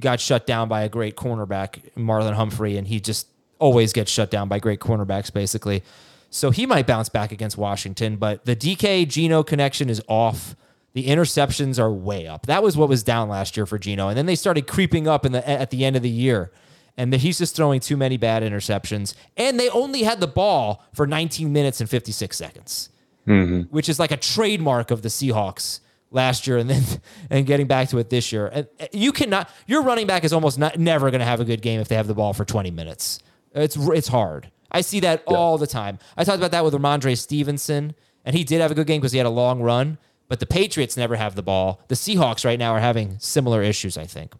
got 0.00 0.18
shut 0.18 0.46
down 0.46 0.68
by 0.70 0.80
a 0.80 0.88
great 0.88 1.14
cornerback, 1.14 1.92
Marlon 1.94 2.32
Humphrey, 2.32 2.78
and 2.78 2.88
he 2.88 3.00
just 3.00 3.26
always 3.58 3.92
gets 3.92 4.10
shut 4.10 4.30
down 4.30 4.48
by 4.48 4.58
great 4.58 4.80
cornerbacks, 4.80 5.30
basically. 5.30 5.82
So 6.30 6.50
he 6.50 6.64
might 6.64 6.86
bounce 6.86 7.10
back 7.10 7.32
against 7.32 7.58
Washington, 7.58 8.16
but 8.16 8.46
the 8.46 8.56
DK 8.56 9.06
Geno 9.06 9.42
connection 9.42 9.90
is 9.90 10.00
off. 10.08 10.56
The 10.94 11.06
interceptions 11.08 11.78
are 11.78 11.92
way 11.92 12.26
up. 12.26 12.46
That 12.46 12.62
was 12.62 12.78
what 12.78 12.88
was 12.88 13.02
down 13.02 13.28
last 13.28 13.58
year 13.58 13.66
for 13.66 13.78
Geno, 13.78 14.08
and 14.08 14.16
then 14.16 14.24
they 14.24 14.36
started 14.36 14.66
creeping 14.66 15.06
up 15.06 15.26
in 15.26 15.32
the 15.32 15.46
at 15.46 15.68
the 15.68 15.84
end 15.84 15.96
of 15.96 16.02
the 16.02 16.08
year. 16.08 16.50
And 16.96 17.12
the, 17.12 17.16
he's 17.16 17.38
just 17.38 17.56
throwing 17.56 17.80
too 17.80 17.96
many 17.96 18.16
bad 18.16 18.42
interceptions. 18.42 19.14
And 19.36 19.58
they 19.58 19.68
only 19.70 20.02
had 20.02 20.20
the 20.20 20.26
ball 20.26 20.84
for 20.92 21.06
19 21.06 21.52
minutes 21.52 21.80
and 21.80 21.88
56 21.88 22.36
seconds, 22.36 22.90
Mhm. 23.26 23.68
which 23.70 23.88
is 23.88 23.98
like 23.98 24.10
a 24.10 24.16
trademark 24.16 24.90
of 24.90 25.00
the 25.02 25.08
Seahawks 25.08 25.80
last 26.10 26.46
year, 26.46 26.58
and 26.58 26.68
then 26.68 26.82
and 27.30 27.46
getting 27.46 27.66
back 27.66 27.88
to 27.90 27.98
it 27.98 28.10
this 28.10 28.30
year. 28.32 28.46
And 28.52 28.66
uh, 28.80 28.86
you 28.92 29.12
cannot. 29.12 29.48
Your 29.66 29.82
running 29.82 30.06
back 30.06 30.24
is 30.24 30.32
almost 30.32 30.58
not 30.58 30.78
never 30.78 31.10
going 31.10 31.20
to 31.20 31.24
have 31.24 31.40
a 31.40 31.44
good 31.44 31.62
game 31.62 31.80
if 31.80 31.88
they 31.88 31.94
have 31.96 32.06
the 32.08 32.14
ball 32.14 32.32
for 32.34 32.44
20 32.44 32.70
minutes. 32.70 33.20
It's 33.54 33.76
it's 33.76 34.08
hard. 34.08 34.50
I 34.70 34.80
see 34.82 35.00
that 35.00 35.22
all 35.26 35.58
the 35.58 35.66
time. 35.66 35.98
I 36.16 36.24
talked 36.24 36.38
about 36.38 36.50
that 36.52 36.64
with 36.64 36.72
Ramondre 36.74 37.16
Stevenson, 37.18 37.94
and 38.24 38.34
he 38.36 38.42
did 38.44 38.60
have 38.60 38.70
a 38.70 38.74
good 38.74 38.86
game 38.86 39.00
because 39.00 39.12
he 39.12 39.18
had 39.18 39.26
a 39.26 39.30
long 39.30 39.60
run. 39.62 39.98
But 40.28 40.40
the 40.40 40.46
Patriots 40.46 40.96
never 40.96 41.16
have 41.16 41.34
the 41.34 41.42
ball. 41.42 41.80
The 41.88 41.94
Seahawks 41.94 42.44
right 42.44 42.58
now 42.58 42.72
are 42.72 42.80
having 42.80 43.18
similar 43.18 43.62
issues. 43.62 43.96
I 43.98 44.04
think. 44.06 44.34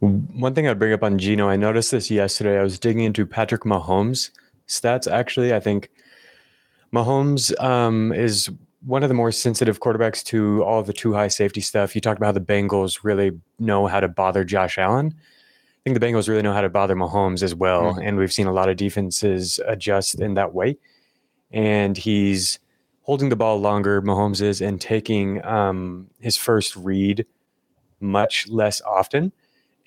One 0.00 0.54
thing 0.54 0.68
I'd 0.68 0.78
bring 0.78 0.92
up 0.92 1.02
on 1.02 1.18
Geno, 1.18 1.48
I 1.48 1.56
noticed 1.56 1.90
this 1.90 2.10
yesterday. 2.10 2.58
I 2.58 2.62
was 2.62 2.78
digging 2.78 3.04
into 3.04 3.26
Patrick 3.26 3.62
Mahomes 3.62 4.30
stats. 4.68 5.10
Actually, 5.10 5.52
I 5.52 5.60
think 5.60 5.90
Mahomes 6.94 7.58
um, 7.62 8.12
is 8.12 8.48
one 8.86 9.02
of 9.02 9.08
the 9.08 9.14
more 9.14 9.32
sensitive 9.32 9.80
quarterbacks 9.80 10.22
to 10.26 10.62
all 10.62 10.82
the 10.84 10.92
two 10.92 11.12
high 11.12 11.26
safety 11.28 11.60
stuff. 11.60 11.94
You 11.96 12.00
talked 12.00 12.18
about 12.18 12.26
how 12.26 12.32
the 12.32 12.40
Bengals 12.40 13.00
really 13.02 13.32
know 13.58 13.88
how 13.88 13.98
to 13.98 14.06
bother 14.06 14.44
Josh 14.44 14.78
Allen. 14.78 15.12
I 15.16 15.80
think 15.82 15.98
the 15.98 16.06
Bengals 16.06 16.28
really 16.28 16.42
know 16.42 16.52
how 16.52 16.60
to 16.60 16.68
bother 16.68 16.94
Mahomes 16.94 17.42
as 17.42 17.54
well, 17.54 17.94
Mhm. 17.94 18.06
and 18.06 18.18
we've 18.18 18.32
seen 18.32 18.46
a 18.46 18.52
lot 18.52 18.68
of 18.68 18.76
defenses 18.76 19.58
adjust 19.66 20.20
in 20.20 20.34
that 20.34 20.54
way. 20.54 20.76
And 21.50 21.96
he's 21.96 22.60
holding 23.02 23.30
the 23.30 23.36
ball 23.36 23.58
longer. 23.58 24.00
Mahomes 24.00 24.40
is 24.42 24.60
and 24.60 24.80
taking 24.80 25.44
um, 25.44 26.08
his 26.20 26.36
first 26.36 26.76
read 26.76 27.26
much 28.00 28.46
less 28.48 28.80
often. 28.82 29.32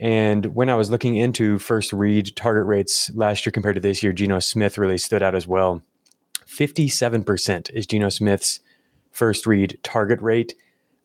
And 0.01 0.47
when 0.55 0.67
I 0.67 0.75
was 0.75 0.89
looking 0.89 1.15
into 1.15 1.59
first 1.59 1.93
read 1.93 2.35
target 2.35 2.65
rates 2.65 3.11
last 3.13 3.45
year 3.45 3.51
compared 3.51 3.75
to 3.75 3.81
this 3.81 4.01
year, 4.01 4.11
Geno 4.11 4.39
Smith 4.39 4.77
really 4.79 4.97
stood 4.97 5.21
out 5.21 5.35
as 5.35 5.47
well. 5.47 5.83
57% 6.47 7.69
is 7.71 7.85
Geno 7.87 8.09
Smith's 8.09 8.59
first 9.11 9.45
read 9.45 9.77
target 9.83 10.19
rate. 10.21 10.55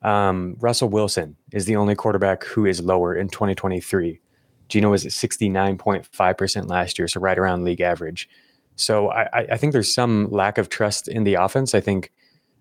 Um, 0.02 0.56
Russell 0.60 0.88
Wilson 0.88 1.36
is 1.52 1.66
the 1.66 1.76
only 1.76 1.94
quarterback 1.94 2.44
who 2.44 2.64
is 2.66 2.80
lower 2.80 3.14
in 3.14 3.28
2023. 3.28 4.20
Geno 4.68 4.90
was 4.90 5.04
at 5.04 5.12
69.5% 5.12 6.68
last 6.68 6.98
year, 6.98 7.06
so 7.06 7.20
right 7.20 7.38
around 7.38 7.64
league 7.64 7.80
average. 7.80 8.28
So 8.76 9.10
I, 9.10 9.28
I- 9.52 9.56
think 9.56 9.72
there's 9.72 9.92
some 9.94 10.30
lack 10.30 10.58
of 10.58 10.68
trust 10.68 11.06
in 11.08 11.24
the 11.24 11.34
offense. 11.34 11.74
I 11.74 11.80
think, 11.80 12.12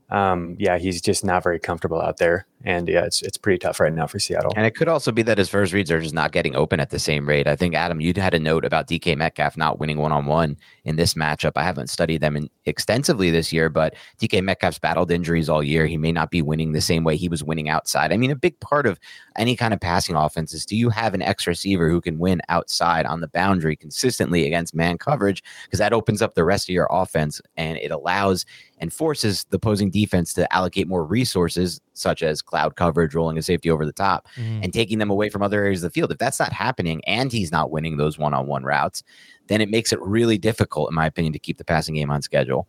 um, 0.09 0.55
yeah, 0.59 0.77
he's 0.77 1.01
just 1.01 1.25
not 1.25 1.43
very 1.43 1.59
comfortable 1.59 1.99
out 2.01 2.17
there, 2.17 2.45
and 2.63 2.87
yeah, 2.87 3.05
it's 3.05 3.21
it's 3.21 3.37
pretty 3.37 3.59
tough 3.59 3.79
right 3.79 3.93
now 3.93 4.07
for 4.07 4.17
Seattle. 4.17 4.51
And 4.55 4.65
it 4.65 4.75
could 4.75 4.87
also 4.87 5.11
be 5.11 5.21
that 5.23 5.37
his 5.37 5.49
first 5.49 5.73
reads 5.73 5.91
are 5.91 5.99
just 5.99 6.13
not 6.13 6.31
getting 6.31 6.55
open 6.55 6.79
at 6.79 6.89
the 6.89 6.99
same 6.99 7.27
rate. 7.27 7.47
I 7.47 7.55
think 7.55 7.75
Adam, 7.75 8.01
you 8.01 8.13
had 8.15 8.33
a 8.33 8.39
note 8.39 8.65
about 8.65 8.87
DK 8.87 9.15
Metcalf 9.15 9.55
not 9.55 9.79
winning 9.79 9.97
one 9.97 10.11
on 10.11 10.25
one 10.25 10.57
in 10.83 10.95
this 10.95 11.13
matchup. 11.13 11.51
I 11.55 11.63
haven't 11.63 11.89
studied 11.89 12.21
them 12.21 12.35
in, 12.35 12.49
extensively 12.65 13.29
this 13.29 13.53
year, 13.53 13.69
but 13.69 13.95
DK 14.19 14.43
Metcalf's 14.43 14.79
battled 14.79 15.11
injuries 15.11 15.49
all 15.49 15.61
year. 15.61 15.85
He 15.85 15.97
may 15.97 16.11
not 16.11 16.31
be 16.31 16.41
winning 16.41 16.71
the 16.71 16.81
same 16.81 17.03
way 17.03 17.17
he 17.17 17.29
was 17.29 17.43
winning 17.43 17.69
outside. 17.69 18.11
I 18.11 18.17
mean, 18.17 18.31
a 18.31 18.35
big 18.35 18.59
part 18.59 18.87
of 18.87 18.99
any 19.37 19.55
kind 19.55 19.73
of 19.73 19.79
passing 19.79 20.15
offense 20.15 20.53
is 20.53 20.65
do 20.65 20.75
you 20.75 20.89
have 20.89 21.13
an 21.13 21.21
X 21.21 21.45
receiver 21.45 21.89
who 21.89 22.01
can 22.01 22.17
win 22.17 22.41
outside 22.49 23.05
on 23.05 23.21
the 23.21 23.27
boundary 23.27 23.75
consistently 23.75 24.47
against 24.47 24.73
man 24.73 24.97
coverage? 24.97 25.43
Because 25.65 25.79
that 25.79 25.93
opens 25.93 26.21
up 26.21 26.33
the 26.33 26.45
rest 26.45 26.67
of 26.67 26.73
your 26.73 26.87
offense 26.89 27.41
and 27.57 27.77
it 27.77 27.91
allows 27.91 28.45
and 28.79 28.91
forces 28.91 29.45
the 29.49 29.57
opposing 29.57 29.89
defense 29.89 30.33
to 30.33 30.53
allocate 30.53 30.87
more 30.87 31.05
resources, 31.05 31.79
such 31.93 32.23
as 32.23 32.41
cloud 32.55 32.75
coverage, 32.77 33.13
rolling 33.13 33.37
a 33.37 33.41
safety 33.41 33.69
over 33.69 33.85
the 33.85 33.91
top, 33.91 34.27
and 34.37 34.73
taking 34.73 34.97
them 34.97 35.09
away 35.09 35.29
from 35.29 35.41
other 35.41 35.61
areas 35.61 35.83
of 35.83 35.91
the 35.91 35.93
field. 35.93 36.09
If 36.09 36.17
that's 36.17 36.39
not 36.39 36.53
happening 36.53 37.03
and 37.05 37.29
he's 37.31 37.51
not 37.51 37.69
winning 37.69 37.97
those 37.97 38.17
one 38.17 38.33
on 38.33 38.47
one 38.47 38.63
routes, 38.63 39.03
then 39.47 39.59
it 39.59 39.69
makes 39.69 39.91
it 39.91 39.99
really 40.01 40.37
difficult, 40.37 40.89
in 40.89 40.95
my 40.95 41.05
opinion, 41.05 41.33
to 41.33 41.39
keep 41.39 41.57
the 41.57 41.65
passing 41.65 41.95
game 41.95 42.09
on 42.09 42.21
schedule. 42.21 42.65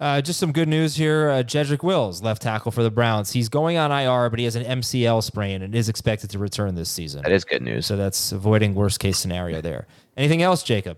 Uh, 0.00 0.22
just 0.22 0.40
some 0.40 0.50
good 0.50 0.68
news 0.68 0.96
here. 0.96 1.28
Uh, 1.28 1.42
Jedrick 1.42 1.82
Wills, 1.82 2.22
left 2.22 2.40
tackle 2.40 2.72
for 2.72 2.82
the 2.82 2.90
Browns. 2.90 3.30
He's 3.32 3.50
going 3.50 3.76
on 3.76 3.92
IR, 3.92 4.30
but 4.30 4.38
he 4.38 4.46
has 4.46 4.56
an 4.56 4.64
MCL 4.64 5.22
sprain 5.22 5.60
and 5.60 5.74
is 5.74 5.90
expected 5.90 6.30
to 6.30 6.38
return 6.38 6.74
this 6.74 6.88
season. 6.88 7.20
That 7.20 7.32
is 7.32 7.44
good 7.44 7.60
news. 7.60 7.84
So 7.84 7.98
that's 7.98 8.32
avoiding 8.32 8.74
worst 8.74 8.98
case 8.98 9.18
scenario 9.18 9.60
there. 9.60 9.86
Anything 10.16 10.40
else, 10.40 10.62
Jacob? 10.62 10.96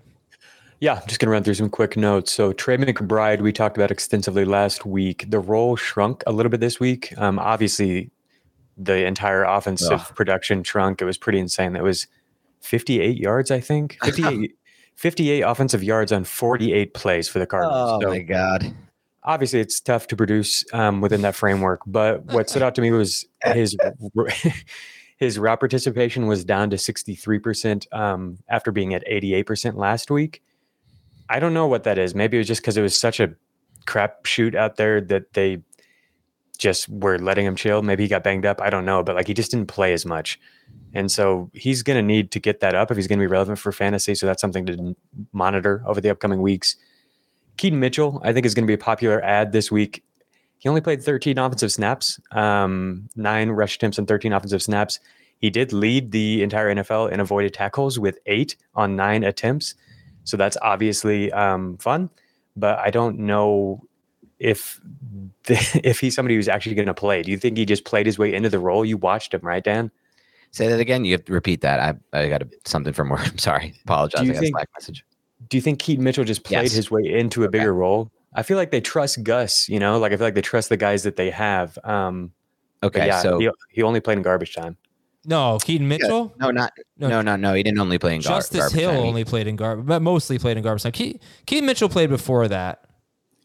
Yeah, 0.82 0.94
I'm 0.94 1.06
just 1.06 1.20
going 1.20 1.28
to 1.28 1.30
run 1.30 1.44
through 1.44 1.54
some 1.54 1.70
quick 1.70 1.96
notes. 1.96 2.32
So, 2.32 2.52
Trey 2.52 2.76
McBride, 2.76 3.40
we 3.40 3.52
talked 3.52 3.76
about 3.76 3.92
extensively 3.92 4.44
last 4.44 4.84
week. 4.84 5.30
The 5.30 5.38
role 5.38 5.76
shrunk 5.76 6.24
a 6.26 6.32
little 6.32 6.50
bit 6.50 6.58
this 6.58 6.80
week. 6.80 7.16
Um, 7.18 7.38
obviously, 7.38 8.10
the 8.76 9.06
entire 9.06 9.44
offensive 9.44 10.00
Ugh. 10.00 10.14
production 10.16 10.64
shrunk. 10.64 11.00
It 11.00 11.04
was 11.04 11.16
pretty 11.16 11.38
insane. 11.38 11.74
That 11.74 11.84
was 11.84 12.08
58 12.62 13.16
yards, 13.16 13.52
I 13.52 13.60
think. 13.60 13.96
58, 14.04 14.56
58 14.96 15.42
offensive 15.42 15.84
yards 15.84 16.10
on 16.10 16.24
48 16.24 16.94
plays 16.94 17.28
for 17.28 17.38
the 17.38 17.46
Cardinals. 17.46 17.90
Oh 17.92 18.00
So, 18.00 18.08
my 18.08 18.18
God. 18.18 18.74
obviously, 19.22 19.60
it's 19.60 19.78
tough 19.78 20.08
to 20.08 20.16
produce 20.16 20.64
um, 20.72 21.00
within 21.00 21.22
that 21.22 21.36
framework. 21.36 21.82
But 21.86 22.24
what 22.24 22.50
stood 22.50 22.62
out 22.62 22.74
to 22.74 22.80
me 22.80 22.90
was 22.90 23.24
his 23.44 23.76
his 25.16 25.38
route 25.38 25.60
participation 25.60 26.26
was 26.26 26.44
down 26.44 26.70
to 26.70 26.76
63% 26.76 27.86
um, 27.94 28.38
after 28.48 28.72
being 28.72 28.94
at 28.94 29.06
88% 29.06 29.76
last 29.76 30.10
week. 30.10 30.42
I 31.32 31.40
don't 31.40 31.54
know 31.54 31.66
what 31.66 31.84
that 31.84 31.98
is. 31.98 32.14
Maybe 32.14 32.36
it 32.36 32.40
was 32.40 32.46
just 32.46 32.60
because 32.60 32.76
it 32.76 32.82
was 32.82 32.98
such 32.98 33.18
a 33.18 33.34
crap 33.86 34.26
shoot 34.26 34.54
out 34.54 34.76
there 34.76 35.00
that 35.00 35.32
they 35.32 35.62
just 36.58 36.88
were 36.90 37.18
letting 37.18 37.46
him 37.46 37.56
chill. 37.56 37.80
Maybe 37.80 38.02
he 38.02 38.08
got 38.08 38.22
banged 38.22 38.44
up. 38.44 38.60
I 38.60 38.68
don't 38.68 38.84
know. 38.84 39.02
But 39.02 39.16
like 39.16 39.26
he 39.26 39.34
just 39.34 39.50
didn't 39.50 39.68
play 39.68 39.94
as 39.94 40.04
much. 40.04 40.38
And 40.92 41.10
so 41.10 41.50
he's 41.54 41.82
going 41.82 41.96
to 41.96 42.02
need 42.02 42.30
to 42.32 42.38
get 42.38 42.60
that 42.60 42.74
up 42.74 42.90
if 42.90 42.98
he's 42.98 43.06
going 43.06 43.18
to 43.18 43.22
be 43.22 43.26
relevant 43.26 43.58
for 43.58 43.72
fantasy. 43.72 44.14
So 44.14 44.26
that's 44.26 44.42
something 44.42 44.66
to 44.66 44.94
monitor 45.32 45.82
over 45.86 46.02
the 46.02 46.10
upcoming 46.10 46.42
weeks. 46.42 46.76
Keaton 47.56 47.80
Mitchell, 47.80 48.20
I 48.22 48.32
think, 48.32 48.44
is 48.44 48.54
going 48.54 48.64
to 48.64 48.70
be 48.70 48.74
a 48.74 48.78
popular 48.78 49.22
add 49.24 49.52
this 49.52 49.72
week. 49.72 50.04
He 50.58 50.68
only 50.68 50.82
played 50.82 51.02
13 51.02 51.38
offensive 51.38 51.72
snaps, 51.72 52.20
um, 52.30 53.08
nine 53.16 53.50
rush 53.50 53.76
attempts, 53.76 53.98
and 53.98 54.06
13 54.06 54.32
offensive 54.32 54.62
snaps. 54.62 55.00
He 55.38 55.50
did 55.50 55.72
lead 55.72 56.12
the 56.12 56.42
entire 56.42 56.72
NFL 56.74 57.10
in 57.10 57.20
avoided 57.20 57.52
tackles 57.52 57.98
with 57.98 58.18
eight 58.26 58.56
on 58.74 58.94
nine 58.94 59.24
attempts. 59.24 59.74
So 60.24 60.36
that's 60.36 60.56
obviously 60.62 61.32
um, 61.32 61.76
fun. 61.78 62.10
But 62.56 62.78
I 62.78 62.90
don't 62.90 63.18
know 63.20 63.82
if 64.38 64.80
the, 65.44 65.80
if 65.84 66.00
he's 66.00 66.14
somebody 66.14 66.34
who's 66.36 66.48
actually 66.48 66.74
going 66.74 66.86
to 66.86 66.94
play. 66.94 67.22
Do 67.22 67.30
you 67.30 67.38
think 67.38 67.56
he 67.56 67.64
just 67.64 67.84
played 67.84 68.06
his 68.06 68.18
way 68.18 68.34
into 68.34 68.48
the 68.48 68.58
role? 68.58 68.84
You 68.84 68.96
watched 68.96 69.34
him, 69.34 69.40
right, 69.42 69.62
Dan? 69.62 69.90
Say 70.50 70.68
that 70.68 70.80
again. 70.80 71.04
You 71.04 71.12
have 71.12 71.24
to 71.24 71.32
repeat 71.32 71.62
that. 71.62 71.80
I, 72.12 72.18
I 72.18 72.28
got 72.28 72.42
a, 72.42 72.48
something 72.64 72.92
from 72.92 73.08
work. 73.08 73.26
I'm 73.26 73.38
sorry. 73.38 73.74
Apologize. 73.84 74.20
Do 74.20 74.26
you 74.26 74.32
I 74.32 74.34
got 74.34 74.38
a 74.38 74.46
think- 74.46 74.56
message. 74.76 75.04
Do 75.48 75.56
you 75.56 75.60
think 75.62 75.80
Keaton 75.80 76.04
Mitchell 76.04 76.24
just 76.24 76.44
played 76.44 76.62
Yes. 76.62 76.72
his 76.72 76.90
way 76.90 77.02
into 77.04 77.42
a 77.44 77.48
bigger 77.50 77.74
role? 77.74 78.10
I 78.34 78.42
feel 78.42 78.56
like 78.56 78.70
they 78.70 78.80
trust 78.80 79.22
Gus. 79.24 79.68
You 79.68 79.78
know, 79.80 79.98
like 79.98 80.12
I 80.12 80.16
feel 80.16 80.26
like 80.26 80.34
they 80.34 80.40
trust 80.40 80.68
the 80.68 80.76
guys 80.76 81.02
that 81.02 81.16
they 81.16 81.30
have. 81.30 81.78
Um, 81.84 82.32
Okay, 82.84 83.06
yeah, 83.06 83.20
so- 83.22 83.38
he, 83.38 83.48
he 83.70 83.82
only 83.82 84.00
played 84.00 84.18
in 84.18 84.22
garbage 84.22 84.54
time. 84.54 84.76
No, 85.24 85.58
Keaton 85.62 85.86
Mitchell. 85.86 86.34
No, 86.38 86.50
not 86.50 86.72
No. 86.98 87.08
no, 87.08 87.22
no, 87.22 87.36
no. 87.36 87.54
He 87.54 87.62
didn't 87.62 87.78
only 87.78 87.98
play 87.98 88.16
in 88.16 88.22
gar- 88.22 88.38
Justice 88.38 88.58
garbage 88.58 88.78
Hill 88.78 88.90
time. 88.90 89.00
Only 89.00 89.24
played 89.24 89.46
in 89.46 89.56
garbage, 89.56 89.86
but 89.86 90.02
mostly 90.02 90.38
played 90.38 90.56
in 90.56 90.62
garbage 90.62 90.82
time. 90.82 90.92
Ke- 90.92 91.20
Keaton 91.46 91.66
Mitchell 91.66 91.88
played 91.88 92.10
before 92.10 92.48
that. 92.48 92.84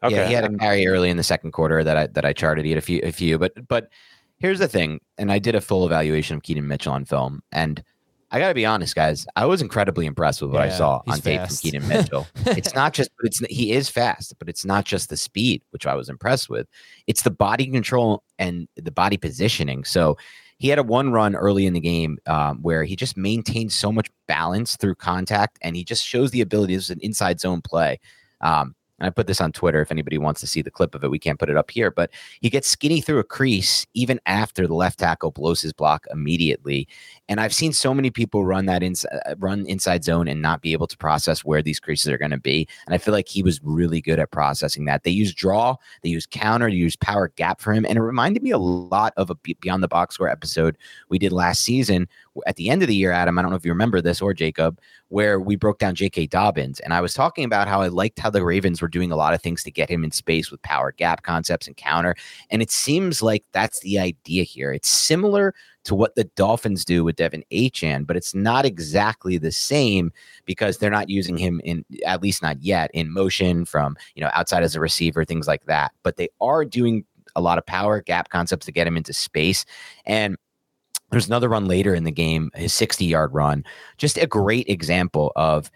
Yeah, 0.08 0.28
he 0.28 0.34
had 0.34 0.44
a 0.46 0.58
carry 0.58 0.88
early 0.88 1.10
in 1.10 1.18
the 1.18 1.24
second 1.24 1.52
quarter 1.52 1.84
that 1.84 1.98
I 1.98 2.08
that 2.08 2.26
I 2.26 2.34
charted. 2.34 2.66
He 2.66 2.72
had 2.72 2.78
a 2.78 2.82
few 2.82 3.00
a 3.04 3.12
few, 3.12 3.38
but 3.40 3.54
but 3.68 3.90
here's 4.38 4.60
the 4.60 4.68
thing, 4.68 5.00
and 5.18 5.32
I 5.32 5.40
did 5.40 5.56
a 5.56 5.62
full 5.62 5.86
evaluation 5.86 6.36
of 6.38 6.44
Keaton 6.44 6.68
Mitchell 6.68 6.94
on 6.94 7.06
film, 7.06 7.42
and 7.52 7.84
I 8.30 8.40
got 8.40 8.50
to 8.50 8.54
be 8.54 8.66
honest, 8.66 8.94
guys, 8.94 9.26
I 9.36 9.46
was 9.46 9.62
incredibly 9.62 10.06
impressed 10.06 10.42
with 10.42 10.52
what 10.52 10.62
I 10.62 10.70
saw 10.70 11.02
he's 11.06 11.16
on 11.16 11.22
tape 11.22 11.40
fast. 11.40 11.62
from 11.62 11.72
Keaton 11.72 11.88
Mitchell. 11.88 12.28
it's 12.46 12.76
not 12.76 12.94
just, 12.94 13.10
but 13.18 13.28
it's 13.28 13.40
he 13.50 13.72
is 13.72 13.88
fast, 13.90 14.36
but 14.38 14.50
it's 14.50 14.66
not 14.66 14.86
just 14.86 15.10
the 15.10 15.18
speed, 15.18 15.64
which 15.72 15.88
I 15.88 15.96
was 15.96 16.10
impressed 16.10 16.50
with. 16.50 16.68
It's 17.08 17.22
the 17.22 17.32
body 17.32 17.68
control 17.68 18.24
and 18.38 18.68
the 18.76 18.92
body 18.92 19.18
positioning. 19.18 19.84
So 19.86 20.18
he 20.58 20.70
had 20.70 20.80
a 20.80 20.84
one 20.84 21.12
run 21.12 21.36
early 21.36 21.66
in 21.66 21.74
the 21.74 21.80
game 21.80 22.18
um, 22.26 22.62
where 22.62 22.84
he 22.84 22.96
just 22.96 23.16
maintained 23.18 23.72
so 23.72 23.92
much 23.92 24.10
balance 24.28 24.76
through 24.76 24.96
contact, 24.96 25.58
and 25.62 25.76
he 25.76 25.84
just 25.84 26.04
shows 26.04 26.32
the 26.32 26.42
ability. 26.42 26.76
This 26.76 26.86
is 26.86 26.90
an 26.92 27.00
inside 27.02 27.40
zone 27.40 27.62
play. 27.62 28.00
Um, 28.42 28.76
I 29.00 29.10
put 29.12 29.28
this 29.28 29.42
on 29.42 29.52
Twitter 29.52 29.82
if 29.82 29.92
anybody 29.92 30.18
wants 30.18 30.42
to 30.42 30.48
see 30.48 30.62
the 30.62 30.72
clip 30.72 30.96
of 30.96 31.04
it. 31.04 31.12
We 31.12 31.20
can't 31.20 31.38
put 31.38 31.50
it 31.50 31.58
up 31.58 31.70
here, 31.70 31.92
but 31.92 32.10
he 32.42 32.50
gets 32.50 32.68
skinny 32.68 33.00
through 33.02 33.20
a 33.20 33.24
crease 33.24 33.86
even 33.94 34.20
after 34.26 34.66
the 34.66 34.74
left 34.74 35.00
tackle 35.00 35.32
blows 35.32 35.62
his 35.62 35.74
block 35.74 36.06
immediately. 36.12 36.88
And 37.30 37.40
I've 37.40 37.54
seen 37.54 37.74
so 37.74 37.94
many 37.94 38.10
people 38.10 38.46
run 38.46 38.66
that 38.66 38.82
inside 38.82 39.10
uh, 39.14 39.30
uh, 39.32 39.36
run 39.40 39.66
inside 39.68 40.04
zone 40.04 40.28
and 40.28 40.42
not 40.42 40.62
be 40.62 40.74
able 40.74 40.88
to 40.88 40.98
process 40.98 41.44
where 41.44 41.62
these 41.62 41.80
creases 41.80 42.08
are 42.10 42.18
going 42.18 42.32
to 42.32 42.40
be. 42.40 42.68
And 42.86 42.96
I 42.96 42.98
feel 42.98 43.14
like 43.14 43.28
he 43.28 43.44
was 43.44 43.60
really 43.64 44.02
good 44.02 44.20
at 44.20 44.32
processing 44.32 44.86
that. 44.86 45.04
They 45.04 45.12
use 45.12 45.34
draw, 45.34 45.76
they 46.02 46.10
use 46.10 46.26
counter, 46.26 46.70
they 46.70 46.76
use 46.76 46.96
power 46.96 47.32
gap 47.36 47.62
for 47.62 47.74
him, 47.74 47.86
and 47.86 47.98
it 47.98 48.02
reminded 48.02 48.44
me 48.44 48.52
a 48.52 48.58
lot 48.58 49.14
of 49.18 49.30
a 49.30 49.36
Beyond 49.36 49.84
the 49.84 49.88
Box 49.88 50.16
Score 50.16 50.30
episode 50.30 50.78
we 51.10 51.20
did 51.20 51.32
last 51.32 51.64
season 51.64 52.08
at 52.46 52.56
the 52.56 52.70
end 52.70 52.82
of 52.82 52.88
the 52.88 52.96
year, 52.96 53.12
Adam, 53.12 53.38
I 53.38 53.42
don't 53.42 53.52
know 53.52 53.58
if 53.58 53.66
you 53.66 53.72
remember 53.72 54.02
this 54.02 54.22
or 54.22 54.34
Jacob, 54.34 54.80
where 55.10 55.40
we 55.40 55.56
broke 55.56 55.80
down 55.80 55.96
J.K. 55.96 56.28
Dobbins. 56.28 56.80
And 56.82 56.94
I 56.94 57.02
was 57.02 57.14
talking 57.14 57.44
about 57.44 57.68
how 57.68 57.82
I 57.82 57.88
liked 57.88 58.20
how 58.20 58.30
the 58.30 58.44
Ravens 58.44 58.82
were 58.82 58.88
doing 58.88 59.12
a 59.12 59.16
lot 59.16 59.34
of 59.34 59.42
things 59.42 59.64
to 59.64 59.72
get 59.72 59.90
him 59.90 60.04
in 60.04 60.12
space 60.12 60.52
with 60.52 60.62
power 60.62 60.92
gap 60.92 61.24
concepts 61.24 61.68
and 61.68 61.76
counter. 61.76 62.16
And 62.50 62.62
it 62.62 62.72
seems 62.72 63.22
like 63.22 63.44
that's 63.52 63.80
the 63.80 64.00
idea 64.00 64.44
here. 64.44 64.72
It's 64.72 64.90
similar 64.90 65.54
to 65.86 65.96
what 65.96 66.16
the 66.16 66.26
Dolphins 66.36 66.84
do 66.84 67.04
with 67.04 67.16
Devin 67.16 67.46
Achane, 67.52 68.06
but 68.06 68.18
it's 68.18 68.36
not 68.36 68.66
exactly 68.66 69.38
the 69.38 69.54
same 69.54 70.12
because 70.46 70.78
they're 70.78 70.90
not 70.90 71.10
using 71.10 71.38
him 71.38 71.62
in 71.64 71.86
at 72.06 72.22
least 72.22 72.42
not 72.42 72.62
yet 72.62 72.92
in 72.94 73.10
motion 73.10 73.64
from 73.64 73.96
you 74.14 74.22
know 74.22 74.30
outside 74.34 74.64
as 74.64 74.76
a 74.76 74.82
receiver, 74.82 75.24
things 75.24 75.48
like 75.48 75.66
that. 75.66 75.94
But 76.04 76.18
they 76.18 76.28
are 76.42 76.66
doing 76.66 77.06
a 77.38 77.42
lot 77.42 77.58
of 77.58 77.66
power 77.66 78.02
gap 78.02 78.30
concepts 78.30 78.66
to 78.66 78.72
get 78.72 78.88
him 78.88 78.98
into 78.98 79.14
space. 79.14 79.64
And 80.06 80.38
there's 81.12 81.28
another 81.28 81.50
run 81.50 81.66
later 81.66 81.96
in 81.96 82.04
the 82.04 82.12
game, 82.12 82.52
his 82.56 82.74
60 82.74 83.06
yard 83.06 83.34
run, 83.34 83.64
just 83.98 84.18
a 84.18 84.28
great 84.28 84.68
example 84.70 85.32
of 85.36 85.72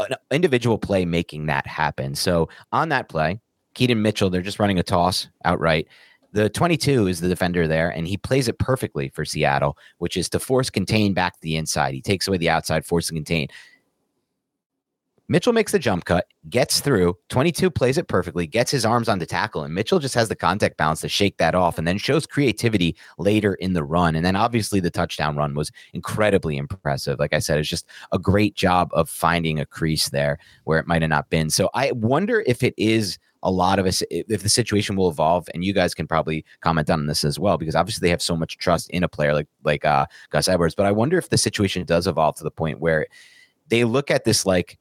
an 0.00 0.16
individual 0.30 0.78
play 0.78 1.04
making 1.04 1.46
that 1.46 1.66
happen. 1.66 2.14
So 2.14 2.48
on 2.72 2.88
that 2.90 3.08
play, 3.08 3.40
Keaton 3.74 4.02
Mitchell, 4.02 4.30
they're 4.30 4.42
just 4.42 4.58
running 4.58 4.78
a 4.78 4.82
toss 4.82 5.28
outright. 5.44 5.88
The 6.32 6.48
22 6.48 7.06
is 7.06 7.20
the 7.20 7.28
defender 7.28 7.68
there, 7.68 7.90
and 7.90 8.08
he 8.08 8.16
plays 8.16 8.48
it 8.48 8.58
perfectly 8.58 9.08
for 9.08 9.24
Seattle, 9.24 9.78
which 9.98 10.16
is 10.16 10.28
to 10.30 10.40
force 10.40 10.68
contain 10.68 11.14
back 11.14 11.34
to 11.34 11.40
the 11.42 11.56
inside. 11.56 11.94
He 11.94 12.02
takes 12.02 12.26
away 12.26 12.38
the 12.38 12.50
outside, 12.50 12.84
force 12.84 13.08
and 13.08 13.16
contain. 13.16 13.48
Mitchell 15.26 15.54
makes 15.54 15.72
the 15.72 15.78
jump 15.78 16.04
cut, 16.04 16.26
gets 16.50 16.80
through. 16.80 17.16
22 17.30 17.70
plays 17.70 17.96
it 17.96 18.08
perfectly, 18.08 18.46
gets 18.46 18.70
his 18.70 18.84
arms 18.84 19.08
on 19.08 19.18
the 19.18 19.26
tackle, 19.26 19.62
and 19.62 19.74
Mitchell 19.74 19.98
just 19.98 20.14
has 20.14 20.28
the 20.28 20.36
contact 20.36 20.76
bounce 20.76 21.00
to 21.00 21.08
shake 21.08 21.38
that 21.38 21.54
off 21.54 21.78
and 21.78 21.88
then 21.88 21.96
shows 21.96 22.26
creativity 22.26 22.94
later 23.16 23.54
in 23.54 23.72
the 23.72 23.84
run. 23.84 24.16
And 24.16 24.24
then 24.24 24.36
obviously 24.36 24.80
the 24.80 24.90
touchdown 24.90 25.36
run 25.36 25.54
was 25.54 25.72
incredibly 25.94 26.58
impressive. 26.58 27.18
Like 27.18 27.32
I 27.32 27.38
said, 27.38 27.58
it's 27.58 27.68
just 27.68 27.88
a 28.12 28.18
great 28.18 28.54
job 28.54 28.90
of 28.92 29.08
finding 29.08 29.58
a 29.58 29.66
crease 29.66 30.10
there 30.10 30.38
where 30.64 30.78
it 30.78 30.86
might 30.86 31.00
have 31.00 31.08
not 31.08 31.30
been. 31.30 31.48
So 31.48 31.70
I 31.72 31.92
wonder 31.92 32.44
if 32.46 32.62
it 32.62 32.74
is 32.76 33.18
a 33.42 33.50
lot 33.50 33.78
of 33.78 33.86
us 33.86 34.02
if 34.10 34.42
the 34.42 34.48
situation 34.48 34.96
will 34.96 35.10
evolve 35.10 35.46
and 35.52 35.64
you 35.64 35.74
guys 35.74 35.94
can 35.94 36.06
probably 36.06 36.44
comment 36.62 36.88
on 36.88 37.06
this 37.06 37.24
as 37.24 37.38
well 37.38 37.58
because 37.58 37.74
obviously 37.74 38.06
they 38.06 38.10
have 38.10 38.22
so 38.22 38.34
much 38.34 38.56
trust 38.56 38.88
in 38.88 39.04
a 39.04 39.08
player 39.08 39.34
like 39.34 39.46
like 39.64 39.84
uh 39.84 40.06
Gus 40.30 40.48
Edwards 40.48 40.74
but 40.74 40.86
I 40.86 40.92
wonder 40.92 41.18
if 41.18 41.28
the 41.28 41.36
situation 41.36 41.84
does 41.84 42.06
evolve 42.06 42.36
to 42.36 42.42
the 42.42 42.50
point 42.50 42.80
where 42.80 43.06
they 43.68 43.84
look 43.84 44.10
at 44.10 44.24
this 44.24 44.46
like 44.46 44.78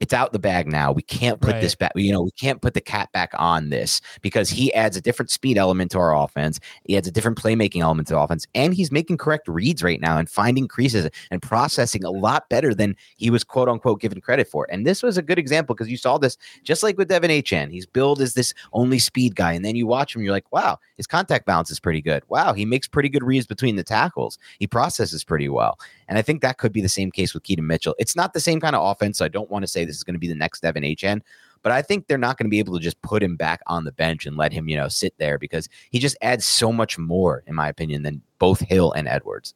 it's 0.00 0.12
out 0.12 0.32
the 0.32 0.38
bag 0.38 0.66
now. 0.66 0.92
We 0.92 1.02
can't 1.02 1.40
put 1.40 1.52
Right. 1.52 1.60
this 1.62 1.74
back. 1.74 1.92
You 1.94 2.12
know, 2.12 2.22
we 2.22 2.30
can't 2.32 2.60
put 2.60 2.74
the 2.74 2.80
cat 2.80 3.10
back 3.12 3.30
on 3.38 3.70
this 3.70 4.00
because 4.22 4.50
he 4.50 4.72
adds 4.74 4.96
a 4.96 5.00
different 5.00 5.30
speed 5.30 5.56
element 5.56 5.92
to 5.92 5.98
our 5.98 6.14
offense. 6.16 6.58
He 6.84 6.96
adds 6.96 7.06
a 7.06 7.12
different 7.12 7.38
playmaking 7.38 7.80
element 7.80 8.08
to 8.08 8.14
the 8.14 8.20
offense, 8.20 8.46
and 8.54 8.74
he's 8.74 8.90
making 8.90 9.18
correct 9.18 9.46
reads 9.48 9.82
right 9.82 10.00
now 10.00 10.18
and 10.18 10.28
finding 10.28 10.66
creases 10.68 11.08
and 11.30 11.40
processing 11.40 12.04
a 12.04 12.10
lot 12.10 12.48
better 12.48 12.74
than 12.74 12.96
he 13.16 13.30
was 13.30 13.44
quote 13.44 13.68
unquote 13.68 14.00
given 14.00 14.20
credit 14.20 14.48
for. 14.48 14.66
And 14.70 14.86
this 14.86 15.02
was 15.02 15.16
a 15.16 15.22
good 15.22 15.38
example 15.38 15.74
because 15.74 15.88
you 15.90 15.96
saw 15.96 16.18
this 16.18 16.36
just 16.64 16.82
like 16.82 16.98
with 16.98 17.08
Devin 17.08 17.30
Achane. 17.30 17.70
He's 17.70 17.86
billed 17.86 18.20
as 18.20 18.34
this 18.34 18.52
only 18.72 18.98
speed 18.98 19.36
guy, 19.36 19.52
and 19.52 19.64
then 19.64 19.76
you 19.76 19.86
watch 19.86 20.14
him, 20.14 20.22
you're 20.22 20.32
like, 20.32 20.50
wow, 20.52 20.78
his 20.96 21.06
contact 21.06 21.46
balance 21.46 21.70
is 21.70 21.80
pretty 21.80 22.02
good. 22.02 22.22
Wow, 22.28 22.52
he 22.52 22.64
makes 22.64 22.88
pretty 22.88 23.08
good 23.08 23.22
reads 23.22 23.46
between 23.46 23.76
the 23.76 23.84
tackles. 23.84 24.38
He 24.58 24.66
processes 24.66 25.22
pretty 25.24 25.48
well. 25.48 25.78
And 26.08 26.18
I 26.18 26.22
think 26.22 26.42
that 26.42 26.58
could 26.58 26.72
be 26.72 26.80
the 26.80 26.88
same 26.88 27.10
case 27.10 27.34
with 27.34 27.42
Keaton 27.42 27.66
Mitchell. 27.66 27.94
It's 27.98 28.16
not 28.16 28.32
the 28.32 28.40
same 28.40 28.60
kind 28.60 28.76
of 28.76 28.84
offense. 28.84 29.18
So 29.18 29.24
I 29.24 29.28
don't 29.28 29.50
want 29.50 29.62
to 29.62 29.66
say 29.66 29.84
this 29.84 29.96
is 29.96 30.04
going 30.04 30.14
to 30.14 30.20
be 30.20 30.28
the 30.28 30.34
next 30.34 30.60
Devin 30.60 30.82
Achane, 30.82 31.22
but 31.62 31.72
I 31.72 31.82
think 31.82 32.06
they're 32.06 32.18
not 32.18 32.36
going 32.36 32.46
to 32.46 32.50
be 32.50 32.58
able 32.58 32.74
to 32.74 32.80
just 32.80 33.00
put 33.02 33.22
him 33.22 33.36
back 33.36 33.60
on 33.66 33.84
the 33.84 33.92
bench 33.92 34.26
and 34.26 34.36
let 34.36 34.52
him, 34.52 34.68
you 34.68 34.76
know, 34.76 34.88
sit 34.88 35.14
there 35.18 35.38
because 35.38 35.68
he 35.90 35.98
just 35.98 36.16
adds 36.20 36.44
so 36.44 36.72
much 36.72 36.98
more, 36.98 37.42
in 37.46 37.54
my 37.54 37.68
opinion, 37.68 38.02
than 38.02 38.22
both 38.38 38.60
Hill 38.60 38.92
and 38.92 39.08
Edwards. 39.08 39.54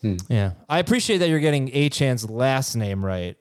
Hmm. 0.00 0.16
Yeah. 0.28 0.52
I 0.68 0.78
appreciate 0.78 1.18
that 1.18 1.28
you're 1.28 1.40
getting 1.40 1.68
Achane's 1.68 2.28
last 2.28 2.74
name 2.76 3.04
right. 3.04 3.36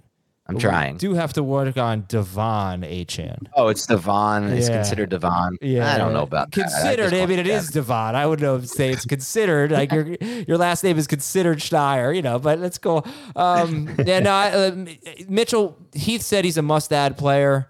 I'm 0.47 0.55
But 0.55 0.61
trying. 0.61 0.97
do 0.97 1.15
have 1.15 1.33
to 1.33 1.43
work 1.43 1.75
on 1.75 2.01
Devon 2.07 2.81
Achane. 2.81 3.47
Oh, 3.55 3.67
it's 3.69 3.87
Devon. 3.87 4.51
It's 4.53 4.69
Yeah. 4.69 4.75
considered 4.75 5.09
Devon. 5.09 5.57
Yeah, 5.59 5.91
I 5.91 5.97
don't 5.97 6.13
know 6.13 6.21
about 6.21 6.51
that. 6.51 6.59
I 6.59 6.63
considered. 6.63 7.13
I, 7.15 7.25
mean, 7.25 7.39
it 7.39 7.43
Devin. 7.45 7.71
Devon. 7.73 8.15
I 8.15 8.27
would 8.27 8.39
know 8.41 8.61
say 8.61 8.91
it's 8.91 9.05
considered. 9.05 9.71
like 9.71 9.91
your 9.91 10.05
your 10.47 10.57
last 10.59 10.83
name 10.83 10.97
is 10.99 11.07
considered 11.07 11.57
Schneier, 11.59 12.15
you 12.15 12.21
know. 12.21 12.37
But 12.37 12.59
let's 12.59 12.77
go. 12.77 13.03
Um, 13.35 13.89
yeah, 14.05 14.19
no. 14.19 14.31
I, 14.31 14.49
uh, 14.51 14.85
Mitchell 15.27 15.77
Heath 15.93 16.21
said 16.21 16.45
he's 16.45 16.57
a 16.57 16.61
must-add 16.61 17.17
player. 17.17 17.67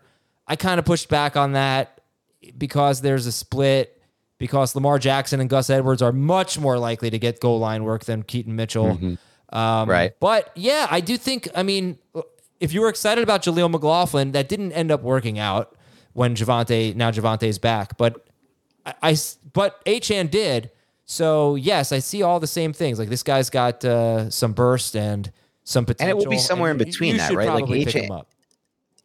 I 0.47 0.55
kind 0.57 0.77
of 0.77 0.85
pushed 0.85 1.07
back 1.07 1.37
on 1.37 1.53
that 1.53 2.01
because 2.57 2.99
there's 3.01 3.25
a 3.25 3.31
split. 3.31 3.91
Because 4.37 4.75
Lamar 4.75 4.99
Jackson 4.99 5.39
and 5.39 5.49
Gus 5.49 5.69
Edwards 5.69 6.01
are 6.01 6.11
much 6.11 6.59
more 6.59 6.77
likely 6.77 7.09
to 7.09 7.17
get 7.17 7.39
goal 7.39 7.57
line 7.57 7.85
work 7.85 8.03
than 8.03 8.21
Keaton 8.21 8.53
Mitchell. 8.57 8.99
Um, 9.53 9.89
Right. 9.89 10.11
But 10.19 10.51
yeah, 10.55 10.87
I 10.91 10.99
do 10.99 11.15
think. 11.15 11.47
I 11.55 11.63
mean, 11.63 11.97
if 12.59 12.73
you 12.73 12.81
were 12.81 12.89
excited 12.89 13.23
about 13.23 13.43
Jaleel 13.43 13.69
McLaughlin, 13.69 14.31
that 14.31 14.49
didn't 14.49 14.71
end 14.71 14.91
up 14.91 15.01
working 15.01 15.39
out 15.39 15.75
when 16.13 16.35
Javonte 16.35 16.95
now 16.95 17.11
Javonte's 17.11 17.59
back. 17.59 17.97
But 17.97 18.25
I 19.01 19.17
but 19.53 19.83
Achane 19.85 20.29
did. 20.29 20.71
So 21.05 21.55
yes, 21.55 21.91
I 21.91 21.99
see 21.99 22.23
all 22.23 22.39
the 22.39 22.47
same 22.47 22.73
things. 22.73 22.97
Like 22.97 23.09
this 23.09 23.23
guy's 23.23 23.49
got 23.49 23.83
uh, 23.85 24.29
some 24.29 24.53
burst 24.53 24.95
and 24.95 25.31
some 25.63 25.85
potential, 25.85 26.11
And 26.11 26.19
it 26.19 26.23
will 26.23 26.31
be 26.31 26.37
somewhere 26.39 26.71
in 26.71 26.77
between 26.77 27.13
you 27.13 27.17
that, 27.19 27.33
right? 27.33 27.49
Like 27.49 27.65
Achane- 27.65 28.05
him 28.05 28.11
up. 28.11 28.29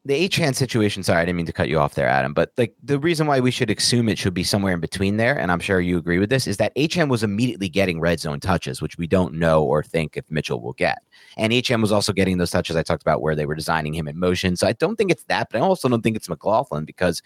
The 0.06 0.26
Achane 0.26 0.54
situation, 0.54 1.02
sorry, 1.02 1.20
I 1.20 1.24
didn't 1.26 1.36
mean 1.36 1.44
to 1.44 1.52
cut 1.52 1.68
you 1.68 1.78
off 1.78 1.94
there, 1.94 2.08
Adam, 2.08 2.32
but 2.32 2.52
like 2.56 2.74
the 2.82 2.98
reason 2.98 3.26
why 3.26 3.38
we 3.38 3.50
should 3.50 3.70
assume 3.70 4.08
it 4.08 4.16
should 4.16 4.32
be 4.32 4.42
somewhere 4.42 4.72
in 4.72 4.80
between 4.80 5.18
there, 5.18 5.38
and 5.38 5.52
I'm 5.52 5.60
sure 5.60 5.78
you 5.78 5.98
agree 5.98 6.18
with 6.18 6.30
this, 6.30 6.46
is 6.46 6.56
that 6.56 6.74
Achane 6.74 7.10
was 7.10 7.22
immediately 7.22 7.68
getting 7.68 8.00
red 8.00 8.18
zone 8.18 8.40
touches, 8.40 8.80
which 8.80 8.96
we 8.96 9.06
don't 9.06 9.34
know 9.34 9.62
or 9.62 9.82
think 9.82 10.16
if 10.16 10.24
Mitchell 10.30 10.62
will 10.62 10.72
get. 10.72 11.00
And 11.36 11.52
Achane 11.52 11.82
was 11.82 11.92
also 11.92 12.14
getting 12.14 12.38
those 12.38 12.50
touches 12.50 12.76
I 12.76 12.82
talked 12.82 13.02
about 13.02 13.20
where 13.20 13.36
they 13.36 13.44
were 13.44 13.54
designing 13.54 13.92
him 13.92 14.08
in 14.08 14.18
motion. 14.18 14.56
So 14.56 14.66
I 14.66 14.72
don't 14.72 14.96
think 14.96 15.10
it's 15.10 15.24
that, 15.24 15.48
but 15.50 15.58
I 15.58 15.60
also 15.60 15.86
don't 15.86 16.00
think 16.00 16.16
it's 16.16 16.30
McLaughlin 16.30 16.86
because 16.86 17.20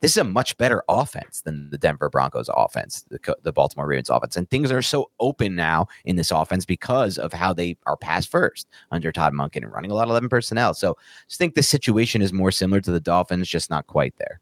this 0.00 0.12
is 0.12 0.16
a 0.16 0.24
much 0.24 0.56
better 0.56 0.82
offense 0.88 1.42
than 1.42 1.68
the 1.70 1.78
Denver 1.78 2.08
Broncos 2.08 2.48
offense, 2.54 3.04
the, 3.10 3.36
the 3.42 3.52
Baltimore 3.52 3.86
Ravens 3.86 4.10
offense. 4.10 4.36
And 4.36 4.48
things 4.48 4.72
are 4.72 4.82
so 4.82 5.10
open 5.20 5.54
now 5.54 5.88
in 6.04 6.16
this 6.16 6.30
offense 6.30 6.64
because 6.64 7.18
of 7.18 7.32
how 7.32 7.52
they 7.52 7.76
are 7.86 7.96
pass 7.96 8.26
first 8.26 8.66
under 8.90 9.12
Todd 9.12 9.34
Monken 9.34 9.62
and 9.62 9.72
running 9.72 9.90
a 9.90 9.94
lot 9.94 10.04
of 10.04 10.10
11 10.10 10.28
personnel. 10.28 10.74
So 10.74 10.92
I 10.92 11.02
just 11.28 11.38
think 11.38 11.54
the 11.54 11.62
situation 11.62 12.22
is 12.22 12.32
more 12.32 12.50
similar 12.50 12.80
to 12.80 12.90
the 12.90 13.00
Dolphins, 13.00 13.48
just 13.48 13.68
not 13.68 13.86
quite 13.86 14.14
there. 14.18 14.40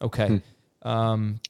Okay. 0.00 0.40
Um, 0.82 1.40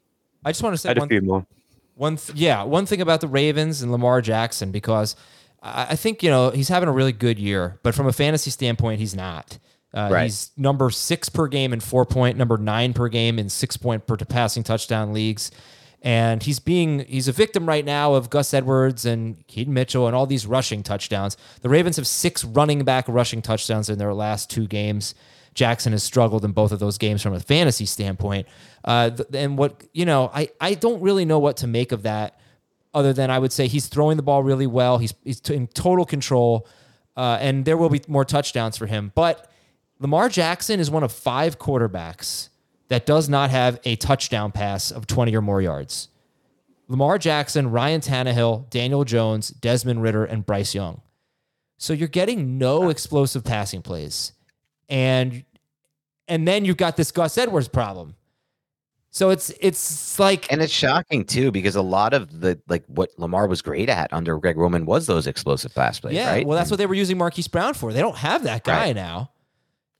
I 0.44 0.50
just 0.50 0.62
want 0.62 0.74
to 0.74 0.78
say 0.78 0.90
had 0.90 0.98
a 0.98 1.00
one, 1.00 1.08
few 1.08 1.20
more. 1.20 1.46
one 1.94 2.16
th- 2.16 2.36
yeah, 2.36 2.62
one 2.62 2.86
thing 2.86 3.00
about 3.00 3.20
the 3.20 3.28
Ravens 3.28 3.82
and 3.82 3.90
Lamar 3.90 4.20
Jackson 4.20 4.70
because 4.70 5.16
I, 5.62 5.88
I 5.90 5.96
think 5.96 6.22
you 6.22 6.30
know 6.30 6.50
he's 6.50 6.68
having 6.68 6.88
a 6.88 6.92
really 6.92 7.12
good 7.12 7.38
year, 7.38 7.78
but 7.82 7.94
from 7.94 8.06
a 8.06 8.12
fantasy 8.12 8.50
standpoint, 8.50 9.00
he's 9.00 9.14
not. 9.14 9.58
Uh, 9.94 10.08
Right. 10.10 10.24
He's 10.24 10.50
number 10.56 10.90
six 10.90 11.28
per 11.28 11.46
game 11.46 11.72
in 11.72 11.80
four 11.80 12.04
point, 12.04 12.36
number 12.36 12.58
nine 12.58 12.92
per 12.92 13.08
game 13.08 13.38
in 13.38 13.48
six 13.48 13.76
point 13.76 14.06
per 14.06 14.16
passing 14.16 14.62
touchdown 14.62 15.12
leagues. 15.12 15.50
And 16.02 16.42
he's 16.42 16.58
being 16.58 16.98
he's 17.06 17.28
a 17.28 17.32
victim 17.32 17.66
right 17.66 17.84
now 17.84 18.12
of 18.14 18.28
Gus 18.28 18.52
Edwards 18.52 19.06
and 19.06 19.46
Keaton 19.46 19.72
Mitchell 19.72 20.06
and 20.06 20.14
all 20.14 20.26
these 20.26 20.46
rushing 20.46 20.82
touchdowns. 20.82 21.36
The 21.62 21.68
Ravens 21.70 21.96
have 21.96 22.06
six 22.06 22.44
running 22.44 22.84
back 22.84 23.06
rushing 23.08 23.40
touchdowns 23.40 23.88
in 23.88 23.98
their 23.98 24.12
last 24.12 24.50
two 24.50 24.66
games. 24.66 25.14
Jackson 25.54 25.92
has 25.92 26.02
struggled 26.02 26.44
in 26.44 26.50
both 26.52 26.72
of 26.72 26.80
those 26.80 26.98
games 26.98 27.22
from 27.22 27.32
a 27.32 27.40
fantasy 27.40 27.86
standpoint. 27.86 28.46
Uh, 28.84 29.12
and 29.32 29.56
what 29.56 29.84
you 29.92 30.04
know, 30.04 30.30
I 30.34 30.50
I 30.60 30.74
don't 30.74 31.00
really 31.00 31.24
know 31.24 31.38
what 31.38 31.56
to 31.58 31.66
make 31.66 31.92
of 31.92 32.02
that 32.02 32.38
other 32.92 33.12
than 33.12 33.30
I 33.30 33.38
would 33.38 33.52
say 33.52 33.66
he's 33.66 33.86
throwing 33.86 34.16
the 34.16 34.22
ball 34.22 34.42
really 34.42 34.66
well. 34.66 34.98
He's 34.98 35.14
he's 35.24 35.40
in 35.48 35.68
total 35.68 36.04
control, 36.04 36.66
uh, 37.16 37.38
and 37.40 37.64
there 37.64 37.76
will 37.76 37.88
be 37.88 38.02
more 38.08 38.24
touchdowns 38.24 38.76
for 38.76 38.86
him. 38.86 39.12
But 39.14 39.50
Lamar 40.00 40.28
Jackson 40.28 40.80
is 40.80 40.90
one 40.90 41.02
of 41.02 41.12
five 41.12 41.58
quarterbacks 41.58 42.48
that 42.88 43.06
does 43.06 43.28
not 43.28 43.50
have 43.50 43.80
a 43.84 43.96
touchdown 43.96 44.52
pass 44.52 44.90
of 44.90 45.06
20 45.06 45.34
or 45.34 45.40
more 45.40 45.62
yards. 45.62 46.08
Lamar 46.88 47.16
Jackson, 47.18 47.70
Ryan 47.70 48.00
Tannehill, 48.00 48.68
Daniel 48.68 49.04
Jones, 49.04 49.48
Desmond 49.48 50.02
Ridder, 50.02 50.24
and 50.24 50.44
Bryce 50.44 50.74
Young. 50.74 51.00
So 51.78 51.92
you're 51.92 52.08
getting 52.08 52.58
no 52.58 52.88
explosive 52.90 53.42
passing 53.44 53.82
plays. 53.82 54.32
And 54.88 55.44
and 56.28 56.46
then 56.48 56.64
you've 56.64 56.76
got 56.76 56.96
this 56.96 57.10
Gus 57.10 57.36
Edwards 57.38 57.68
problem. 57.68 58.16
So 59.10 59.30
it's 59.30 59.50
it's 59.60 60.18
like 60.18 60.50
And 60.52 60.60
it's 60.60 60.72
shocking 60.72 61.24
too, 61.24 61.50
because 61.50 61.76
a 61.76 61.82
lot 61.82 62.12
of 62.12 62.40
the 62.40 62.60
like 62.68 62.84
what 62.86 63.10
Lamar 63.18 63.46
was 63.46 63.62
great 63.62 63.88
at 63.88 64.12
under 64.12 64.36
Greg 64.38 64.56
Roman 64.58 64.84
was 64.84 65.06
those 65.06 65.26
explosive 65.26 65.74
pass 65.74 66.00
plays, 66.00 66.14
yeah, 66.14 66.30
right? 66.30 66.46
well 66.46 66.56
that's 66.58 66.70
what 66.70 66.76
they 66.76 66.86
were 66.86 66.94
using 66.94 67.16
Marquise 67.16 67.48
Brown 67.48 67.72
for. 67.74 67.92
They 67.92 68.00
don't 68.00 68.16
have 68.18 68.42
that 68.44 68.64
guy 68.64 68.86
Right. 68.88 68.96
now. 68.96 69.30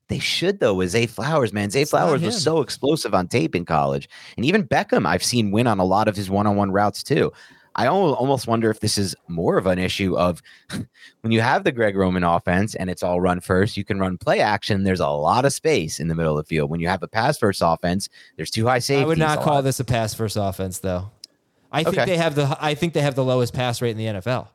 They 0.07 0.19
should 0.19 0.59
though 0.59 0.75
with 0.75 0.89
Zay 0.89 1.07
Flowers, 1.07 1.51
man. 1.51 1.71
Zay 1.71 1.81
not 1.81 1.89
Flowers 1.89 2.21
was 2.21 2.41
so 2.41 2.61
explosive 2.61 3.13
on 3.13 3.27
tape 3.27 3.55
in 3.55 3.65
college, 3.65 4.07
and 4.37 4.45
even 4.45 4.67
Beckham 4.67 5.05
I've 5.05 5.23
seen 5.23 5.51
win 5.51 5.67
on 5.67 5.79
a 5.79 5.85
lot 5.85 6.07
of 6.07 6.15
his 6.15 6.29
one-on-one 6.29 6.71
routes 6.71 7.01
too. 7.01 7.31
I 7.77 7.87
almost 7.87 8.47
wonder 8.47 8.69
if 8.69 8.79
this 8.79 8.97
is 8.97 9.15
more 9.27 9.57
of 9.57 9.67
an 9.67 9.79
issue 9.79 10.17
of 10.17 10.41
when 11.21 11.31
you 11.31 11.41
have 11.41 11.65
the 11.65 11.73
Greg 11.73 11.97
Roman 11.97 12.23
offense 12.23 12.73
and 12.73 12.89
it's 12.89 13.03
all 13.03 13.19
run 13.19 13.41
first, 13.41 13.75
you 13.75 13.83
can 13.83 13.99
run 13.99 14.17
play 14.17 14.39
action. 14.39 14.83
There's 14.83 15.01
a 15.01 15.09
lot 15.09 15.43
of 15.43 15.51
space 15.51 15.99
in 15.99 16.07
the 16.07 16.15
middle 16.15 16.37
of 16.37 16.45
the 16.45 16.47
field. 16.47 16.69
When 16.69 16.79
you 16.79 16.87
have 16.87 17.03
a 17.03 17.07
pass 17.07 17.37
first 17.37 17.61
offense, 17.63 18.07
there's 18.37 18.49
two 18.49 18.65
high 18.65 18.79
safeties. 18.79 19.03
I 19.03 19.07
would 19.07 19.17
not 19.17 19.41
call 19.41 19.55
lot. 19.55 19.61
this 19.61 19.81
a 19.81 19.83
pass 19.83 20.13
first 20.13 20.37
offense 20.39 20.79
though. 20.79 21.11
I 21.71 21.83
think 21.83 21.97
they 21.97 22.17
have 22.17 22.35
the 22.35 22.57
I 22.61 22.75
think 22.75 22.93
they 22.93 23.01
have 23.01 23.15
the 23.15 23.25
lowest 23.25 23.53
pass 23.53 23.81
rate 23.81 23.91
in 23.91 23.97
the 23.97 24.05
NFL. 24.05 24.47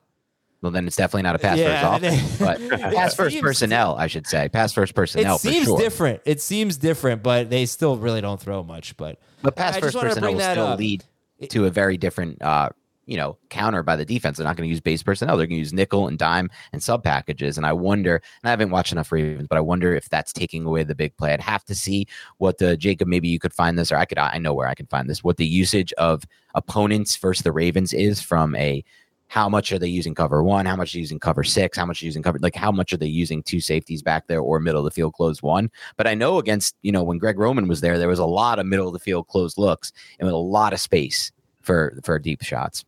Well, 0.63 0.73
then 0.73 0.87
it's 0.87 0.97
definitely 0.97 1.23
not 1.23 1.37
a 1.37 1.39
pass 1.39 1.57
Yeah, 1.59 1.99
first 1.99 2.05
offense, 2.05 2.39
but 2.39 2.81
pass 2.95 3.15
first 3.15 3.33
seems- 3.35 3.43
personnel, 3.43 3.97
I 3.97 4.07
should 4.09 4.27
say. 4.27 4.49
Pass 4.51 4.73
first 4.73 4.95
personnel. 4.95 5.37
it 5.37 5.41
seems 5.41 5.67
sure. 5.67 5.79
different. 5.79 6.21
It 6.27 6.41
seems 6.43 6.77
different, 6.77 7.23
but 7.23 7.49
they 7.49 7.65
still 7.67 7.97
really 7.97 8.21
don't 8.21 8.41
throw 8.41 8.63
much. 8.63 8.97
But 8.97 9.19
But 9.43 9.57
pass 9.57 9.77
I 9.77 9.81
first 9.81 9.97
personnel 9.99 10.35
will 10.35 10.41
still 10.41 10.67
up. 10.67 10.79
lead 10.79 11.03
to 11.49 11.65
a 11.65 11.71
very 11.71 11.97
different, 11.97 12.43
uh, 12.43 12.69
you 13.07 13.17
know, 13.17 13.39
counter 13.49 13.83
by 13.83 13.97
the 13.97 14.05
defense. 14.05 14.37
They're 14.37 14.47
not 14.47 14.57
going 14.57 14.67
to 14.69 14.71
use 14.71 14.81
base 14.83 15.03
personnel. 15.03 15.37
They're 15.39 15.47
going 15.47 15.57
to 15.57 15.61
use 15.61 15.73
nickel 15.73 16.07
and 16.07 16.17
dime 16.19 16.49
and 16.73 16.81
sub 16.83 17.03
packages. 17.03 17.57
And 17.57 17.67
I 17.67 17.73
wonder, 17.73 18.17
and 18.17 18.49
I 18.49 18.51
haven't 18.51 18.71
watched 18.71 18.93
enough 18.93 19.11
Ravens, 19.11 19.49
but 19.49 19.57
I 19.57 19.63
wonder 19.63 19.95
if 19.95 20.11
that's 20.11 20.33
taking 20.33 20.65
away 20.67 20.85
the 20.85 20.95
big 20.95 21.17
play. 21.17 21.33
I'd 21.33 21.41
have 21.41 21.65
to 21.65 21.75
see 21.75 22.07
what 22.37 22.59
the 22.59 22.77
Jacob. 22.77 23.09
Maybe 23.09 23.29
you 23.29 23.39
could 23.41 23.55
find 23.55 23.79
this, 23.79 23.91
or 23.91 23.97
I 23.97 24.05
could. 24.05 24.19
I 24.19 24.37
know 24.39 24.53
where 24.53 24.69
I 24.69 24.75
can 24.75 24.87
find 24.87 25.09
this. 25.09 25.25
What 25.25 25.39
the 25.39 25.47
usage 25.47 25.93
of 25.95 26.23
opponents 26.55 27.17
versus 27.17 27.43
the 27.43 27.53
Ravens 27.53 27.93
is 27.95 28.21
from 28.21 28.55
a 28.57 28.85
how 29.31 29.49
much 29.49 29.71
are 29.71 29.79
they 29.79 29.87
using 29.87 30.13
cover 30.13 30.43
one? 30.43 30.67
How 30.67 30.75
much 30.75 30.93
are 30.93 30.97
they 30.97 31.03
using 31.03 31.21
cover 31.21 31.45
six? 31.45 31.79
How 31.79 31.87
much 31.87 32.03
are 32.03 32.03
they 32.03 32.07
using 32.07 32.23
cover 32.23 32.41
like 32.43 32.57
how 32.57 32.73
much 32.73 32.93
are 32.93 32.97
they 32.97 33.07
using 33.07 33.45
two 33.45 33.61
safeties 33.61 34.03
back 34.03 34.27
there 34.27 34.41
or 34.41 34.59
middle 34.59 34.81
of 34.81 34.85
the 34.85 34.91
field 34.91 35.15
closed 35.15 35.41
one? 35.41 35.71
But 35.97 36.09
I 36.09 36.15
know 36.15 36.39
against 36.39 36.75
you 36.83 36.91
know 36.91 37.05
when 37.05 37.19
Greg 37.19 37.39
Roman 37.39 37.69
was 37.69 37.81
there, 37.81 37.97
there 37.97 38.09
was 38.09 38.19
a 38.19 38.25
lot 38.25 38.59
of 38.59 38.67
middle 38.67 38.89
of 38.89 38.93
the 38.93 38.99
field 38.99 39.29
closed 39.29 39.57
looks 39.57 39.93
and 40.19 40.27
with 40.27 40.35
a 40.35 40.37
lot 40.37 40.73
of 40.73 40.81
space 40.81 41.31
for 41.63 41.97
for 42.03 42.19
deep 42.19 42.43
shots. 42.43 42.85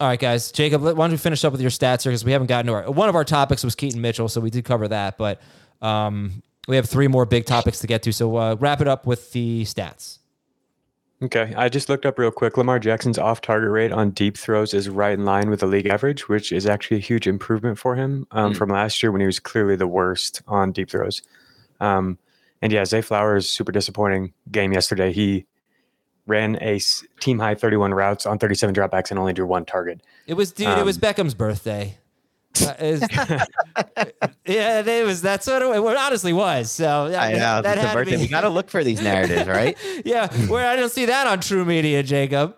All 0.00 0.08
right, 0.08 0.18
guys. 0.18 0.50
Jacob, 0.50 0.82
why 0.82 0.92
don't 0.92 1.12
we 1.12 1.16
finish 1.16 1.44
up 1.44 1.52
with 1.52 1.60
your 1.60 1.70
stats 1.70 2.02
here 2.02 2.10
because 2.10 2.24
we 2.24 2.32
haven't 2.32 2.48
gotten 2.48 2.66
to 2.66 2.72
our 2.72 2.90
one 2.90 3.08
of 3.08 3.14
our 3.14 3.24
topics 3.24 3.62
was 3.62 3.76
Keaton 3.76 4.00
Mitchell, 4.00 4.28
so 4.28 4.40
we 4.40 4.50
did 4.50 4.64
cover 4.64 4.88
that, 4.88 5.18
but 5.18 5.40
um, 5.82 6.42
we 6.66 6.74
have 6.74 6.88
three 6.88 7.06
more 7.06 7.26
big 7.26 7.46
topics 7.46 7.78
to 7.78 7.86
get 7.86 8.02
to. 8.02 8.12
So 8.12 8.36
uh, 8.36 8.56
wrap 8.58 8.80
it 8.80 8.88
up 8.88 9.06
with 9.06 9.30
the 9.30 9.62
stats. 9.66 10.19
Okay, 11.22 11.52
I 11.54 11.68
just 11.68 11.90
looked 11.90 12.06
up 12.06 12.18
real 12.18 12.30
quick. 12.30 12.56
Lamar 12.56 12.78
Jackson's 12.78 13.18
off 13.18 13.42
target 13.42 13.70
rate 13.70 13.92
on 13.92 14.10
deep 14.10 14.38
throws 14.38 14.72
is 14.72 14.88
right 14.88 15.12
in 15.12 15.26
line 15.26 15.50
with 15.50 15.60
the 15.60 15.66
league 15.66 15.86
average, 15.86 16.28
which 16.30 16.50
is 16.50 16.66
actually 16.66 16.96
a 16.96 17.00
huge 17.00 17.26
improvement 17.26 17.78
for 17.78 17.94
him 17.94 18.26
um, 18.30 18.52
Mm. 18.52 18.56
from 18.56 18.70
last 18.70 19.02
year 19.02 19.12
when 19.12 19.20
he 19.20 19.26
was 19.26 19.38
clearly 19.38 19.76
the 19.76 19.86
worst 19.86 20.40
on 20.48 20.72
deep 20.72 20.88
throws. 20.90 21.20
Um, 21.78 22.18
and 22.62 22.72
yeah, 22.72 22.84
Zay 22.86 23.02
Flowers, 23.02 23.48
super 23.48 23.70
disappointing 23.70 24.32
game 24.50 24.72
yesterday. 24.72 25.12
He 25.12 25.44
ran 26.26 26.56
a 26.62 26.80
team 27.20 27.38
high 27.38 27.54
31 27.54 27.92
routes 27.92 28.24
on 28.24 28.38
37 28.38 28.74
dropbacks 28.74 29.10
and 29.10 29.18
only 29.18 29.32
drew 29.34 29.46
one 29.46 29.66
target. 29.66 30.00
It 30.26 30.34
was, 30.34 30.52
dude. 30.52 30.68
it 30.78 30.84
was 30.86 30.96
Um, 30.96 31.00
Beckham's 31.02 31.34
birthday. 31.34 31.98
Yeah, 34.46 34.80
it 34.84 35.06
was. 35.06 35.22
That's 35.22 35.46
what 35.46 35.62
it, 35.62 35.66
it 35.66 35.96
honestly 35.96 36.32
was. 36.32 36.70
So 36.72 37.06
yeah, 37.06 37.22
I 37.22 37.32
know 37.32 37.38
that, 37.38 37.62
that 37.62 37.78
had 37.78 37.88
to 37.88 37.94
birthday. 37.94 38.16
be- 38.16 38.22
We 38.22 38.28
got 38.28 38.40
to 38.42 38.48
look 38.48 38.68
for 38.70 38.82
these 38.82 39.00
narratives, 39.00 39.46
right? 39.46 39.78
yeah, 40.04 40.28
where 40.48 40.66
I 40.68 40.76
don't 40.76 40.90
see 40.90 41.04
that 41.06 41.26
on 41.26 41.38
TruMedia, 41.38 42.04
Jacob. 42.04 42.56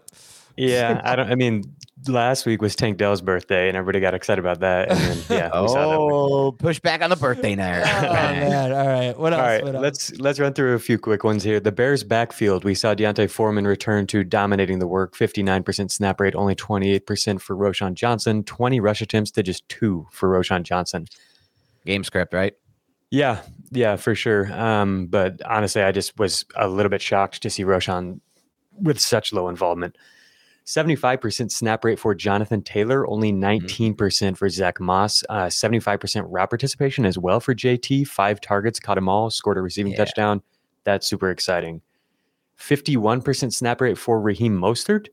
Yeah, 0.56 1.00
I 1.04 1.16
don't. 1.16 1.30
I 1.30 1.34
mean, 1.34 1.64
last 2.08 2.46
week 2.46 2.62
was 2.62 2.74
Tank 2.74 2.98
Dell's 2.98 3.20
birthday, 3.20 3.68
and 3.68 3.76
everybody 3.76 4.00
got 4.00 4.14
excited 4.14 4.40
about 4.40 4.60
that. 4.60 4.90
And 4.90 4.98
then 4.98 5.38
yeah, 5.38 5.60
we 5.60 5.68
saw 5.68 5.74
that 5.74 5.98
oh, 5.98 6.52
push 6.52 6.80
back 6.80 7.02
on 7.02 7.10
the 7.10 7.16
birthday 7.16 7.54
night. 7.56 7.82
Oh 7.82 8.12
man! 8.12 8.72
All 8.72 8.86
right, 8.86 9.18
what 9.18 9.32
else? 9.32 9.40
All 9.40 9.46
right, 9.46 9.64
What 9.64 9.74
else? 9.74 9.82
let's 9.82 10.20
let's 10.20 10.40
run 10.40 10.52
through 10.52 10.74
a 10.74 10.78
few 10.78 10.98
quick 10.98 11.24
ones 11.24 11.42
here. 11.42 11.60
The 11.60 11.72
Bears 11.72 12.04
backfield, 12.04 12.64
we 12.64 12.74
saw 12.74 12.94
D'Onta 12.94 13.28
Foreman 13.30 13.66
return 13.66 14.06
to 14.08 14.24
dominating 14.24 14.78
the 14.78 14.86
work, 14.86 15.14
59% 15.14 15.90
snap 15.90 16.20
rate, 16.20 16.34
only 16.34 16.54
28% 16.54 17.40
for 17.40 17.56
Roschon 17.56 17.94
Johnson, 17.94 18.44
20 18.44 18.80
rush 18.80 19.02
attempts 19.02 19.30
to 19.32 19.42
just 19.42 19.68
two 19.68 20.06
for 20.10 20.28
Roschon 20.28 20.62
Johnson. 20.62 21.06
Game 21.84 22.04
script, 22.04 22.32
right? 22.32 22.54
Yeah, 23.10 23.42
yeah, 23.70 23.96
for 23.96 24.14
sure. 24.14 24.50
Um, 24.52 25.06
but 25.06 25.42
honestly, 25.44 25.82
I 25.82 25.92
just 25.92 26.18
was 26.18 26.46
a 26.56 26.68
little 26.68 26.88
bit 26.88 27.02
shocked 27.02 27.42
to 27.42 27.50
see 27.50 27.64
Roschon 27.64 28.20
with 28.80 28.98
such 28.98 29.32
low 29.34 29.48
involvement. 29.48 29.96
75% 30.66 31.50
snap 31.50 31.84
rate 31.84 31.98
for 31.98 32.14
Jonathan 32.14 32.62
Taylor, 32.62 33.06
only 33.08 33.32
19% 33.32 34.36
for 34.36 34.48
Zach 34.48 34.80
Moss, 34.80 35.22
uh, 35.28 35.46
75% 35.46 36.24
route 36.28 36.50
participation 36.50 37.04
as 37.04 37.18
well 37.18 37.40
for 37.40 37.54
JT. 37.54 38.06
Five 38.06 38.40
targets, 38.40 38.78
caught 38.80 38.94
them 38.94 39.08
all, 39.08 39.30
scored 39.30 39.58
a 39.58 39.60
receiving 39.62 39.92
Yeah. 39.92 39.98
touchdown. 39.98 40.42
That's 40.84 41.06
super 41.06 41.30
exciting. 41.30 41.82
51% 42.58 43.52
snap 43.52 43.80
rate 43.80 43.98
for 43.98 44.20
Raheem 44.20 44.58
Mostert. 44.58 45.08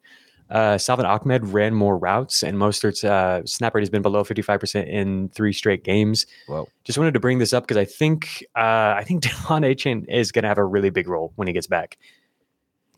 Uh, 0.50 0.78
Salvon 0.80 1.06
Ahmed 1.06 1.46
ran 1.46 1.76
more 1.76 1.96
routes, 1.98 2.42
and 2.42 2.58
Mostert's 2.58 3.04
uh, 3.04 3.42
snap 3.46 3.76
rate 3.76 3.82
has 3.82 3.90
been 3.90 4.02
below 4.02 4.24
55% 4.24 4.88
in 4.88 5.30
three 5.30 5.54
straight 5.54 5.84
games. 5.84 6.26
Whoa. 6.48 6.68
Just 6.84 6.98
wanted 6.98 7.14
to 7.14 7.20
bring 7.20 7.38
this 7.38 7.54
up 7.54 7.64
because 7.64 7.78
I 7.78 7.86
think 7.86 8.44
uh, 8.56 8.96
I 8.98 9.04
think 9.06 9.22
Devon 9.24 9.62
Achane 9.64 10.06
is 10.10 10.32
going 10.32 10.44
to 10.44 10.50
have 10.50 10.58
a 10.58 10.66
really 10.66 10.90
big 10.90 11.08
role 11.08 11.34
when 11.36 11.48
he 11.48 11.54
gets 11.54 11.68
back. 11.68 11.98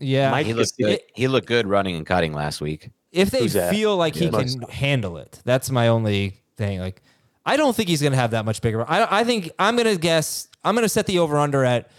Yeah, 0.01 0.31
Mike 0.31 0.45
He 0.47 0.53
looked 0.53 0.71
Gesicki- 0.77 0.83
good. 0.85 0.99
He 1.13 1.27
looked 1.27 1.47
good 1.47 1.67
running 1.67 1.95
and 1.95 2.05
cutting 2.05 2.33
last 2.33 2.59
week. 2.61 2.89
if 3.11 3.29
they 3.31 3.39
Who's 3.41 3.53
that? 3.53 3.71
feel 3.73 3.95
like 3.97 4.15
he 4.15 4.25
Yeah. 4.25 4.31
can 4.43 4.61
handle 4.69 5.17
it, 5.17 5.39
that's 5.45 5.69
my 5.69 5.87
only 5.89 6.41
thing. 6.57 6.79
Like, 6.79 7.01
I 7.45 7.57
don't 7.57 7.75
think 7.75 7.89
he's 7.89 8.01
going 8.01 8.13
to 8.13 8.17
have 8.17 8.31
that 8.31 8.45
much 8.45 8.61
bigger. 8.61 8.83
I, 8.89 9.19
I 9.19 9.23
think 9.23 9.51
I'm 9.59 9.75
going 9.75 9.87
to 9.87 9.97
guess. 9.99 10.47
I'm 10.63 10.75
going 10.75 10.83
to 10.85 10.89
set 10.89 11.05
the 11.07 11.19
over 11.19 11.37
under 11.37 11.63
at 11.65 11.89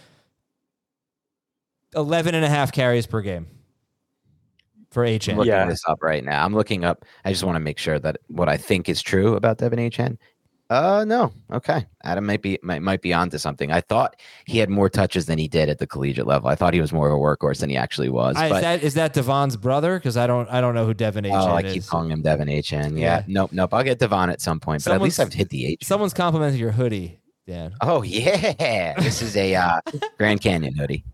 11 1.95 2.33
and 2.35 2.43
a 2.45 2.49
half 2.49 2.71
carries 2.71 3.05
per 3.05 3.21
game 3.21 3.47
for 4.91 5.05
I'm 5.05 5.13
HN. 5.19 5.37
looking 5.37 5.51
Yeah. 5.51 5.65
this 5.65 5.81
up 5.87 6.01
right 6.01 6.23
now. 6.23 6.43
I'm 6.45 6.53
looking 6.53 6.83
up. 6.83 7.05
I 7.25 7.31
just 7.31 7.43
want 7.43 7.55
to 7.55 7.59
make 7.59 7.77
sure 7.77 7.99
that 7.99 8.17
what 8.27 8.49
I 8.49 8.57
think 8.57 8.89
is 8.89 9.01
true 9.01 9.35
about 9.35 9.57
Devin 9.59 9.79
Achane. 9.79 10.17
Uh, 10.73 11.05
no. 11.05 11.31
Okay, 11.51 11.85
Adam 12.03 12.25
might 12.25 12.41
be 12.41 12.57
might, 12.63 12.81
might 12.81 13.01
be 13.03 13.13
onto 13.13 13.37
something. 13.37 13.71
I 13.71 13.79
thought 13.79 14.15
he 14.45 14.57
had 14.57 14.71
more 14.71 14.89
touches 14.89 15.27
than 15.27 15.37
he 15.37 15.47
did 15.47 15.69
at 15.69 15.77
the 15.77 15.85
collegiate 15.85 16.25
level. 16.25 16.49
I 16.49 16.55
thought 16.55 16.73
he 16.73 16.81
was 16.81 16.91
more 16.91 17.07
of 17.07 17.13
a 17.13 17.17
workhorse 17.17 17.59
than 17.59 17.69
he 17.69 17.77
actually 17.77 18.09
was. 18.09 18.35
I, 18.35 18.47
is 18.47 18.61
that 18.61 18.83
is 18.83 18.93
that 18.95 19.13
Devon's 19.13 19.55
brother? 19.55 19.99
Because 19.99 20.17
I 20.17 20.25
don't 20.25 20.49
I 20.49 20.61
don't 20.61 20.73
know 20.73 20.87
who 20.87 20.95
Devon 20.95 21.25
H. 21.25 21.31
oh, 21.35 21.51
I 21.51 21.61
is. 21.61 21.73
keep 21.73 21.85
calling 21.85 22.09
him 22.09 22.23
Devon 22.23 22.47
Achane. 22.47 22.97
Yeah. 22.97 23.19
Yeah. 23.19 23.23
Nope. 23.27 23.51
Nope. 23.53 23.71
I'll 23.71 23.83
get 23.83 23.99
Devon 23.99 24.31
at 24.31 24.41
some 24.41 24.59
point. 24.59 24.83
But 24.83 24.93
at 24.93 25.01
least 25.01 25.19
I've 25.19 25.31
hit 25.31 25.49
the 25.49 25.67
H. 25.67 25.83
Someone's 25.83 26.13
complimenting 26.13 26.59
your 26.59 26.71
hoodie, 26.71 27.19
Dan. 27.45 27.75
Oh 27.81 28.01
yeah, 28.01 28.95
this 28.99 29.21
is 29.21 29.37
a 29.37 29.53
uh, 29.53 29.79
Grand 30.17 30.41
Canyon 30.41 30.73
hoodie. 30.73 31.05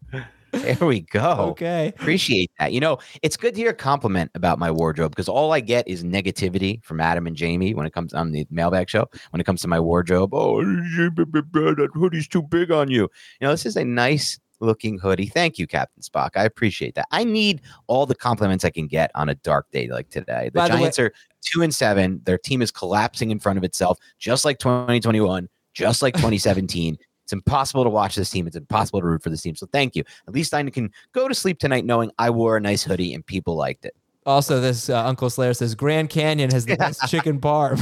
There 0.52 0.78
we 0.88 1.02
go. 1.02 1.50
Okay. 1.52 1.90
Appreciate 1.90 2.52
that. 2.60 2.74
You 2.74 2.80
know, 2.80 2.98
it's 3.22 3.38
good 3.38 3.56
to 3.56 3.62
hear 3.62 3.70
a 3.72 3.76
compliment 3.76 4.32
about 4.36 4.60
my 4.60 4.72
wardrobe 4.72 5.12
because 5.12 5.30
all 5.30 5.52
I 5.54 5.60
get 5.60 5.88
is 5.88 6.04
negativity 6.04 6.84
from 6.84 7.00
Adam 7.00 7.28
and 7.28 7.36
Jamie 7.36 7.74
when 7.74 7.86
it 7.86 7.94
comes 7.94 8.14
on 8.14 8.32
the 8.32 8.46
mailbag 8.50 8.90
show. 8.90 9.08
When 9.32 9.40
it 9.42 9.44
comes 9.44 9.62
to 9.62 9.68
my 9.68 9.80
wardrobe, 9.80 10.34
oh, 10.34 10.62
that 10.64 11.90
hoodie's 11.94 12.28
too 12.28 12.44
big 12.44 12.72
on 12.72 12.90
you. 12.90 13.04
You 13.40 13.48
know, 13.48 13.52
this 13.52 13.66
is 13.66 13.76
a 13.76 13.86
nice 13.86 14.40
looking 14.60 15.00
hoodie. 15.00 15.28
Thank 15.28 15.58
you, 15.58 15.68
Captain 15.68 16.02
Spock. 16.04 16.32
I 16.36 16.44
appreciate 16.44 16.96
that. 16.96 17.08
I 17.12 17.24
need 17.24 17.62
all 17.88 18.06
the 18.06 18.16
compliments 18.16 18.66
I 18.66 18.70
can 18.70 18.88
get 18.88 19.12
on 19.16 19.30
a 19.30 19.36
dark 19.36 19.72
day 19.72 19.88
like 19.88 20.10
today. 20.10 20.50
The 20.54 20.60
By 20.60 20.68
the 20.68 20.76
way- 20.76 20.80
Giants 20.82 21.00
are 21.00 21.12
two 21.42 21.62
and 21.62 21.74
seven. 21.74 22.22
Their 22.24 22.38
team 22.38 22.62
is 22.62 22.72
collapsing 22.72 23.32
in 23.32 23.40
front 23.40 23.58
of 23.58 23.64
itself, 23.64 23.98
just 24.18 24.46
like 24.46 24.60
2021, 24.60 25.48
just 25.74 26.02
like 26.02 26.16
2017. 26.16 26.98
It's 27.30 27.34
impossible 27.34 27.84
to 27.84 27.92
watch 27.92 28.16
this 28.16 28.32
team. 28.32 28.48
It's 28.48 28.56
impossible 28.56 29.02
to 29.02 29.06
root 29.06 29.22
for 29.22 29.30
this 29.30 29.44
team. 29.44 29.56
So 29.56 29.68
thank 29.72 29.96
you. 29.96 30.04
At 30.28 30.34
least 30.34 30.52
I 30.52 30.68
can 30.68 30.92
go 31.12 31.28
to 31.28 31.36
sleep 31.36 31.60
tonight 31.60 31.86
knowing 31.86 32.10
I 32.18 32.32
wore 32.32 32.58
a 32.58 32.60
nice 32.60 32.82
hoodie 32.82 33.14
and 33.14 33.24
people 33.24 33.56
liked 33.56 33.86
it. 33.86 33.96
Also, 34.26 34.60
this 34.60 34.90
uh, 34.90 35.06
Uncle 35.06 35.30
Slayer 35.30 35.54
says 35.54 35.76
Grand 35.76 36.10
Canyon 36.10 36.50
has 36.50 36.66
the 36.66 36.76
best 36.80 37.08
chicken 37.08 37.40
parm. 37.40 37.80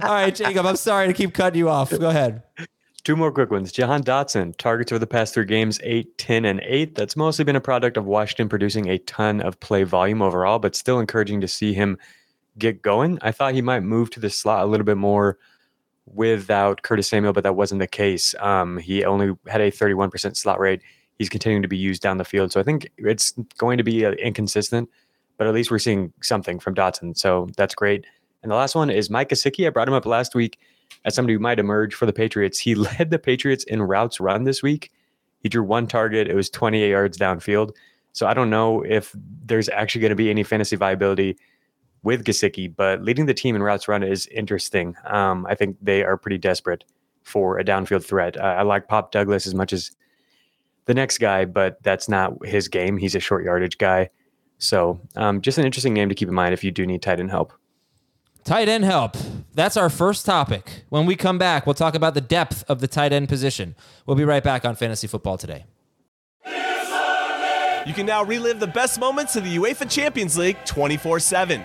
All 0.04 0.12
right, 0.12 0.32
Jacob, 0.32 0.64
I'm 0.64 0.76
sorry 0.76 1.08
to 1.08 1.12
keep 1.12 1.34
cutting 1.34 1.58
you 1.58 1.68
off. 1.68 1.90
Go 1.90 2.08
ahead. 2.08 2.44
Two 3.02 3.16
more 3.16 3.32
quick 3.32 3.50
ones. 3.50 3.72
Jahan 3.72 4.04
Dotson, 4.04 4.56
targets 4.58 4.92
over 4.92 5.00
the 5.00 5.08
past 5.08 5.34
three 5.34 5.44
games, 5.44 5.80
8, 5.82 6.16
10, 6.16 6.44
and 6.44 6.60
8. 6.62 6.94
That's 6.94 7.16
mostly 7.16 7.44
been 7.44 7.56
a 7.56 7.60
product 7.60 7.96
of 7.96 8.04
Washington 8.04 8.48
producing 8.48 8.88
a 8.90 8.98
ton 8.98 9.40
of 9.40 9.58
play 9.58 9.82
volume 9.82 10.22
overall, 10.22 10.60
but 10.60 10.76
still 10.76 11.00
encouraging 11.00 11.40
to 11.40 11.48
see 11.48 11.74
him 11.74 11.98
get 12.58 12.80
going. 12.80 13.18
I 13.22 13.32
thought 13.32 13.54
he 13.54 13.62
might 13.62 13.80
move 13.80 14.10
to 14.10 14.20
the 14.20 14.30
slot 14.30 14.62
a 14.62 14.66
little 14.66 14.86
bit 14.86 14.98
more 14.98 15.36
without 16.14 16.82
Curtis 16.82 17.08
Samuel, 17.08 17.32
but 17.32 17.44
that 17.44 17.56
wasn't 17.56 17.80
the 17.80 17.86
case. 17.86 18.34
Um, 18.40 18.78
he 18.78 19.04
only 19.04 19.34
had 19.46 19.60
a 19.60 19.70
31% 19.70 20.36
slot 20.36 20.58
rate. 20.58 20.82
He's 21.18 21.28
continuing 21.28 21.62
to 21.62 21.68
be 21.68 21.76
used 21.76 22.02
down 22.02 22.16
the 22.18 22.24
field. 22.24 22.52
So 22.52 22.60
I 22.60 22.62
think 22.62 22.90
it's 22.96 23.32
going 23.58 23.78
to 23.78 23.84
be 23.84 24.04
uh, 24.04 24.12
inconsistent, 24.12 24.88
but 25.36 25.46
at 25.46 25.54
least 25.54 25.70
we're 25.70 25.78
seeing 25.78 26.12
something 26.22 26.58
from 26.58 26.74
Dotson. 26.74 27.16
So 27.16 27.48
that's 27.56 27.74
great. 27.74 28.06
And 28.42 28.50
the 28.50 28.56
last 28.56 28.74
one 28.74 28.90
is 28.90 29.10
Mike 29.10 29.28
Gesicki. 29.28 29.66
I 29.66 29.70
brought 29.70 29.88
him 29.88 29.94
up 29.94 30.06
last 30.06 30.34
week 30.34 30.58
as 31.04 31.14
somebody 31.14 31.34
who 31.34 31.40
might 31.40 31.58
emerge 31.58 31.94
for 31.94 32.06
the 32.06 32.12
Patriots. 32.12 32.58
He 32.58 32.74
led 32.98 33.10
the 33.10 33.18
Patriots 33.18 33.64
in 33.64 33.82
routes 33.82 34.18
run 34.18 34.44
this 34.44 34.62
week. 34.62 34.90
He 35.42 35.48
drew 35.48 35.62
one 35.62 35.86
target. 35.86 36.28
It 36.28 36.34
was 36.34 36.50
28 36.50 36.90
yards 36.90 37.18
downfield. 37.18 37.72
So 38.12 38.26
I 38.26 38.34
don't 38.34 38.50
know 38.50 38.82
if 38.82 39.14
there's 39.44 39.68
actually 39.68 40.00
going 40.00 40.10
to 40.10 40.16
be 40.16 40.30
any 40.30 40.42
fantasy 40.42 40.76
viability 40.76 41.36
with 42.02 42.24
Gesicki, 42.24 42.74
but 42.74 43.02
leading 43.02 43.26
the 43.26 43.34
team 43.34 43.54
in 43.54 43.62
routes 43.62 43.88
run 43.88 44.02
is 44.02 44.26
interesting. 44.26 44.96
Um, 45.04 45.46
I 45.48 45.54
think 45.54 45.76
they 45.82 46.02
are 46.02 46.16
pretty 46.16 46.38
desperate 46.38 46.84
for 47.22 47.58
a 47.58 47.64
downfield 47.64 48.04
threat. 48.04 48.36
Uh, 48.36 48.42
I 48.58 48.62
like 48.62 48.88
Pop 48.88 49.12
Douglas 49.12 49.46
as 49.46 49.54
much 49.54 49.72
as 49.72 49.90
the 50.86 50.94
next 50.94 51.18
guy, 51.18 51.44
but 51.44 51.82
that's 51.82 52.08
not 52.08 52.44
his 52.44 52.68
game. 52.68 52.96
He's 52.96 53.14
a 53.14 53.20
short 53.20 53.44
yardage 53.44 53.78
guy. 53.78 54.10
So 54.58 55.00
um, 55.16 55.40
just 55.40 55.58
an 55.58 55.64
interesting 55.64 55.94
name 55.94 56.08
to 56.08 56.14
keep 56.14 56.28
in 56.28 56.34
mind 56.34 56.54
if 56.54 56.64
you 56.64 56.70
do 56.70 56.86
need 56.86 57.02
tight 57.02 57.20
end 57.20 57.30
help. 57.30 57.52
Tight 58.44 58.68
end 58.68 58.84
help. 58.84 59.16
That's 59.54 59.76
our 59.76 59.90
first 59.90 60.24
topic. 60.24 60.84
When 60.88 61.06
we 61.06 61.16
come 61.16 61.38
back, 61.38 61.66
we'll 61.66 61.74
talk 61.74 61.94
about 61.94 62.14
the 62.14 62.20
depth 62.20 62.64
of 62.68 62.80
the 62.80 62.88
tight 62.88 63.12
end 63.12 63.28
position. 63.28 63.74
We'll 64.06 64.16
be 64.16 64.24
right 64.24 64.42
back 64.42 64.64
on 64.64 64.74
Fantasy 64.74 65.06
Football 65.06 65.38
today. 65.38 65.66
You 67.86 67.94
can 67.94 68.06
now 68.06 68.22
relive 68.22 68.60
the 68.60 68.66
best 68.66 69.00
moments 69.00 69.36
of 69.36 69.44
the 69.44 69.56
UEFA 69.56 69.90
Champions 69.90 70.36
League 70.36 70.58
24 70.64 71.20
7. 71.20 71.64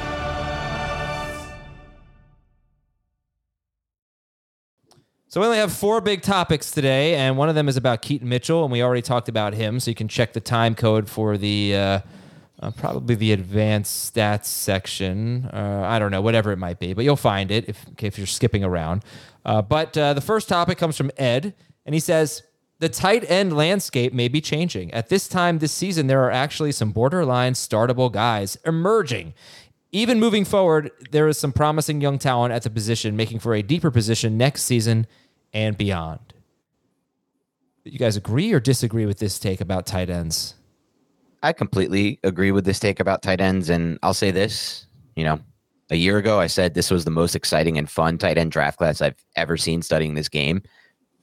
So 5.31 5.39
we 5.39 5.45
only 5.45 5.59
have 5.59 5.71
four 5.71 6.01
big 6.01 6.23
topics 6.23 6.71
today, 6.71 7.15
and 7.15 7.37
one 7.37 7.47
of 7.47 7.55
them 7.55 7.69
is 7.69 7.77
about 7.77 8.01
Keaton 8.01 8.27
Mitchell, 8.27 8.63
and 8.63 8.71
we 8.71 8.83
already 8.83 9.01
talked 9.01 9.29
about 9.29 9.53
him. 9.53 9.79
So 9.79 9.89
you 9.89 9.95
can 9.95 10.09
check 10.09 10.33
the 10.33 10.41
time 10.41 10.75
code 10.75 11.09
for 11.09 11.37
the 11.37 11.73
uh, 11.73 11.99
uh, 12.59 12.71
probably 12.71 13.15
the 13.15 13.31
advanced 13.31 14.13
stats 14.13 14.47
section. 14.47 15.45
Uh, 15.45 15.83
I 15.85 15.99
don't 15.99 16.11
know, 16.11 16.21
whatever 16.21 16.51
it 16.51 16.57
might 16.57 16.79
be, 16.79 16.91
but 16.91 17.05
you'll 17.05 17.15
find 17.15 17.49
it 17.49 17.69
if 17.69 17.85
if 18.01 18.17
you're 18.17 18.27
skipping 18.27 18.65
around. 18.65 19.05
Uh, 19.45 19.61
but 19.61 19.97
uh, 19.97 20.13
the 20.13 20.19
first 20.19 20.49
topic 20.49 20.77
comes 20.77 20.97
from 20.97 21.09
Ed, 21.15 21.53
and 21.85 21.95
he 21.95 22.01
says 22.01 22.43
the 22.79 22.89
tight 22.89 23.23
end 23.31 23.55
landscape 23.55 24.11
may 24.11 24.27
be 24.27 24.41
changing. 24.41 24.93
At 24.93 25.07
this 25.07 25.29
time 25.29 25.59
this 25.59 25.71
season, 25.71 26.07
there 26.07 26.25
are 26.25 26.31
actually 26.31 26.73
some 26.73 26.91
borderline 26.91 27.53
startable 27.53 28.11
guys 28.11 28.57
emerging. 28.65 29.33
Even 29.91 30.19
moving 30.19 30.45
forward, 30.45 30.91
there 31.11 31.27
is 31.27 31.37
some 31.37 31.51
promising 31.51 31.99
young 31.99 32.17
talent 32.17 32.53
at 32.53 32.63
the 32.63 32.69
position, 32.69 33.15
making 33.15 33.39
for 33.39 33.53
a 33.53 33.61
deeper 33.61 33.91
position 33.91 34.37
next 34.37 34.63
season 34.63 35.05
and 35.53 35.77
beyond. 35.77 36.33
You 37.83 37.99
guys 37.99 38.15
agree 38.15 38.53
or 38.53 38.59
disagree 38.59 39.05
with 39.05 39.19
this 39.19 39.37
take 39.39 39.59
about 39.59 39.85
tight 39.85 40.09
ends? 40.09 40.55
I 41.43 41.51
completely 41.51 42.19
agree 42.23 42.51
with 42.51 42.65
this 42.65 42.79
take 42.79 42.99
about 42.99 43.21
tight 43.21 43.41
ends. 43.41 43.69
And 43.69 43.97
I'll 44.03 44.13
say 44.13 44.31
this, 44.31 44.85
you 45.15 45.23
know, 45.23 45.39
a 45.89 45.95
year 45.95 46.17
ago, 46.17 46.39
I 46.39 46.47
said 46.47 46.73
this 46.73 46.91
was 46.91 47.03
the 47.03 47.11
most 47.11 47.35
exciting 47.35 47.77
and 47.77 47.89
fun 47.89 48.17
tight 48.17 48.37
end 48.37 48.51
draft 48.51 48.77
class 48.77 49.01
I've 49.01 49.21
ever 49.35 49.57
seen 49.57 49.81
studying 49.81 50.13
this 50.13 50.29
game. 50.29 50.61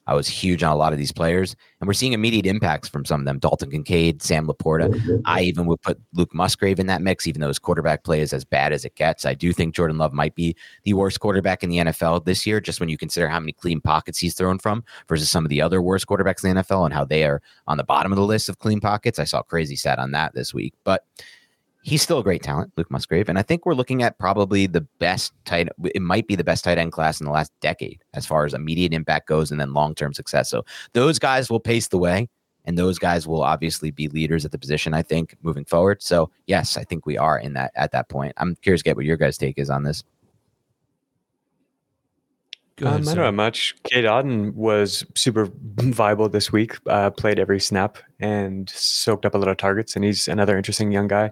I 0.09 0.15
was 0.15 0.27
huge 0.27 0.63
on 0.63 0.71
a 0.71 0.75
lot 0.75 0.91
of 0.91 0.97
these 0.97 1.11
players, 1.11 1.55
and 1.79 1.87
we're 1.87 1.93
seeing 1.93 2.13
immediate 2.13 2.47
impacts 2.47 2.89
from 2.89 3.05
some 3.05 3.21
of 3.21 3.25
them. 3.25 3.37
Dalton 3.37 3.69
Kincaid, 3.69 4.23
Sam 4.23 4.47
Laporta. 4.47 4.89
Mm-hmm. 4.89 5.17
I 5.25 5.41
even 5.41 5.67
would 5.67 5.79
put 5.83 6.01
Luke 6.13 6.33
Musgrave 6.33 6.79
in 6.79 6.87
that 6.87 7.03
mix, 7.03 7.27
even 7.27 7.41
though 7.41 7.47
his 7.47 7.59
quarterback 7.59 8.03
play 8.03 8.19
is 8.19 8.33
as 8.33 8.43
bad 8.43 8.73
as 8.73 8.85
it 8.85 8.95
gets. 8.95 9.23
I 9.23 9.35
do 9.35 9.53
think 9.53 9.75
Jordan 9.75 9.99
Love 9.99 10.11
might 10.11 10.33
be 10.33 10.55
the 10.83 10.93
worst 10.93 11.19
quarterback 11.19 11.61
in 11.61 11.69
the 11.69 11.77
NFL 11.77 12.25
this 12.25 12.47
year, 12.47 12.59
just 12.59 12.79
when 12.79 12.89
you 12.89 12.97
consider 12.97 13.27
how 13.27 13.39
many 13.39 13.51
clean 13.51 13.81
pockets 13.81 14.17
he's 14.17 14.33
thrown 14.33 14.57
from 14.57 14.83
versus 15.07 15.29
some 15.29 15.45
of 15.45 15.49
the 15.49 15.61
other 15.61 15.79
worst 15.79 16.07
quarterbacks 16.07 16.43
in 16.43 16.55
the 16.55 16.63
NFL 16.63 16.85
and 16.85 16.93
how 16.93 17.05
they 17.05 17.23
are 17.23 17.39
on 17.67 17.77
the 17.77 17.83
bottom 17.83 18.11
of 18.11 18.15
the 18.15 18.25
list 18.25 18.49
of 18.49 18.57
clean 18.57 18.79
pockets. 18.79 19.19
I 19.19 19.25
saw 19.25 19.43
crazy 19.43 19.75
stat 19.75 19.99
on 19.99 20.09
that 20.13 20.33
this 20.33 20.55
week, 20.55 20.73
but 20.83 21.05
he's 21.89 22.03
still 22.03 22.19
a 22.19 22.23
great 22.23 22.43
talent, 22.43 22.71
Luke 22.77 22.91
Musgrave. 22.91 23.27
And 23.27 23.39
I 23.39 23.41
think 23.41 23.65
we're 23.65 23.73
looking 23.73 24.03
at 24.03 24.17
probably 24.19 24.67
the 24.67 24.81
best 24.99 25.33
tight, 25.45 25.69
it 25.83 26.01
might 26.01 26.27
be 26.27 26.35
the 26.35 26.43
best 26.43 26.63
tight 26.63 26.77
end 26.77 26.91
class 26.91 27.19
in 27.19 27.25
the 27.25 27.31
last 27.31 27.51
decade 27.61 28.03
as 28.13 28.25
far 28.25 28.45
as 28.45 28.53
immediate 28.53 28.93
impact 28.93 29.27
goes 29.27 29.51
and 29.51 29.59
then 29.59 29.73
long 29.73 29.95
term 29.95 30.13
success. 30.13 30.49
So 30.49 30.63
those 30.93 31.17
guys 31.17 31.49
will 31.49 31.59
pace 31.59 31.87
the 31.87 31.97
way. 31.97 32.29
And 32.65 32.77
those 32.77 32.99
guys 32.99 33.25
will 33.25 33.41
obviously 33.41 33.89
be 33.89 34.09
leaders 34.09 34.45
at 34.45 34.51
the 34.51 34.59
position, 34.59 34.93
I 34.93 35.01
think, 35.01 35.35
moving 35.41 35.65
forward. 35.65 36.03
So 36.03 36.29
yes, 36.45 36.77
I 36.77 36.83
think 36.83 37.05
we 37.05 37.17
are 37.17 37.39
in 37.39 37.53
that 37.53 37.71
at 37.73 37.91
that 37.93 38.09
point. 38.09 38.33
I'm 38.37 38.55
curious 38.57 38.81
to 38.81 38.83
get 38.83 38.95
what 38.95 39.05
your 39.05 39.17
guys' 39.17 39.39
take 39.39 39.57
is 39.57 39.71
on 39.71 39.83
this. 39.83 40.03
Ahead, 42.79 43.01
um, 43.01 43.07
I 43.07 43.15
don't 43.15 43.23
know 43.23 43.31
much. 43.31 43.75
Cade 43.83 44.05
Otton 44.05 44.53
was 44.53 45.03
super 45.15 45.49
viable 45.77 46.29
this 46.29 46.51
week. 46.51 46.77
Uh, 46.85 47.09
played 47.09 47.39
every 47.39 47.59
snap 47.59 47.97
and 48.19 48.69
soaked 48.69 49.25
up 49.25 49.33
a 49.33 49.37
lot 49.37 49.47
of 49.47 49.57
targets, 49.57 49.95
and 49.95 50.05
he's 50.05 50.27
another 50.27 50.55
interesting 50.55 50.91
young 50.91 51.07
guy 51.07 51.31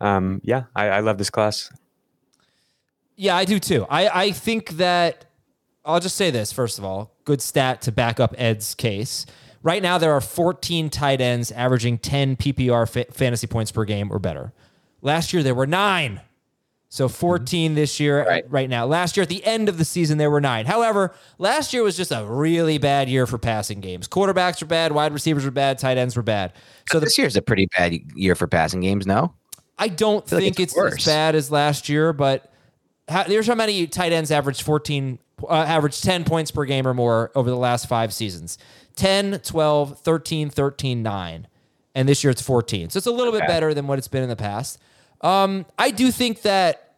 um, 0.00 0.40
yeah, 0.44 0.64
I, 0.74 0.88
I 0.88 1.00
love 1.00 1.18
this 1.18 1.30
class. 1.30 1.70
Yeah, 3.16 3.36
I 3.36 3.44
do 3.44 3.58
too. 3.58 3.86
I, 3.90 4.08
I 4.08 4.30
think 4.30 4.70
that 4.72 5.24
I'll 5.84 6.00
just 6.00 6.16
say 6.16 6.30
this 6.30 6.52
first 6.52 6.78
of 6.78 6.84
all, 6.84 7.16
good 7.24 7.42
stat 7.42 7.82
to 7.82 7.92
back 7.92 8.20
up 8.20 8.34
Ed's 8.38 8.74
case. 8.74 9.26
Right 9.62 9.82
now, 9.82 9.98
there 9.98 10.12
are 10.12 10.20
14 10.20 10.88
tight 10.88 11.20
ends 11.20 11.50
averaging 11.50 11.98
10 11.98 12.36
PPR 12.36 12.88
fa- 12.88 13.06
fantasy 13.10 13.46
points 13.48 13.72
per 13.72 13.84
game 13.84 14.10
or 14.12 14.18
better. 14.18 14.52
Last 15.02 15.32
year, 15.32 15.42
there 15.42 15.54
were 15.54 15.66
nine. 15.66 16.20
So 16.90 17.08
14 17.08 17.74
this 17.74 18.00
year, 18.00 18.24
right. 18.24 18.44
right. 18.48 18.70
now. 18.70 18.86
Last 18.86 19.16
year, 19.16 19.22
at 19.22 19.28
the 19.28 19.44
end 19.44 19.68
of 19.68 19.76
the 19.76 19.84
season, 19.84 20.16
there 20.16 20.30
were 20.30 20.40
nine. 20.40 20.64
However, 20.64 21.14
last 21.36 21.74
year 21.74 21.82
was 21.82 21.96
just 21.96 22.12
a 22.12 22.24
really 22.24 22.78
bad 22.78 23.10
year 23.10 23.26
for 23.26 23.36
passing 23.36 23.80
games. 23.80 24.08
Quarterbacks 24.08 24.62
were 24.62 24.66
bad, 24.66 24.92
wide 24.92 25.12
receivers 25.12 25.44
were 25.44 25.50
bad, 25.50 25.78
tight 25.78 25.98
ends 25.98 26.16
were 26.16 26.22
bad. 26.22 26.54
So 26.88 26.98
this 26.98 27.16
the, 27.16 27.22
year's 27.22 27.36
a 27.36 27.42
pretty 27.42 27.68
bad 27.76 27.92
year 28.14 28.34
for 28.34 28.46
passing 28.46 28.80
games, 28.80 29.06
no? 29.06 29.34
I 29.78 29.88
don't 29.88 30.24
I 30.32 30.38
think 30.38 30.58
like 30.58 30.60
it's, 30.60 30.76
it's 30.76 30.98
as 30.98 31.06
bad 31.06 31.34
as 31.34 31.50
last 31.50 31.88
year, 31.88 32.12
but 32.12 32.52
how, 33.08 33.24
there's 33.24 33.46
how 33.46 33.54
many 33.54 33.86
tight 33.86 34.12
ends 34.12 34.30
averaged 34.30 34.62
14, 34.62 35.18
uh, 35.44 35.52
averaged 35.52 36.02
10 36.02 36.24
points 36.24 36.50
per 36.50 36.64
game 36.64 36.86
or 36.86 36.94
more 36.94 37.30
over 37.34 37.48
the 37.48 37.56
last 37.56 37.88
five 37.88 38.12
seasons 38.12 38.58
10, 38.96 39.40
12, 39.40 40.00
13, 40.00 40.50
13, 40.50 41.02
9. 41.02 41.46
And 41.94 42.08
this 42.08 42.22
year 42.22 42.30
it's 42.30 42.42
14. 42.42 42.90
So 42.90 42.98
it's 42.98 43.06
a 43.06 43.10
little 43.10 43.34
okay. 43.34 43.40
bit 43.40 43.48
better 43.48 43.72
than 43.72 43.86
what 43.86 43.98
it's 43.98 44.08
been 44.08 44.22
in 44.22 44.28
the 44.28 44.36
past. 44.36 44.78
Um, 45.20 45.66
I 45.78 45.90
do 45.90 46.10
think 46.10 46.42
that 46.42 46.94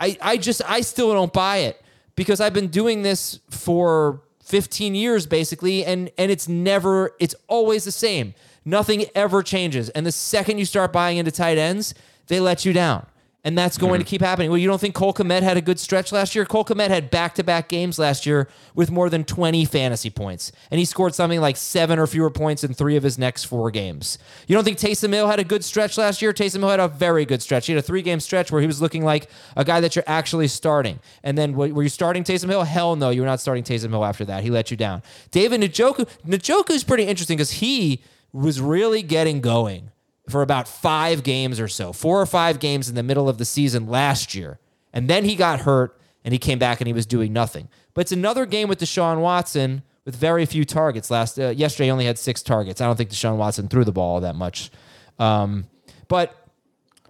I, 0.00 0.16
I 0.20 0.36
just, 0.36 0.62
I 0.66 0.80
still 0.80 1.12
don't 1.12 1.32
buy 1.32 1.58
it 1.58 1.80
because 2.16 2.40
I've 2.40 2.52
been 2.52 2.68
doing 2.68 3.02
this 3.02 3.40
for 3.50 4.22
15 4.44 4.94
years 4.94 5.26
basically, 5.26 5.84
and, 5.84 6.10
and 6.18 6.30
it's 6.30 6.48
never, 6.48 7.12
it's 7.20 7.34
always 7.48 7.84
the 7.84 7.92
same. 7.92 8.34
Nothing 8.64 9.06
ever 9.14 9.42
changes. 9.42 9.88
And 9.90 10.06
the 10.06 10.12
second 10.12 10.58
you 10.58 10.64
start 10.64 10.92
buying 10.92 11.18
into 11.18 11.30
tight 11.30 11.58
ends, 11.58 11.94
they 12.28 12.40
let 12.40 12.64
you 12.64 12.72
down. 12.72 13.06
And 13.46 13.58
that's 13.58 13.76
going 13.76 13.92
mm-hmm. 13.92 14.04
to 14.04 14.04
keep 14.06 14.22
happening. 14.22 14.48
Well, 14.48 14.56
you 14.56 14.66
don't 14.66 14.80
think 14.80 14.94
Cole 14.94 15.12
Kmet 15.12 15.42
had 15.42 15.58
a 15.58 15.60
good 15.60 15.78
stretch 15.78 16.12
last 16.12 16.34
year? 16.34 16.46
Cole 16.46 16.64
Kmet 16.64 16.88
had 16.88 17.10
back 17.10 17.34
to 17.34 17.44
back 17.44 17.68
games 17.68 17.98
last 17.98 18.24
year 18.24 18.48
with 18.74 18.90
more 18.90 19.10
than 19.10 19.22
20 19.22 19.66
fantasy 19.66 20.08
points. 20.08 20.50
And 20.70 20.78
he 20.78 20.86
scored 20.86 21.14
something 21.14 21.42
like 21.42 21.58
seven 21.58 21.98
or 21.98 22.06
fewer 22.06 22.30
points 22.30 22.64
in 22.64 22.72
three 22.72 22.96
of 22.96 23.02
his 23.02 23.18
next 23.18 23.44
four 23.44 23.70
games. 23.70 24.16
You 24.46 24.54
don't 24.54 24.64
think 24.64 24.78
Taysom 24.78 25.12
Hill 25.12 25.28
had 25.28 25.40
a 25.40 25.44
good 25.44 25.62
stretch 25.62 25.98
last 25.98 26.22
year? 26.22 26.32
Taysom 26.32 26.60
Hill 26.60 26.70
had 26.70 26.80
a 26.80 26.88
very 26.88 27.26
good 27.26 27.42
stretch. 27.42 27.66
He 27.66 27.74
had 27.74 27.78
a 27.78 27.86
three 27.86 28.00
game 28.00 28.18
stretch 28.18 28.50
where 28.50 28.62
he 28.62 28.66
was 28.66 28.80
looking 28.80 29.04
like 29.04 29.28
a 29.58 29.64
guy 29.64 29.78
that 29.80 29.94
you're 29.94 30.04
actually 30.06 30.48
starting. 30.48 30.98
And 31.22 31.36
then 31.36 31.52
were 31.52 31.82
you 31.82 31.90
starting 31.90 32.24
Taysom 32.24 32.48
Hill? 32.48 32.62
Hell 32.62 32.96
no, 32.96 33.10
you 33.10 33.20
were 33.20 33.26
not 33.26 33.40
starting 33.40 33.62
Taysom 33.62 33.90
Hill 33.90 34.06
after 34.06 34.24
that. 34.24 34.42
He 34.42 34.48
let 34.48 34.70
you 34.70 34.78
down. 34.78 35.02
David 35.32 35.60
Njoku, 35.60 36.08
Njoku 36.26 36.70
is 36.70 36.82
pretty 36.82 37.04
interesting 37.04 37.36
because 37.36 37.50
he 37.50 38.02
was 38.34 38.60
really 38.60 39.02
getting 39.02 39.40
going 39.40 39.92
for 40.28 40.42
about 40.42 40.66
five 40.66 41.22
games 41.22 41.60
or 41.60 41.68
so, 41.68 41.92
four 41.92 42.20
or 42.20 42.26
five 42.26 42.58
games 42.58 42.88
in 42.88 42.94
the 42.94 43.02
middle 43.02 43.28
of 43.28 43.38
the 43.38 43.44
season 43.44 43.86
last 43.86 44.34
year. 44.34 44.58
And 44.92 45.08
then 45.08 45.24
he 45.24 45.36
got 45.36 45.60
hurt 45.60 45.98
and 46.24 46.32
he 46.32 46.38
came 46.38 46.58
back 46.58 46.80
and 46.80 46.88
he 46.88 46.92
was 46.92 47.06
doing 47.06 47.32
nothing. 47.32 47.68
But 47.94 48.02
it's 48.02 48.12
another 48.12 48.44
game 48.44 48.68
with 48.68 48.80
Deshaun 48.80 49.20
Watson 49.20 49.82
with 50.04 50.16
very 50.16 50.44
few 50.46 50.64
targets. 50.64 51.10
Last 51.10 51.38
uh, 51.38 51.50
yesterday, 51.50 51.86
he 51.86 51.90
only 51.90 52.06
had 52.06 52.18
six 52.18 52.42
targets. 52.42 52.80
I 52.80 52.86
don't 52.86 52.96
think 52.96 53.10
Deshaun 53.10 53.36
Watson 53.36 53.68
threw 53.68 53.84
the 53.84 53.92
ball 53.92 54.20
that 54.20 54.34
much. 54.34 54.70
Um, 55.18 55.66
but 56.08 56.44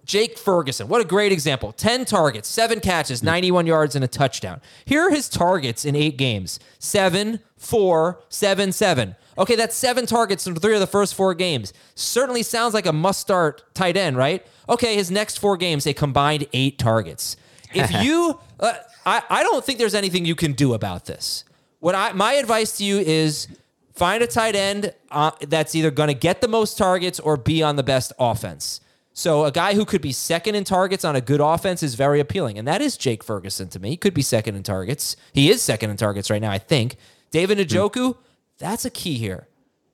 Jake 0.05 0.37
Ferguson, 0.37 0.87
what 0.87 1.01
a 1.01 1.05
great 1.05 1.31
example. 1.31 1.71
10 1.71 2.05
targets, 2.05 2.47
seven 2.47 2.79
catches, 2.79 3.23
91 3.23 3.65
yards, 3.65 3.95
and 3.95 4.03
a 4.03 4.07
touchdown. 4.07 4.61
Here 4.85 5.07
are 5.07 5.09
his 5.09 5.27
targets 5.27 5.85
in 5.85 5.95
eight 5.95 6.17
games 6.17 6.59
seven, 6.77 7.39
four, 7.57 8.21
seven, 8.29 8.71
seven. 8.71 9.15
Okay, 9.37 9.55
that's 9.55 9.75
seven 9.75 10.05
targets 10.05 10.47
in 10.47 10.55
three 10.55 10.73
of 10.73 10.79
the 10.79 10.87
first 10.87 11.13
four 11.13 11.33
games. 11.33 11.73
Certainly 11.95 12.43
sounds 12.43 12.73
like 12.73 12.85
a 12.85 12.93
must 12.93 13.19
start 13.19 13.63
tight 13.73 13.97
end, 13.97 14.17
right? 14.17 14.45
Okay, 14.69 14.95
his 14.95 15.11
next 15.11 15.39
four 15.39 15.57
games, 15.57 15.85
a 15.85 15.93
combined 15.93 16.47
eight 16.53 16.77
targets. 16.77 17.35
If 17.73 17.91
you, 18.03 18.39
uh, 18.59 18.73
I, 19.05 19.23
I 19.29 19.43
don't 19.43 19.63
think 19.63 19.79
there's 19.79 19.95
anything 19.95 20.25
you 20.25 20.35
can 20.35 20.53
do 20.53 20.73
about 20.73 21.05
this. 21.05 21.43
What 21.79 21.95
I, 21.95 22.13
my 22.13 22.33
advice 22.33 22.77
to 22.77 22.85
you 22.85 22.97
is 22.97 23.47
find 23.93 24.23
a 24.23 24.27
tight 24.27 24.55
end 24.55 24.93
uh, 25.11 25.31
that's 25.47 25.75
either 25.75 25.91
going 25.91 26.07
to 26.07 26.13
get 26.13 26.41
the 26.41 26.47
most 26.47 26.77
targets 26.77 27.19
or 27.19 27.37
be 27.37 27.61
on 27.61 27.75
the 27.75 27.83
best 27.83 28.13
offense. 28.19 28.81
So 29.17 29.45
a 29.45 29.51
guy 29.51 29.75
who 29.75 29.85
could 29.85 30.01
be 30.01 30.11
second 30.11 30.55
in 30.55 30.65
targets 30.65 31.05
on 31.05 31.15
a 31.15 31.21
good 31.21 31.39
offense 31.39 31.81
is 31.81 31.95
very 31.95 32.19
appealing, 32.19 32.59
and 32.59 32.67
that 32.67 32.81
is 32.81 32.97
Jake 32.97 33.23
Ferguson 33.23 33.69
to 33.69 33.79
me. 33.79 33.91
He 33.91 33.97
could 33.97 34.13
be 34.13 34.21
second 34.21 34.55
in 34.55 34.63
targets. 34.63 35.15
He 35.31 35.49
is 35.49 35.61
second 35.61 35.89
in 35.89 35.95
targets 35.95 36.29
right 36.29 36.41
now, 36.41 36.51
I 36.51 36.57
think. 36.57 36.97
David 37.31 37.57
Njoku, 37.57 38.17
that's 38.57 38.85
a 38.85 38.89
key 38.89 39.17
here. 39.17 39.47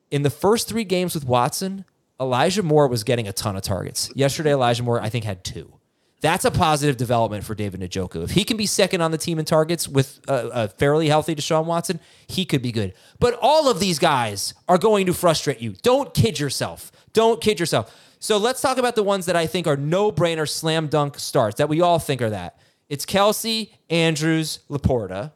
In 0.10 0.24
the 0.24 0.30
first 0.30 0.68
three 0.68 0.84
games 0.84 1.16
with 1.16 1.26
Watson, 1.26 1.86
Elijah 2.20 2.64
Moore 2.64 2.88
was 2.88 3.04
getting 3.04 3.28
a 3.28 3.34
ton 3.34 3.56
of 3.56 3.64
targets. 3.64 4.12
Yesterday, 4.16 4.54
Elijah 4.54 4.84
Moore, 4.84 5.02
I 5.02 5.10
think, 5.10 5.26
had 5.26 5.44
two. 5.44 5.74
That's 6.22 6.46
a 6.46 6.52
positive 6.52 6.98
development 6.98 7.44
for 7.44 7.56
David 7.56 7.82
Njoku. 7.82 8.24
If 8.24 8.32
he 8.32 8.44
can 8.44 8.56
be 8.56 8.68
second 8.68 9.02
on 9.02 9.10
the 9.10 9.18
team 9.18 9.40
in 9.40 9.46
targets 9.46 9.88
with 9.88 10.20
a, 10.28 10.50
a, 10.54 10.68
fairly 10.68 11.08
healthy 11.08 11.34
Deshaun 11.34 11.66
Watson, 11.66 12.00
he 12.28 12.46
could 12.46 12.62
be 12.62 12.72
good. 12.72 12.94
But 13.20 13.40
all 13.42 13.70
of 13.70 13.80
these 13.80 13.98
guys 13.98 14.54
are 14.70 14.78
going 14.78 15.08
to 15.08 15.16
frustrate 15.16 15.62
you. 15.62 15.74
Don't 15.82 16.14
kid 16.14 16.40
yourself. 16.40 16.92
Don't 17.14 17.42
kid 17.42 17.60
yourself. 17.60 17.96
So 18.20 18.38
let's 18.38 18.62
talk 18.62 18.78
about 18.78 18.96
the 18.96 19.02
ones 19.02 19.26
that 19.26 19.36
I 19.36 19.48
think 19.48 19.66
are 19.66 19.76
no 19.76 20.12
brainer 20.12 20.48
slam 20.48 20.88
dunk 20.88 21.18
starts 21.18 21.58
that 21.58 21.70
we 21.70 21.82
all 21.82 21.98
think 21.98 22.22
are 22.22 22.30
that. 22.30 22.60
It's 22.88 23.04
Kelce, 23.04 23.72
Andrews, 23.90 24.60
Laporta. 24.70 25.32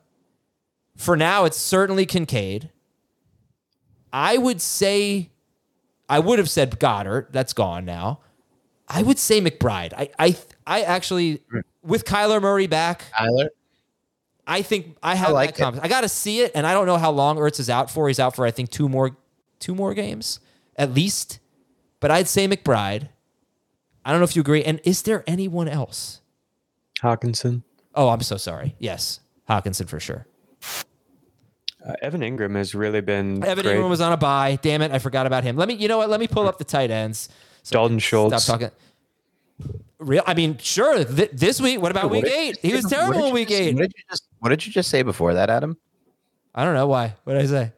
For 0.95 1.17
now, 1.17 1.45
it's 1.45 1.57
certainly 1.57 2.05
Kincaid. 2.05 2.69
I 4.16 4.38
would 4.38 4.61
say 4.61 5.30
I 6.07 6.20
would 6.20 6.39
have 6.39 6.49
said 6.49 6.80
Goedert. 6.80 7.34
That's 7.34 7.51
gone 7.51 7.84
now. 7.84 8.22
I 8.88 9.03
would 9.03 9.20
say 9.20 9.41
McBride. 9.41 9.93
I 9.93 10.09
I 10.18 10.38
I 10.66 10.82
actually 10.84 11.41
with 11.84 12.05
Kyler 12.05 12.41
Murray 12.41 12.68
back. 12.68 13.03
Kyler. 13.11 13.49
I 14.47 14.61
think 14.61 14.95
I 15.03 15.16
have 15.16 15.30
I 15.30 15.34
like 15.34 15.55
that 15.55 15.61
confidence. 15.61 15.86
I 15.86 15.89
got 15.89 16.01
to 16.01 16.09
see 16.09 16.39
it, 16.39 16.53
and 16.55 16.66
I 16.66 16.74
don't 16.74 16.86
know 16.86 16.97
how 16.97 17.11
long 17.11 17.36
Ertz 17.38 17.59
is 17.59 17.70
out 17.70 17.91
for. 17.91 18.07
He's 18.07 18.20
out 18.20 18.36
for 18.36 18.45
I 18.45 18.51
think 18.51 18.70
two 18.70 18.88
more, 18.88 19.18
two 19.59 19.76
more 19.76 19.93
games 19.93 20.39
at 20.78 20.93
least. 20.93 21.39
But 21.99 22.09
I'd 22.09 22.30
say 22.30 22.47
McBride. 22.47 23.09
I 24.05 24.11
don't 24.11 24.22
know 24.22 24.26
if 24.26 24.36
you 24.36 24.41
agree. 24.41 24.63
And 24.63 24.80
is 24.86 25.01
there 25.01 25.26
anyone 25.28 25.68
else? 25.68 26.22
Hockenson. 27.01 27.63
Oh, 27.95 28.07
I'm 28.09 28.22
so 28.22 28.38
sorry. 28.38 28.76
Yes, 28.80 29.20
Hockenson 29.49 29.89
for 29.89 29.99
sure. 29.99 30.26
Uh, 31.88 31.93
Evan 32.01 32.21
Engram 32.21 32.55
has 32.55 32.73
really 32.73 33.01
been. 33.01 33.43
Evan 33.43 33.63
great. 33.63 33.77
Engram 33.77 33.89
was 33.89 34.01
on 34.01 34.11
a 34.11 34.17
buy. 34.17 34.57
Damn 34.61 34.81
it, 34.81 34.91
I 34.91 34.99
forgot 34.99 35.27
about 35.27 35.43
him. 35.43 35.55
Let 35.55 35.67
me. 35.67 35.75
You 35.75 35.88
know 35.88 35.97
what? 35.99 36.09
Let 36.09 36.19
me 36.19 36.27
pull 36.27 36.47
up 36.47 36.57
the 36.57 36.63
tight 36.63 36.89
ends. 36.91 37.29
So 37.63 37.73
Dalton 37.73 37.99
Schultz. 37.99 38.43
Stop 38.43 38.59
talking. 38.59 38.75
Real? 39.99 40.23
I 40.27 40.33
mean, 40.33 40.57
sure. 40.57 41.03
Th- 41.05 41.31
this 41.31 41.61
week. 41.61 41.81
What 41.81 41.91
about 41.91 42.05
What 42.05 42.11
week 42.23 42.25
eight? 42.25 42.57
He 42.61 42.73
was 42.73 42.86
terrible 42.86 43.25
in 43.25 43.33
week 43.33 43.49
just- 43.49 43.61
eight. 43.61 43.75
What 43.75 43.81
did 43.83 43.93
you 43.95 44.03
just 44.09 44.23
What 44.39 44.49
did 44.49 44.65
you 44.65 44.71
just 44.71 44.89
say 44.89 45.01
before 45.03 45.33
that, 45.36 45.49
Adam? 45.49 45.77
I 46.53 46.65
don't 46.65 46.73
know 46.73 46.88
why. 46.88 47.13
What 47.23 47.33
did 47.33 47.43
I 47.43 47.45
say? 47.47 47.71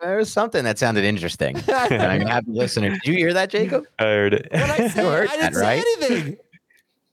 There 0.00 0.16
was 0.16 0.32
something 0.32 0.64
that 0.64 0.78
sounded 0.78 1.04
interesting. 1.04 1.56
I'm 1.68 2.22
happy 2.22 2.50
listener. 2.50 2.90
Did 2.90 3.06
you 3.06 3.14
hear 3.14 3.32
that, 3.34 3.50
Jacob? 3.50 3.84
I 3.98 4.04
heard 4.04 4.34
it. 4.34 4.48
What 4.50 4.62
I 4.62 4.88
say? 4.88 5.02
You 5.04 5.08
I 5.10 5.26
didn't 5.36 5.54
say 5.54 5.60
right? 5.60 5.84
anything. 6.02 6.36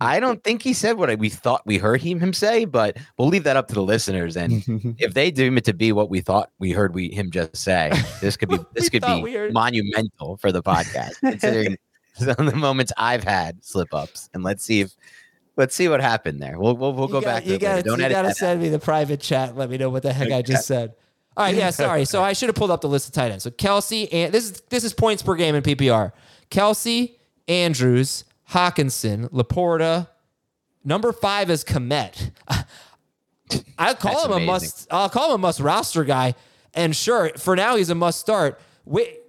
I 0.02 0.20
don't 0.20 0.42
think 0.44 0.62
he 0.62 0.74
said 0.74 0.94
what 0.94 1.18
we 1.20 1.30
thought 1.30 1.62
we 1.66 1.78
heard 1.78 2.02
him 2.02 2.20
him 2.20 2.34
say, 2.34 2.66
but 2.66 2.98
we'll 3.18 3.28
leave 3.28 3.44
that 3.44 3.58
up 3.58 3.68
to 3.68 3.74
the 3.74 3.84
listeners. 3.84 4.38
And 4.38 4.96
if 4.98 5.14
they 5.14 5.30
deem 5.30 5.58
it 5.58 5.66
to 5.66 5.74
be 5.74 5.92
what 5.92 6.10
we 6.10 6.22
thought 6.22 6.52
we 6.58 6.72
heard 6.72 6.94
we 6.94 7.10
him 7.10 7.32
just 7.32 7.58
say, 7.58 7.92
this 8.22 8.38
could 8.38 8.50
be 8.50 8.60
this 8.74 8.90
could 8.90 9.04
be 9.04 9.50
monumental 9.52 10.38
for 10.38 10.52
the 10.52 10.64
podcast, 10.64 11.16
considering 11.20 11.78
some 12.14 12.36
of 12.38 12.46
the 12.46 12.56
moments 12.56 12.94
I've 12.98 13.24
had 13.24 13.64
slip 13.64 13.94
ups. 13.94 14.30
And 14.34 14.44
let's 14.44 14.64
see 14.64 14.82
if 14.82 14.96
let's 15.58 15.76
see 15.76 15.90
what 15.90 16.00
happened 16.00 16.42
there. 16.42 16.58
We'll 16.58 16.78
we'll, 16.78 16.94
we'll 16.94 17.08
go 17.08 17.20
got, 17.20 17.26
back. 17.26 17.44
To 17.44 17.50
You 17.50 17.58
got 17.58 17.84
Don't 17.84 18.00
you 18.00 18.06
edit 18.06 18.16
got 18.16 18.22
to 18.22 18.28
that 18.28 18.32
out. 18.32 18.38
send 18.38 18.62
me 18.62 18.70
the 18.70 18.80
private 18.80 19.20
chat. 19.20 19.58
Let 19.58 19.70
me 19.70 19.78
know 19.78 19.90
what 19.90 20.04
the 20.04 20.14
heck 20.14 20.32
I 20.32 20.42
just 20.42 20.66
said. 20.66 20.94
All 21.36 21.46
right, 21.46 21.56
yeah, 21.56 21.70
sorry. 21.70 22.06
So 22.06 22.22
I 22.22 22.34
should 22.34 22.50
have 22.50 22.56
pulled 22.56 22.72
up 22.72 22.82
the 22.82 22.90
list 22.90 23.08
of 23.08 23.14
tight 23.14 23.32
ends. 23.32 23.44
So 23.44 23.50
Kelce 23.50 24.08
and 24.12 24.34
this 24.34 24.46
is 24.46 24.62
this 24.70 24.86
is 24.86 24.94
points 24.94 25.22
per 25.22 25.36
game 25.36 25.56
in 25.56 25.64
PPR. 25.64 26.14
Kelce, 26.50 27.16
Andrews, 27.48 28.24
Hockenson, 28.52 29.30
Laporta. 29.32 30.08
Number 30.84 31.12
five 31.12 31.50
is 31.50 31.64
Kmet. 31.64 32.32
I 33.78 33.94
call 33.94 34.14
That's 34.14 34.26
him 34.26 34.32
a 34.32 34.36
amazing. 34.36 34.46
must. 34.46 34.88
I'll 34.92 35.10
call 35.10 35.30
him 35.30 35.36
a 35.36 35.38
must 35.40 35.60
roster 35.60 36.04
guy. 36.04 36.36
And 36.74 36.96
sure, 36.96 37.32
for 37.38 37.56
now 37.56 37.76
he's 37.76 37.90
a 37.90 37.96
must 37.96 38.20
start. 38.20 38.60
Wait, 38.86 39.20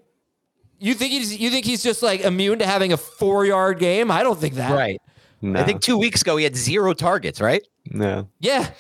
you 0.79 0.95
think 0.95 1.13
he's 1.13 1.39
you 1.39 1.51
think 1.51 1.65
he's 1.65 1.83
just 1.83 2.03
like 2.03 2.21
immune 2.21 2.59
to 2.59 2.67
having 2.67 2.93
a 2.93 2.97
four 2.97 3.47
yard 3.47 3.79
game? 3.79 4.11
I 4.11 4.23
don't 4.23 4.39
think 4.39 4.55
that. 4.55 4.73
Right. 4.73 5.01
No. 5.43 5.59
I 5.59 5.65
think 5.65 5.81
two 5.81 5.97
weeks 5.97 6.21
ago 6.21 6.37
he 6.37 6.45
had 6.45 6.55
zero 6.55 6.93
targets. 6.93 7.41
Right. 7.41 7.63
no. 7.91 8.29
Yeah. 8.41 8.71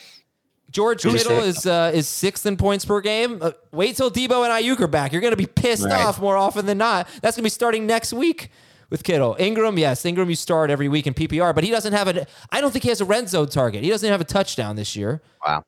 George 0.70 1.02
Who's 1.02 1.24
Kittle 1.24 1.38
is 1.42 1.66
uh, 1.66 1.90
is 1.92 2.06
sixth 2.06 2.46
in 2.46 2.56
points 2.56 2.84
per 2.84 3.00
game. 3.00 3.38
Uh, 3.40 3.50
wait 3.72 3.96
till 3.96 4.08
Deebo 4.10 4.44
and 4.48 4.52
Aiyuk 4.64 4.78
are 4.80 4.86
back. 4.86 5.10
You're 5.10 5.20
going 5.20 5.32
to 5.32 5.36
be 5.36 5.46
pissed 5.46 5.84
Right. 5.84 5.92
off 6.04 6.20
more 6.20 6.36
often 6.36 6.64
than 6.66 6.78
not. 6.78 7.08
That's 7.22 7.36
going 7.36 7.42
to 7.42 7.46
be 7.46 7.48
starting 7.50 7.86
next 7.88 8.12
week 8.12 8.50
with 8.90 9.02
Kittle. 9.02 9.36
Engram, 9.38 9.78
yes, 9.78 10.02
Engram 10.02 10.28
you 10.28 10.34
start 10.34 10.70
every 10.70 10.88
week 10.88 11.06
in 11.06 11.14
PPR, 11.14 11.54
but 11.54 11.64
he 11.64 11.70
doesn't 11.70 11.92
have 11.92 12.08
a. 12.08 12.26
I 12.50 12.60
don't 12.60 12.70
think 12.72 12.82
he 12.82 12.88
has 12.90 13.00
a 13.00 13.04
red 13.04 13.28
zone 13.28 13.48
target. 13.48 13.82
He 13.82 13.90
doesn't 13.90 14.08
have 14.08 14.20
a 14.20 14.24
touchdown 14.24 14.76
this 14.76 14.94
year. 14.96 15.22
Wow. 15.46 15.64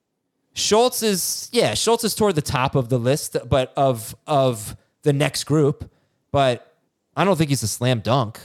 Schultz 0.54 1.02
is 1.02 1.48
yeah, 1.52 1.74
Schultz 1.74 2.04
is 2.04 2.14
toward 2.14 2.34
the 2.34 2.42
top 2.42 2.74
of 2.74 2.88
the 2.88 2.98
list, 2.98 3.36
but 3.48 3.72
of 3.76 4.14
of 4.26 4.76
the 5.02 5.12
next 5.12 5.44
group. 5.44 5.90
But 6.30 6.76
I 7.16 7.24
don't 7.24 7.36
think 7.36 7.48
he's 7.50 7.62
a 7.62 7.68
slam 7.68 8.00
dunk. 8.00 8.38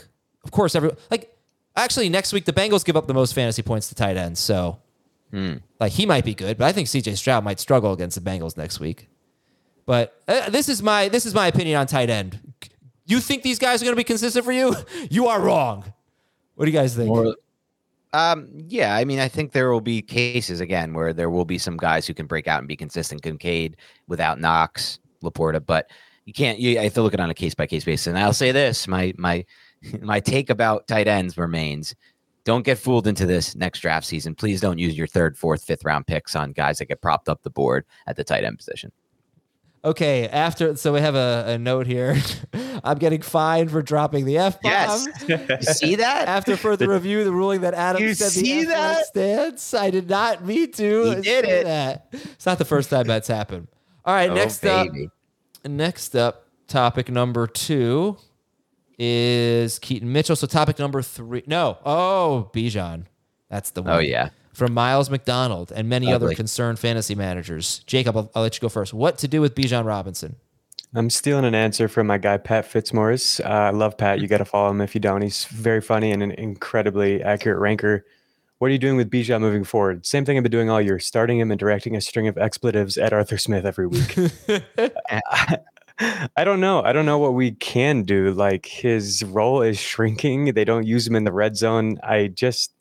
Of 0.43 0.51
course, 0.51 0.75
every 0.75 0.91
like 1.11 1.35
actually 1.75 2.07
next 2.07 2.31
week 2.31 2.45
the 2.45 2.53
Bengals 2.53 2.85
give 2.85 2.95
up 2.95 3.07
the 3.07 3.13
most 3.13 3.33
fantasy 3.33 3.61
points 3.61 3.89
to 3.89 3.95
tight 3.95 4.15
ends, 4.15 4.39
so 4.39 4.79
like 5.79 5.91
he 5.91 6.05
might 6.05 6.23
be 6.23 6.33
good, 6.33 6.57
but 6.57 6.65
I 6.65 6.71
think 6.71 6.87
CJ 6.87 7.17
Stroud 7.17 7.43
might 7.43 7.59
struggle 7.59 7.91
against 7.91 8.21
the 8.21 8.29
Bengals 8.29 8.55
next 8.55 8.79
week. 8.79 9.09
But 9.85 10.19
uh, 10.27 10.49
this 10.49 10.69
is 10.69 10.81
my 10.81 11.09
this 11.09 11.25
is 11.25 11.33
my 11.33 11.47
opinion 11.47 11.77
on 11.77 11.87
tight 11.87 12.09
end. 12.09 12.39
You 13.07 13.21
think 13.21 13.41
these 13.41 13.57
guys 13.57 13.81
are 13.81 13.85
going 13.85 13.93
to 13.93 13.99
be 13.99 14.03
consistent 14.03 14.45
for 14.45 14.51
you? 14.51 14.75
You 15.09 15.27
are 15.27 15.39
wrong. 15.39 15.85
What 16.55 16.65
do 16.65 16.71
you 16.71 16.77
guys 16.77 16.95
think? 16.95 17.09
Or, 17.09 17.35
um, 18.13 18.49
yeah, 18.67 18.95
I 18.95 19.05
mean, 19.05 19.19
I 19.19 19.27
think 19.27 19.53
there 19.53 19.71
will 19.71 19.81
be 19.81 20.01
cases 20.01 20.59
again 20.59 20.93
where 20.93 21.13
there 21.13 21.29
will 21.29 21.45
be 21.45 21.57
some 21.57 21.77
guys 21.77 22.05
who 22.05 22.13
can 22.13 22.25
break 22.25 22.47
out 22.47 22.59
and 22.59 22.67
be 22.67 22.75
consistent. 22.75 23.21
Kincaid 23.21 23.77
without 24.07 24.39
Knox, 24.39 24.99
Laporta, 25.23 25.65
but 25.65 25.89
you 26.25 26.33
can't. 26.33 26.59
You 26.59 26.77
have 26.79 26.93
to 26.95 27.01
look 27.01 27.13
at 27.13 27.19
it 27.19 27.23
on 27.23 27.29
a 27.29 27.33
case 27.33 27.55
by 27.55 27.67
case 27.67 27.85
basis. 27.85 28.07
And 28.07 28.19
I'll 28.19 28.33
say 28.33 28.51
this: 28.51 28.87
my 28.87 29.13
my 29.17 29.45
my 30.01 30.19
take 30.19 30.49
about 30.49 30.87
tight 30.87 31.07
ends 31.07 31.37
remains. 31.37 31.95
Don't 32.43 32.63
get 32.63 32.77
fooled 32.77 33.07
into 33.07 33.25
this 33.25 33.55
next 33.55 33.79
draft 33.81 34.05
season. 34.05 34.33
Please 34.33 34.61
don't 34.61 34.79
use 34.79 34.97
your 34.97 35.07
third, 35.07 35.37
fourth, 35.37 35.63
fifth 35.63 35.83
round 35.83 36.07
picks 36.07 36.35
on 36.35 36.53
guys 36.53 36.77
that 36.79 36.85
get 36.85 37.01
propped 37.01 37.29
up 37.29 37.43
the 37.43 37.49
board 37.49 37.85
at 38.07 38.15
the 38.15 38.23
tight 38.23 38.43
end 38.43 38.57
position. 38.57 38.91
Okay, 39.87 40.27
after 40.27 40.75
so 40.75 40.91
we 40.91 40.99
have 40.99 41.15
a, 41.15 41.45
a 41.47 41.57
note 41.57 41.87
here. 41.87 42.17
I'm 42.83 42.97
getting 42.97 43.21
fined 43.21 43.71
for 43.71 43.81
dropping 43.81 44.25
the 44.25 44.37
F 44.37 44.61
bomb. 44.61 44.71
Yes. 44.71 45.07
You 45.29 45.37
see 45.61 45.95
that? 45.95 46.27
After 46.27 46.57
further 46.57 46.89
review, 46.93 47.23
the 47.23 47.31
ruling 47.31 47.61
that 47.61 47.73
Adam 47.73 48.03
You 48.03 48.13
said 48.13 48.27
the 48.27 48.31
see 48.31 48.59
F 48.63 48.67
word 48.67 48.73
that? 48.75 49.05
stands. 49.07 49.73
I 49.73 49.89
did 49.89 50.09
not 50.09 50.43
mean 50.45 50.73
to. 50.73 51.11
He 51.11 51.21
did 51.21 51.45
it. 51.45 51.65
That. 51.65 52.07
It's 52.11 52.45
not 52.45 52.57
the 52.57 52.65
first 52.65 52.89
time 52.89 53.07
that's 53.07 53.29
happened. 53.29 53.69
All 54.03 54.13
right, 54.13 54.29
Oh, 54.29 54.33
next 54.33 54.65
up. 54.65 54.87
baby. 54.91 55.09
Next 55.63 56.17
up, 56.17 56.47
topic 56.67 57.09
number 57.09 57.47
two 57.47 58.17
is 58.99 59.79
Keaton 59.79 60.11
Mitchell. 60.11 60.35
So 60.35 60.47
topic 60.47 60.79
number 60.79 61.01
three. 61.01 61.43
No. 61.47 61.77
Oh, 61.85 62.51
Bijan. 62.53 63.05
That's 63.49 63.71
the 63.71 63.81
oh, 63.81 63.85
one. 63.85 63.93
Oh 63.93 63.99
yeah. 63.99 64.29
From 64.57 64.73
Miles 64.73 65.11
McDonald 65.11 65.71
and 65.71 65.87
many 65.87 66.11
other 66.11 66.33
concerned 66.33 66.79
fantasy 66.79 67.13
managers. 67.13 67.83
Jacob, 67.85 68.17
I'll, 68.17 68.31
I'll 68.33 68.41
let 68.41 68.55
you 68.55 68.59
go 68.59 68.69
first. 68.69 68.91
What 68.91 69.19
to 69.19 69.27
do 69.27 69.39
with 69.39 69.53
Bijan 69.53 69.85
Robinson? 69.85 70.37
I'm 70.95 71.11
stealing 71.11 71.45
an 71.45 71.53
answer 71.53 71.87
from 71.87 72.07
my 72.07 72.17
guy 72.17 72.37
Pat 72.37 72.65
Fitzmaurice. 72.65 73.39
Uh, 73.39 73.43
I 73.43 73.69
love 73.69 73.99
Pat. 73.99 74.19
You 74.19 74.27
got 74.27 74.39
to 74.39 74.45
follow 74.53 74.71
him 74.71 74.81
if 74.81 74.95
you 74.95 74.99
don't. 74.99 75.21
He's 75.21 75.45
very 75.45 75.79
funny 75.79 76.11
and 76.11 76.23
an 76.23 76.31
incredibly 76.31 77.21
accurate 77.21 77.59
ranker. 77.59 78.03
What 78.57 78.69
are 78.69 78.71
you 78.71 78.79
doing 78.79 78.97
with 78.97 79.11
Bijan 79.11 79.41
moving 79.41 79.63
forward? 79.63 80.07
Same 80.07 80.25
thing 80.25 80.37
I've 80.37 80.43
been 80.43 80.51
doing 80.51 80.71
all 80.71 80.81
year, 80.81 80.97
starting 80.97 81.37
him 81.37 81.51
and 81.51 81.59
directing 81.59 81.95
a 81.95 82.01
string 82.01 82.27
of 82.27 82.35
expletives 82.39 82.97
at 82.97 83.13
Arthur 83.13 83.37
Smith 83.37 83.63
every 83.63 83.85
week. 83.85 84.17
I 85.99 86.43
don't 86.43 86.59
know. 86.59 86.81
I 86.81 86.93
don't 86.93 87.05
know 87.05 87.19
what 87.19 87.35
we 87.35 87.51
can 87.51 88.01
do. 88.01 88.31
Like 88.31 88.65
his 88.65 89.23
role 89.23 89.61
is 89.61 89.77
shrinking. 89.77 90.55
They 90.55 90.65
don't 90.65 90.87
use 90.87 91.05
him 91.05 91.15
in 91.15 91.25
the 91.25 91.31
red 91.31 91.55
zone. 91.57 91.99
I 92.01 92.25
just, 92.27 92.73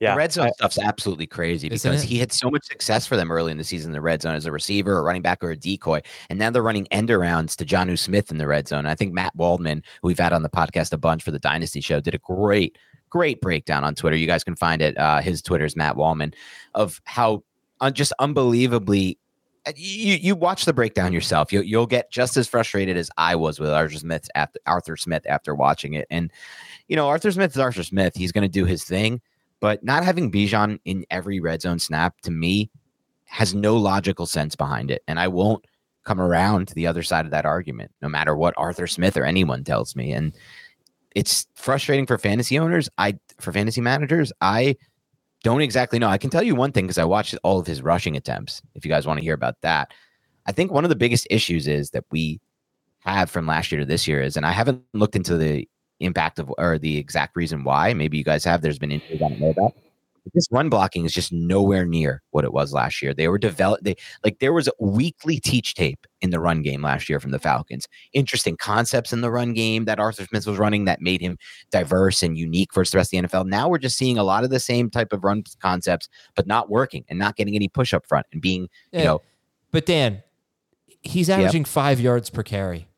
yeah, 0.00 0.12
the 0.12 0.18
red 0.18 0.32
zone 0.32 0.50
stuff's 0.54 0.78
absolutely 0.78 1.26
crazy 1.26 1.68
Isn't 1.68 1.90
because 1.90 2.04
it? 2.04 2.08
he 2.08 2.18
had 2.18 2.32
so 2.32 2.50
much 2.50 2.64
success 2.66 3.06
for 3.06 3.16
them 3.16 3.30
early 3.32 3.50
in 3.52 3.58
the 3.58 3.64
season 3.64 3.90
in 3.90 3.92
the 3.94 4.00
red 4.00 4.20
zone 4.22 4.34
as 4.34 4.44
a 4.46 4.52
receiver, 4.52 4.98
a 4.98 5.02
running 5.02 5.22
back, 5.22 5.42
or 5.42 5.50
a 5.50 5.56
decoy. 5.56 6.02
And 6.28 6.38
now 6.38 6.50
they're 6.50 6.62
running 6.62 6.86
end 6.90 7.08
arounds 7.08 7.56
to 7.56 7.64
Jonnu 7.64 7.98
Smith 7.98 8.30
in 8.30 8.38
the 8.38 8.46
red 8.46 8.68
zone. 8.68 8.84
I 8.86 8.94
think 8.94 9.12
Matt 9.12 9.34
Waldman, 9.36 9.82
who 10.02 10.08
we've 10.08 10.18
had 10.18 10.32
on 10.32 10.42
the 10.42 10.50
podcast 10.50 10.92
a 10.92 10.98
bunch 10.98 11.22
for 11.22 11.30
the 11.30 11.38
Dynasty 11.38 11.80
Show, 11.80 12.00
did 12.00 12.14
a 12.14 12.18
great, 12.18 12.76
great 13.08 13.40
breakdown 13.40 13.84
on 13.84 13.94
Twitter. 13.94 14.16
You 14.16 14.26
guys 14.26 14.44
can 14.44 14.56
find 14.56 14.82
it. 14.82 14.98
Uh, 14.98 15.20
his 15.20 15.40
Twitter 15.40 15.64
is 15.64 15.76
Matt 15.76 15.96
Waldman 15.96 16.34
of 16.74 17.00
how 17.04 17.42
uh, 17.80 17.90
just 17.90 18.12
unbelievably. 18.18 19.18
uh, 19.66 19.72
You 19.76 20.14
you 20.16 20.36
watch 20.36 20.64
the 20.66 20.72
breakdown 20.74 21.12
yourself. 21.12 21.52
You'll 21.52 21.64
you'll 21.64 21.86
get 21.86 22.10
just 22.10 22.36
as 22.36 22.46
frustrated 22.46 22.96
as 22.96 23.10
I 23.16 23.34
was 23.34 23.58
with 23.58 23.70
Arthur 23.70 23.96
Smith 23.98 24.28
after 24.34 24.60
Arthur 24.66 24.96
Smith 24.96 25.22
after 25.28 25.54
watching 25.54 25.94
it. 25.94 26.06
And 26.10 26.30
you 26.88 26.96
know 26.96 27.08
Arthur 27.08 27.32
Smith 27.32 27.52
is 27.52 27.58
Arthur 27.58 27.82
Smith. 27.82 28.14
He's 28.14 28.32
going 28.32 28.42
to 28.42 28.48
do 28.48 28.64
his 28.66 28.84
thing. 28.84 29.20
But 29.60 29.82
not 29.82 30.04
having 30.04 30.30
Bijan 30.30 30.78
in 30.84 31.06
every 31.10 31.40
red 31.40 31.62
zone 31.62 31.78
snap 31.78 32.20
to 32.22 32.30
me 32.30 32.70
has 33.24 33.54
no 33.54 33.76
logical 33.76 34.26
sense 34.26 34.54
behind 34.54 34.90
it. 34.90 35.02
And 35.08 35.18
I 35.18 35.28
won't 35.28 35.64
come 36.04 36.20
around 36.20 36.68
to 36.68 36.74
the 36.74 36.86
other 36.86 37.02
side 37.02 37.24
of 37.24 37.32
that 37.32 37.44
argument, 37.44 37.90
no 38.00 38.08
matter 38.08 38.36
what 38.36 38.54
Arthur 38.56 38.86
Smith 38.86 39.16
or 39.16 39.24
anyone 39.24 39.64
tells 39.64 39.96
me. 39.96 40.12
And 40.12 40.32
it's 41.14 41.46
frustrating 41.54 42.06
for 42.06 42.18
fantasy 42.18 42.58
owners. 42.58 42.88
I 42.98 43.18
for 43.38 43.52
fantasy 43.52 43.80
managers, 43.80 44.32
I 44.40 44.76
don't 45.42 45.62
exactly 45.62 45.98
know. 45.98 46.08
I 46.08 46.18
can 46.18 46.30
tell 46.30 46.42
you 46.42 46.54
one 46.54 46.72
thing 46.72 46.84
because 46.84 46.98
I 46.98 47.04
watched 47.04 47.36
all 47.42 47.58
of 47.58 47.66
his 47.66 47.82
rushing 47.82 48.16
attempts. 48.16 48.62
If 48.74 48.84
you 48.84 48.90
guys 48.90 49.06
want 49.06 49.18
to 49.18 49.24
hear 49.24 49.34
about 49.34 49.60
that, 49.62 49.92
I 50.46 50.52
think 50.52 50.70
one 50.70 50.84
of 50.84 50.90
the 50.90 50.96
biggest 50.96 51.26
issues 51.30 51.66
is 51.66 51.90
that 51.90 52.04
we 52.10 52.40
have 53.00 53.30
from 53.30 53.46
last 53.46 53.70
year 53.72 53.80
to 53.80 53.86
this 53.86 54.06
year 54.06 54.22
is, 54.22 54.36
and 54.36 54.44
I 54.46 54.52
haven't 54.52 54.82
looked 54.92 55.16
into 55.16 55.36
the 55.36 55.68
impact 56.00 56.38
of 56.38 56.52
or 56.58 56.78
the 56.78 56.96
exact 56.98 57.36
reason 57.36 57.64
why. 57.64 57.94
Maybe 57.94 58.18
you 58.18 58.24
guys 58.24 58.44
have. 58.44 58.62
There's 58.62 58.78
been 58.78 58.92
injuries 58.92 59.22
I 59.22 59.28
don't 59.28 59.40
know 59.40 59.50
about. 59.50 59.74
But 60.24 60.34
this 60.34 60.48
run 60.50 60.68
blocking 60.68 61.04
is 61.04 61.12
just 61.14 61.32
nowhere 61.32 61.86
near 61.86 62.20
what 62.32 62.44
it 62.44 62.52
was 62.52 62.72
last 62.72 63.00
year. 63.00 63.14
They 63.14 63.28
were 63.28 63.38
developed. 63.38 63.84
They 63.84 63.94
like 64.24 64.40
there 64.40 64.52
was 64.52 64.66
a 64.66 64.72
weekly 64.80 65.38
teach 65.38 65.74
tape 65.76 66.04
in 66.20 66.30
the 66.30 66.40
run 66.40 66.62
game 66.62 66.82
last 66.82 67.08
year 67.08 67.20
from 67.20 67.30
the 67.30 67.38
Falcons. 67.38 67.86
Interesting 68.12 68.56
concepts 68.56 69.12
in 69.12 69.20
the 69.20 69.30
run 69.30 69.52
game 69.52 69.84
that 69.84 70.00
Arthur 70.00 70.24
Smith 70.24 70.44
was 70.44 70.58
running 70.58 70.84
that 70.86 71.00
made 71.00 71.20
him 71.20 71.38
diverse 71.70 72.24
and 72.24 72.36
unique 72.36 72.74
versus 72.74 72.90
the 72.90 72.98
rest 72.98 73.14
of 73.14 73.22
the 73.22 73.28
NFL. 73.28 73.46
Now 73.46 73.68
we're 73.68 73.78
just 73.78 73.96
seeing 73.96 74.18
a 74.18 74.24
lot 74.24 74.42
of 74.42 74.50
the 74.50 74.58
same 74.58 74.90
type 74.90 75.12
of 75.12 75.22
run 75.22 75.44
concepts, 75.60 76.08
but 76.34 76.48
not 76.48 76.68
working 76.68 77.04
and 77.08 77.20
not 77.20 77.36
getting 77.36 77.54
any 77.54 77.68
push 77.68 77.94
up 77.94 78.04
front 78.04 78.26
and 78.32 78.42
being, 78.42 78.68
Yeah. 78.90 78.98
you 78.98 79.04
know, 79.04 79.22
But 79.70 79.86
Dan, 79.86 80.24
he's 81.02 81.28
Yep. 81.28 81.38
averaging 81.38 81.64
five 81.66 82.00
yards 82.00 82.30
per 82.30 82.42
carry. 82.42 82.88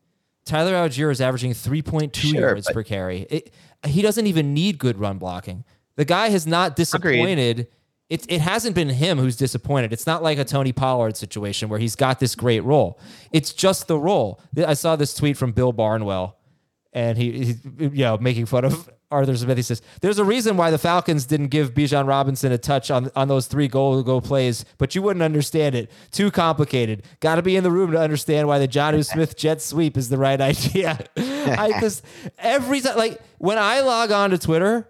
Tyler 0.49 0.73
Allgeier 0.73 1.13
is 1.13 1.21
averaging 1.21 1.53
3.2 1.53 2.17
Sure, 2.17 2.41
yards 2.41 2.67
but- 2.67 2.75
per 2.75 2.83
carry. 2.83 3.27
It, 3.31 3.53
he 3.87 4.03
doesn't 4.03 4.27
even 4.27 4.55
need 4.55 4.79
good 4.79 4.99
run 4.99 5.19
blocking. 5.19 5.65
The 5.97 6.05
guy 6.05 6.31
has 6.31 6.47
not 6.47 6.75
disappointed. 6.75 7.69
It, 8.09 8.25
it 8.29 8.41
hasn't 8.41 8.75
been 8.75 8.89
him 8.89 9.19
who's 9.19 9.37
disappointed. 9.37 9.93
It's 9.93 10.07
not 10.07 10.23
like 10.23 10.39
a 10.39 10.45
Tony 10.45 10.73
Pollard 10.73 11.17
situation 11.17 11.69
where 11.69 11.79
he's 11.79 11.95
got 11.95 12.19
this 12.19 12.35
great 12.35 12.65
role. 12.65 12.99
It's 13.33 13.53
just 13.53 13.87
the 13.87 13.99
role. 13.99 14.41
I 14.57 14.75
saw 14.75 14.97
this 14.97 15.13
tweet 15.15 15.37
from 15.37 15.53
Bill 15.53 15.73
Barnwell, 15.73 16.39
and 16.93 17.19
he, 17.19 17.45
he 17.45 17.55
you 17.79 17.91
know, 18.05 18.17
making 18.17 18.47
fun 18.47 18.65
of 18.65 18.89
Arthur 19.11 19.37
Smith. 19.37 19.57
He 19.57 19.63
says, 19.63 19.81
There's 20.01 20.19
a 20.19 20.25
reason 20.25 20.57
why 20.57 20.71
the 20.71 20.79
Falcons 20.79 21.25
didn't 21.25 21.49
give 21.49 21.73
Bijan 21.73 22.07
Robinson 22.07 22.53
a 22.53 22.59
touch 22.59 22.91
on, 22.91 23.11
on 23.17 23.29
those 23.29 23.47
three 23.47 23.69
goal 23.69 23.97
to 23.97 24.05
go 24.05 24.21
plays, 24.21 24.65
but 24.77 24.95
you 24.95 25.03
wouldn't 25.03 25.23
understand 25.23 25.75
it. 25.75 25.91
Too 26.11 26.31
complicated. 26.31 27.03
Got 27.21 27.37
to 27.37 27.43
be 27.43 27.57
in 27.57 27.65
the 27.65 27.71
room 27.71 27.93
to 27.93 27.99
understand 27.99 28.49
why 28.49 28.59
the 28.59 28.69
John 28.69 29.03
Smith 29.03 29.37
jet 29.37 29.63
sweep 29.63 29.97
is 29.97 30.09
the 30.09 30.19
right 30.19 30.41
idea. 30.41 30.99
I 31.17 31.79
just, 31.81 32.05
every 32.39 32.81
time, 32.81 32.97
like 32.97 33.21
when 33.39 33.59
I 33.59 33.81
log 33.81 34.13
on 34.13 34.31
to 34.31 34.39
Twitter, 34.39 34.89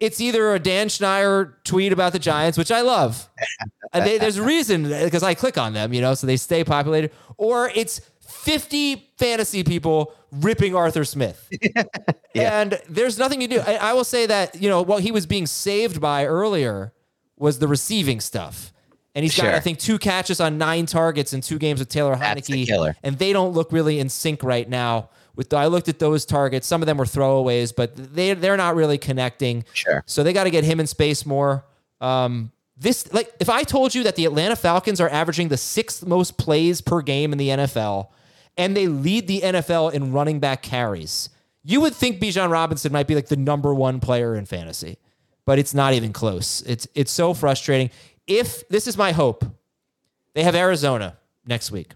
it's 0.00 0.20
either 0.20 0.54
a 0.54 0.58
Dan 0.58 0.88
Schneier 0.88 1.54
tweet 1.64 1.92
about 1.92 2.12
the 2.12 2.18
Giants, 2.18 2.56
which 2.58 2.70
I 2.70 2.80
love. 2.80 3.28
And 3.92 4.06
they, 4.06 4.18
there's 4.18 4.36
a 4.36 4.44
reason 4.44 4.84
because 4.84 5.24
I 5.24 5.34
click 5.34 5.58
on 5.58 5.72
them, 5.72 5.92
you 5.92 6.00
know, 6.00 6.14
so 6.14 6.24
they 6.24 6.36
stay 6.36 6.62
populated, 6.62 7.10
or 7.36 7.72
it's 7.74 8.00
50 8.42 9.12
fantasy 9.18 9.62
people 9.64 10.12
ripping 10.32 10.74
Arthur 10.74 11.04
Smith. 11.04 11.48
And 12.34 12.80
there's 12.88 13.18
nothing 13.18 13.40
you 13.40 13.48
do. 13.48 13.58
I, 13.58 13.74
I 13.74 13.92
will 13.92 14.04
say 14.04 14.24
that, 14.26 14.62
you 14.62 14.68
know, 14.68 14.82
what 14.82 15.02
he 15.02 15.10
was 15.10 15.26
being 15.26 15.46
saved 15.46 16.00
by 16.00 16.26
earlier 16.26 16.92
was 17.36 17.58
the 17.58 17.66
receiving 17.66 18.20
stuff. 18.20 18.72
And 19.16 19.24
he's 19.24 19.36
got, 19.36 19.42
Sure. 19.42 19.54
I 19.54 19.58
think, 19.58 19.80
two 19.80 19.98
catches 19.98 20.40
on 20.40 20.56
nine 20.56 20.86
targets 20.86 21.32
in 21.32 21.40
two 21.40 21.58
games 21.58 21.80
with 21.80 21.88
Taylor 21.88 22.14
That's 22.14 22.46
the 22.46 22.64
Heinicke. 22.64 22.66
killer. 22.68 22.96
And 23.02 23.18
they 23.18 23.32
don't 23.32 23.52
look 23.52 23.72
really 23.72 23.98
in 23.98 24.08
sync 24.08 24.44
right 24.44 24.68
now. 24.68 25.10
With 25.34 25.52
I 25.52 25.66
looked 25.66 25.88
at 25.88 25.98
those 25.98 26.24
targets. 26.24 26.68
Some 26.68 26.82
of 26.82 26.86
them 26.86 26.98
were 26.98 27.04
throwaways, 27.04 27.74
but 27.74 27.96
they 27.96 28.34
they're 28.34 28.56
not 28.56 28.76
really 28.76 28.98
connecting. 28.98 29.64
Sure. 29.72 30.04
So 30.06 30.22
they 30.22 30.32
got 30.32 30.44
to 30.44 30.50
get 30.50 30.62
him 30.64 30.78
in 30.78 30.86
space 30.86 31.26
more. 31.26 31.64
Um, 32.00 32.52
this 32.76 33.12
like 33.12 33.32
if 33.40 33.48
I 33.50 33.64
told 33.64 33.94
you 33.94 34.04
that 34.04 34.16
the 34.16 34.24
Atlanta 34.24 34.54
Falcons 34.54 35.00
are 35.00 35.08
averaging 35.08 35.48
the 35.48 35.56
sixth 35.56 36.06
most 36.06 36.36
plays 36.38 36.80
per 36.80 37.00
game 37.02 37.32
in 37.32 37.38
the 37.38 37.48
NFL, 37.48 38.08
and 38.60 38.76
they 38.76 38.88
lead 38.88 39.26
the 39.26 39.40
NFL 39.40 39.94
in 39.94 40.12
running 40.12 40.38
back 40.38 40.60
carries, 40.60 41.30
you 41.64 41.80
would 41.80 41.94
think 41.94 42.20
Bijan 42.20 42.50
Robinson 42.50 42.92
might 42.92 43.06
be 43.06 43.14
like 43.14 43.28
the 43.28 43.36
number 43.36 43.72
one 43.72 44.00
player 44.00 44.34
in 44.34 44.44
fantasy, 44.44 44.98
but 45.46 45.58
it's 45.58 45.72
not 45.72 45.94
even 45.94 46.12
close. 46.12 46.60
It's 46.66 46.86
it's 46.94 47.10
so 47.10 47.32
frustrating. 47.32 47.88
If 48.26 48.68
this 48.68 48.86
is 48.86 48.98
my 48.98 49.12
hope, 49.12 49.46
they 50.34 50.42
have 50.42 50.54
Arizona 50.54 51.16
next 51.46 51.70
week. 51.70 51.92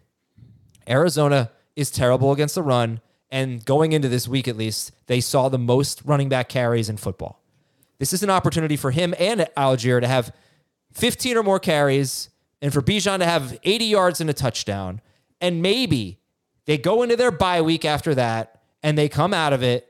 Arizona 0.89 1.51
is 1.77 1.91
terrible 1.91 2.33
against 2.33 2.55
the 2.55 2.63
run. 2.63 3.01
And 3.31 3.63
going 3.65 3.93
into 3.93 4.09
this 4.09 4.27
week, 4.27 4.49
at 4.49 4.57
least, 4.57 4.93
they 5.07 5.21
saw 5.21 5.51
the 5.51 5.59
most 5.59 6.01
running 6.05 6.31
back 6.31 6.49
carries 6.49 6.89
in 6.89 6.97
football. 6.97 7.43
This 7.99 8.15
is 8.15 8.23
an 8.23 8.31
opportunity 8.31 8.77
for 8.77 8.91
him 8.91 9.15
and 9.19 9.47
Allgeier 9.55 10.01
to 10.01 10.07
have 10.07 10.33
15 10.95 11.37
or 11.37 11.43
more 11.43 11.59
carries 11.59 12.31
and 12.63 12.73
for 12.73 12.81
Bijan 12.81 13.19
to 13.19 13.27
have 13.27 13.59
80 13.65 13.85
yards 13.85 14.21
and 14.23 14.31
a 14.31 14.33
touchdown. 14.33 15.03
And 15.41 15.61
maybe 15.61 16.21
they 16.67 16.79
go 16.79 17.03
into 17.03 17.17
their 17.17 17.31
bye 17.31 17.63
week 17.63 17.85
after 17.85 18.15
that 18.15 18.61
and 18.83 18.97
they 18.97 19.09
come 19.09 19.35
out 19.35 19.53
of 19.53 19.63
it 19.63 19.89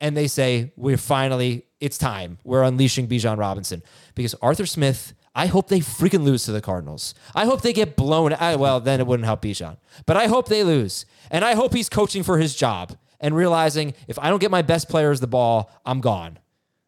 and 0.00 0.16
they 0.16 0.26
say, 0.26 0.72
We're 0.76 0.96
finally, 0.96 1.66
it's 1.80 1.98
time. 1.98 2.38
We're 2.44 2.62
unleashing 2.62 3.08
Bijan 3.08 3.38
Robinson. 3.38 3.82
Because 4.14 4.34
Arthur 4.42 4.66
Smith, 4.66 5.14
I 5.34 5.46
hope 5.46 5.68
they 5.68 5.80
freaking 5.80 6.24
lose 6.24 6.44
to 6.44 6.52
the 6.52 6.60
Cardinals. 6.60 7.14
I 7.34 7.46
hope 7.46 7.62
they 7.62 7.72
get 7.72 7.96
blown. 7.96 8.32
I, 8.34 8.56
well, 8.56 8.80
then 8.80 9.00
it 9.00 9.06
wouldn't 9.06 9.26
help 9.26 9.42
Bijan. 9.42 9.78
But 10.06 10.16
I 10.16 10.26
hope 10.26 10.48
they 10.48 10.62
lose. 10.62 11.06
And 11.30 11.44
I 11.44 11.54
hope 11.54 11.74
he's 11.74 11.88
coaching 11.88 12.22
for 12.22 12.38
his 12.38 12.54
job 12.54 12.96
and 13.20 13.34
realizing 13.34 13.94
if 14.06 14.18
I 14.18 14.30
don't 14.30 14.40
get 14.40 14.50
my 14.50 14.62
best 14.62 14.88
players 14.88 15.20
the 15.20 15.26
ball, 15.26 15.70
I'm 15.84 16.00
gone. 16.00 16.38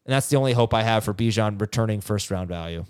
And 0.05 0.12
that's 0.12 0.29
the 0.29 0.37
only 0.37 0.53
hope 0.53 0.72
I 0.72 0.83
have 0.83 1.03
for 1.03 1.12
Bijan 1.12 1.61
returning 1.61 2.01
first 2.01 2.31
round 2.31 2.49
value. 2.49 2.85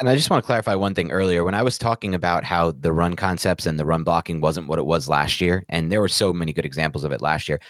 And 0.00 0.08
I 0.08 0.16
just 0.16 0.30
want 0.30 0.42
to 0.42 0.46
clarify 0.46 0.74
one 0.74 0.94
thing 0.94 1.10
earlier. 1.10 1.44
When 1.44 1.54
I 1.54 1.62
was 1.62 1.76
talking 1.76 2.14
about 2.14 2.42
how 2.42 2.70
the 2.70 2.90
run 2.90 3.16
concepts 3.16 3.66
and 3.66 3.78
the 3.78 3.84
run 3.84 4.02
blocking 4.02 4.40
wasn't 4.40 4.66
what 4.66 4.78
it 4.78 4.86
was 4.86 5.10
last 5.10 5.42
year, 5.42 5.62
and 5.68 5.92
there 5.92 6.00
were 6.00 6.08
so 6.08 6.32
many 6.32 6.54
good 6.54 6.64
examples 6.64 7.04
of 7.04 7.12
it 7.12 7.20
last 7.20 7.50
year, 7.50 7.60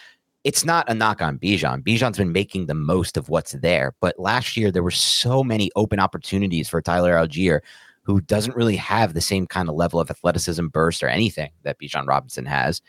it's 0.44 0.64
not 0.64 0.88
a 0.88 0.94
knock 0.94 1.20
on 1.20 1.38
Bijan. 1.38 1.82
Bijan's 1.82 2.18
been 2.18 2.30
making 2.30 2.66
the 2.66 2.74
most 2.74 3.16
of 3.16 3.28
what's 3.28 3.52
there. 3.52 3.94
But 4.00 4.18
last 4.18 4.56
year, 4.56 4.70
there 4.70 4.84
were 4.84 4.92
so 4.92 5.42
many 5.42 5.72
open 5.74 5.98
opportunities 5.98 6.68
for 6.68 6.80
Tyler 6.80 7.14
Allgeier, 7.14 7.60
who 8.02 8.20
doesn't 8.20 8.56
really 8.56 8.76
have 8.76 9.12
the 9.12 9.20
same 9.20 9.46
kind 9.46 9.68
of 9.68 9.74
level 9.74 9.98
of 9.98 10.08
athleticism, 10.08 10.68
burst, 10.68 11.02
or 11.02 11.08
anything 11.08 11.50
that 11.64 11.80
Bijan 11.80 12.06
Robinson 12.06 12.46
has. 12.46 12.80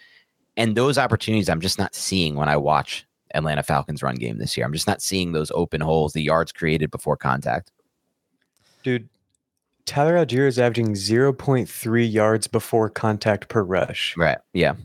And 0.55 0.77
those 0.77 0.99
opportunities 0.99 1.49
I'm 1.49 1.61
just 1.61 1.79
not 1.79 1.95
seeing 1.95 2.35
when 2.35 2.47
I 2.47 2.57
watch 2.57 3.07
Atlanta 3.33 3.63
Falcons 3.63 4.03
run 4.03 4.15
game 4.15 4.37
this 4.37 4.55
year. 4.55 4.67
I'm 4.67 4.73
just 4.73 4.87
not 4.87 5.01
seeing 5.01 5.31
those 5.31 5.51
open 5.51 5.81
holes, 5.81 6.13
the 6.13 6.21
yards 6.21 6.51
created 6.51 6.91
before 6.91 7.17
contact. 7.17 7.71
Dude, 8.83 9.09
Tyler 9.85 10.13
Allgeier 10.13 10.47
is 10.47 10.59
averaging 10.59 10.93
0.3 10.93 12.11
yards 12.11 12.47
before 12.47 12.89
contact 12.89 13.49
per 13.49 13.63
rush. 13.63 14.15
Right. 14.17 14.37
Yeah. 14.53 14.75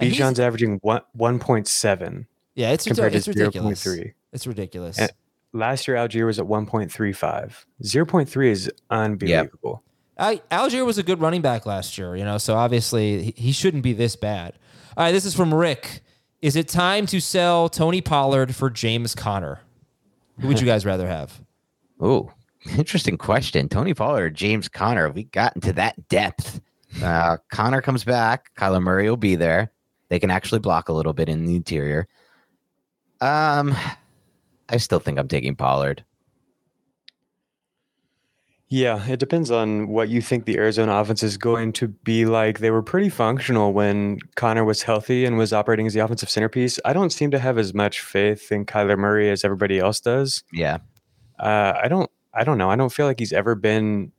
And 0.00 0.12
Bijan's 0.12 0.40
averaging 0.40 0.78
one, 0.82 1.02
1.7 1.16 2.26
Yeah, 2.54 2.70
it's, 2.70 2.84
compared 2.84 3.14
it's 3.14 3.26
to 3.26 3.32
ridiculous. 3.32 3.84
0.3. 3.84 4.12
It's 4.32 4.46
ridiculous. 4.46 4.98
And 4.98 5.10
last 5.52 5.86
year, 5.86 5.96
Allgeier 5.96 6.26
was 6.26 6.38
at 6.38 6.46
1.35. 6.46 7.64
0.3 7.82 8.46
is 8.46 8.70
unbelievable. 8.90 9.82
I, 10.18 10.40
Allgeier 10.50 10.86
was 10.86 10.98
a 10.98 11.02
good 11.02 11.20
running 11.20 11.42
back 11.42 11.66
last 11.66 11.98
year, 11.98 12.16
you 12.16 12.24
know, 12.24 12.38
so 12.38 12.54
obviously 12.54 13.22
he, 13.22 13.34
he 13.36 13.52
shouldn't 13.52 13.82
be 13.82 13.92
this 13.92 14.14
bad. 14.16 14.54
All 14.96 15.04
right, 15.04 15.12
this 15.12 15.24
is 15.24 15.34
from 15.34 15.52
Rick. 15.52 16.02
Is 16.40 16.56
it 16.56 16.68
time 16.68 17.06
to 17.06 17.20
sell 17.20 17.68
Tony 17.68 18.00
Pollard 18.00 18.54
for 18.54 18.70
James 18.70 19.14
Conner? 19.14 19.60
Who 20.40 20.48
would 20.48 20.60
you 20.60 20.66
guys 20.66 20.84
rather 20.84 21.08
have? 21.08 21.40
Oh, 22.00 22.30
interesting 22.78 23.16
question. 23.16 23.68
Tony 23.68 23.94
Pollard 23.94 24.22
or 24.24 24.30
James 24.30 24.68
Conner? 24.68 25.06
Have 25.06 25.14
we 25.14 25.24
got 25.24 25.54
into 25.54 25.72
that 25.74 26.08
depth? 26.08 26.60
Uh, 27.02 27.38
Conner 27.50 27.82
comes 27.82 28.04
back. 28.04 28.54
Kyler 28.56 28.82
Murray 28.82 29.08
will 29.08 29.16
be 29.16 29.36
there. 29.36 29.72
They 30.08 30.18
can 30.18 30.30
actually 30.30 30.60
block 30.60 30.88
a 30.88 30.92
little 30.92 31.12
bit 31.12 31.28
in 31.28 31.44
the 31.44 31.56
interior. 31.56 32.06
Um, 33.20 33.74
I 34.68 34.76
still 34.76 35.00
think 35.00 35.18
I'm 35.18 35.28
taking 35.28 35.56
Pollard. 35.56 36.04
Yeah, 38.68 39.06
it 39.06 39.20
depends 39.20 39.50
on 39.50 39.88
what 39.88 40.08
you 40.08 40.20
think 40.20 40.46
the 40.46 40.56
Arizona 40.56 40.94
offense 40.96 41.22
is 41.22 41.36
going 41.36 41.72
to 41.74 41.88
be 41.88 42.24
like. 42.24 42.58
They 42.58 42.70
were 42.70 42.82
pretty 42.82 43.08
functional 43.08 43.72
when 43.72 44.18
Conner 44.34 44.64
was 44.64 44.82
healthy 44.82 45.24
and 45.24 45.36
was 45.36 45.52
operating 45.52 45.86
as 45.86 45.94
the 45.94 46.00
offensive 46.00 46.30
centerpiece. 46.30 46.80
I 46.84 46.92
don't 46.92 47.10
seem 47.10 47.30
to 47.30 47.38
have 47.38 47.56
as 47.56 47.72
much 47.72 48.00
faith 48.00 48.50
in 48.50 48.66
Kyler 48.66 48.98
Murray 48.98 49.30
as 49.30 49.44
everybody 49.44 49.78
else 49.78 50.00
does. 50.00 50.42
Yeah. 50.52 50.78
Uh, 51.38 51.74
I 51.82 51.88
don't. 51.88 52.10
I 52.34 52.44
don't 52.44 52.58
know. 52.58 52.70
I 52.70 52.76
don't 52.76 52.92
feel 52.92 53.06
like 53.06 53.18
he's 53.18 53.32
ever 53.32 53.54
been 53.54 54.12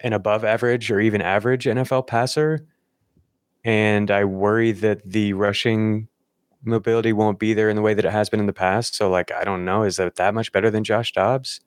an 0.00 0.12
above 0.12 0.44
average 0.44 0.90
or 0.90 1.00
even 1.00 1.20
average 1.22 1.64
NFL 1.64 2.06
passer, 2.06 2.66
and 3.64 4.10
I 4.10 4.24
worry 4.24 4.72
that 4.72 5.00
the 5.04 5.32
rushing 5.32 6.08
mobility 6.64 7.12
won't 7.12 7.38
be 7.38 7.54
there 7.54 7.68
in 7.68 7.76
the 7.76 7.82
way 7.82 7.94
that 7.94 8.04
it 8.04 8.10
has 8.12 8.28
been 8.28 8.40
in 8.40 8.46
the 8.46 8.52
past. 8.52 8.94
So, 8.94 9.10
like, 9.10 9.32
I 9.32 9.44
don't 9.44 9.64
know. 9.64 9.82
Is 9.82 9.96
that 9.96 10.16
that 10.16 10.34
much 10.34 10.52
better 10.52 10.70
than 10.70 10.84
Josh 10.84 11.12
Dobbs? 11.12 11.60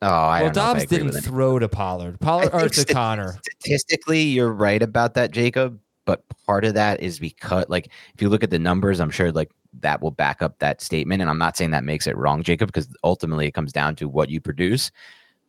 Oh, 0.00 0.08
I 0.08 0.42
well, 0.42 0.52
don't 0.52 0.56
know 0.56 0.70
I 0.70 0.74
Dobbs 0.74 0.86
didn't 0.86 1.12
throw 1.22 1.58
to 1.58 1.68
Pollard. 1.68 2.18
Pollard 2.20 2.50
or 2.52 2.68
to 2.68 2.80
sta- 2.80 2.92
Conner. 2.92 3.38
Statistically, 3.44 4.22
you're 4.22 4.52
right 4.52 4.82
about 4.82 5.14
that, 5.14 5.30
Jacob. 5.30 5.78
But 6.04 6.22
part 6.46 6.64
of 6.64 6.74
that 6.74 7.00
is 7.00 7.18
because, 7.18 7.66
like, 7.68 7.88
if 8.14 8.20
you 8.20 8.28
look 8.28 8.42
at 8.42 8.50
the 8.50 8.58
numbers, 8.58 9.00
I'm 9.00 9.10
sure 9.10 9.30
like 9.30 9.50
that 9.80 10.02
will 10.02 10.10
back 10.10 10.42
up 10.42 10.58
that 10.58 10.80
statement. 10.80 11.20
And 11.20 11.30
I'm 11.30 11.38
not 11.38 11.56
saying 11.56 11.70
that 11.70 11.84
makes 11.84 12.06
it 12.06 12.16
wrong, 12.16 12.42
Jacob, 12.42 12.68
because 12.68 12.88
ultimately 13.04 13.46
it 13.46 13.52
comes 13.52 13.72
down 13.72 13.96
to 13.96 14.08
what 14.08 14.28
you 14.28 14.40
produce. 14.40 14.90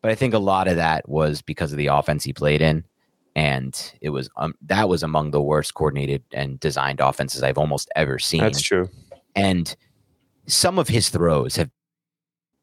But 0.01 0.11
I 0.11 0.15
think 0.15 0.33
a 0.33 0.39
lot 0.39 0.67
of 0.67 0.75
that 0.75 1.07
was 1.07 1.41
because 1.41 1.71
of 1.71 1.77
the 1.77 1.87
offense 1.87 2.23
he 2.23 2.33
played 2.33 2.61
in, 2.61 2.83
and 3.35 3.93
it 4.01 4.09
was 4.09 4.29
um, 4.37 4.53
that 4.63 4.89
was 4.89 5.01
among 5.01 5.31
the 5.31 5.41
worst 5.41 5.73
coordinated 5.73 6.23
and 6.33 6.59
designed 6.59 6.99
offenses 6.99 7.41
I've 7.41 7.57
almost 7.57 7.89
ever 7.95 8.19
seen. 8.19 8.41
That's 8.41 8.61
true. 8.61 8.89
And 9.35 9.75
some 10.45 10.77
of 10.77 10.87
his 10.87 11.09
throws 11.09 11.55
have 11.55 11.69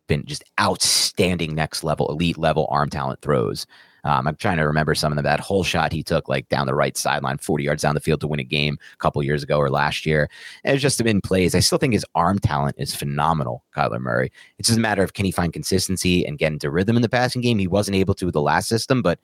been 0.06 0.26
just 0.26 0.44
outstanding 0.60 1.54
next 1.54 1.82
level, 1.82 2.08
elite 2.10 2.36
level 2.36 2.66
arm 2.70 2.90
talent 2.90 3.22
throws. 3.22 3.66
Um, 4.04 4.26
I'm 4.26 4.36
trying 4.36 4.56
to 4.58 4.64
remember 4.64 4.94
some 4.94 5.16
of. 5.16 5.20
That 5.20 5.40
whole 5.40 5.62
shot 5.62 5.92
he 5.92 6.02
took, 6.02 6.30
like 6.30 6.48
down 6.48 6.66
the 6.66 6.74
right 6.74 6.96
sideline, 6.96 7.36
40 7.36 7.64
yards 7.64 7.82
down 7.82 7.94
the 7.94 8.00
field 8.00 8.22
to 8.22 8.26
win 8.26 8.40
a 8.40 8.44
game 8.44 8.78
a 8.94 8.96
couple 8.96 9.22
years 9.22 9.42
ago 9.42 9.58
or 9.58 9.68
last 9.68 10.06
year. 10.06 10.30
And 10.64 10.74
it's 10.74 10.82
just 10.82 11.02
been 11.04 11.20
plays. 11.20 11.54
I 11.54 11.60
still 11.60 11.76
think 11.76 11.92
his 11.92 12.06
arm 12.14 12.38
talent 12.38 12.76
is 12.78 12.94
phenomenal, 12.94 13.64
Kyler 13.76 14.00
Murray. 14.00 14.32
It's 14.58 14.68
just 14.68 14.78
a 14.78 14.80
matter 14.80 15.02
of 15.02 15.12
can 15.12 15.26
he 15.26 15.30
find 15.30 15.52
consistency 15.52 16.24
and 16.24 16.38
get 16.38 16.52
into 16.52 16.70
rhythm 16.70 16.96
in 16.96 17.02
the 17.02 17.08
passing 17.08 17.42
game. 17.42 17.58
He 17.58 17.66
wasn't 17.66 17.96
able 17.96 18.14
to 18.14 18.24
with 18.24 18.32
the 18.32 18.40
last 18.40 18.68
system, 18.68 19.02
but 19.02 19.18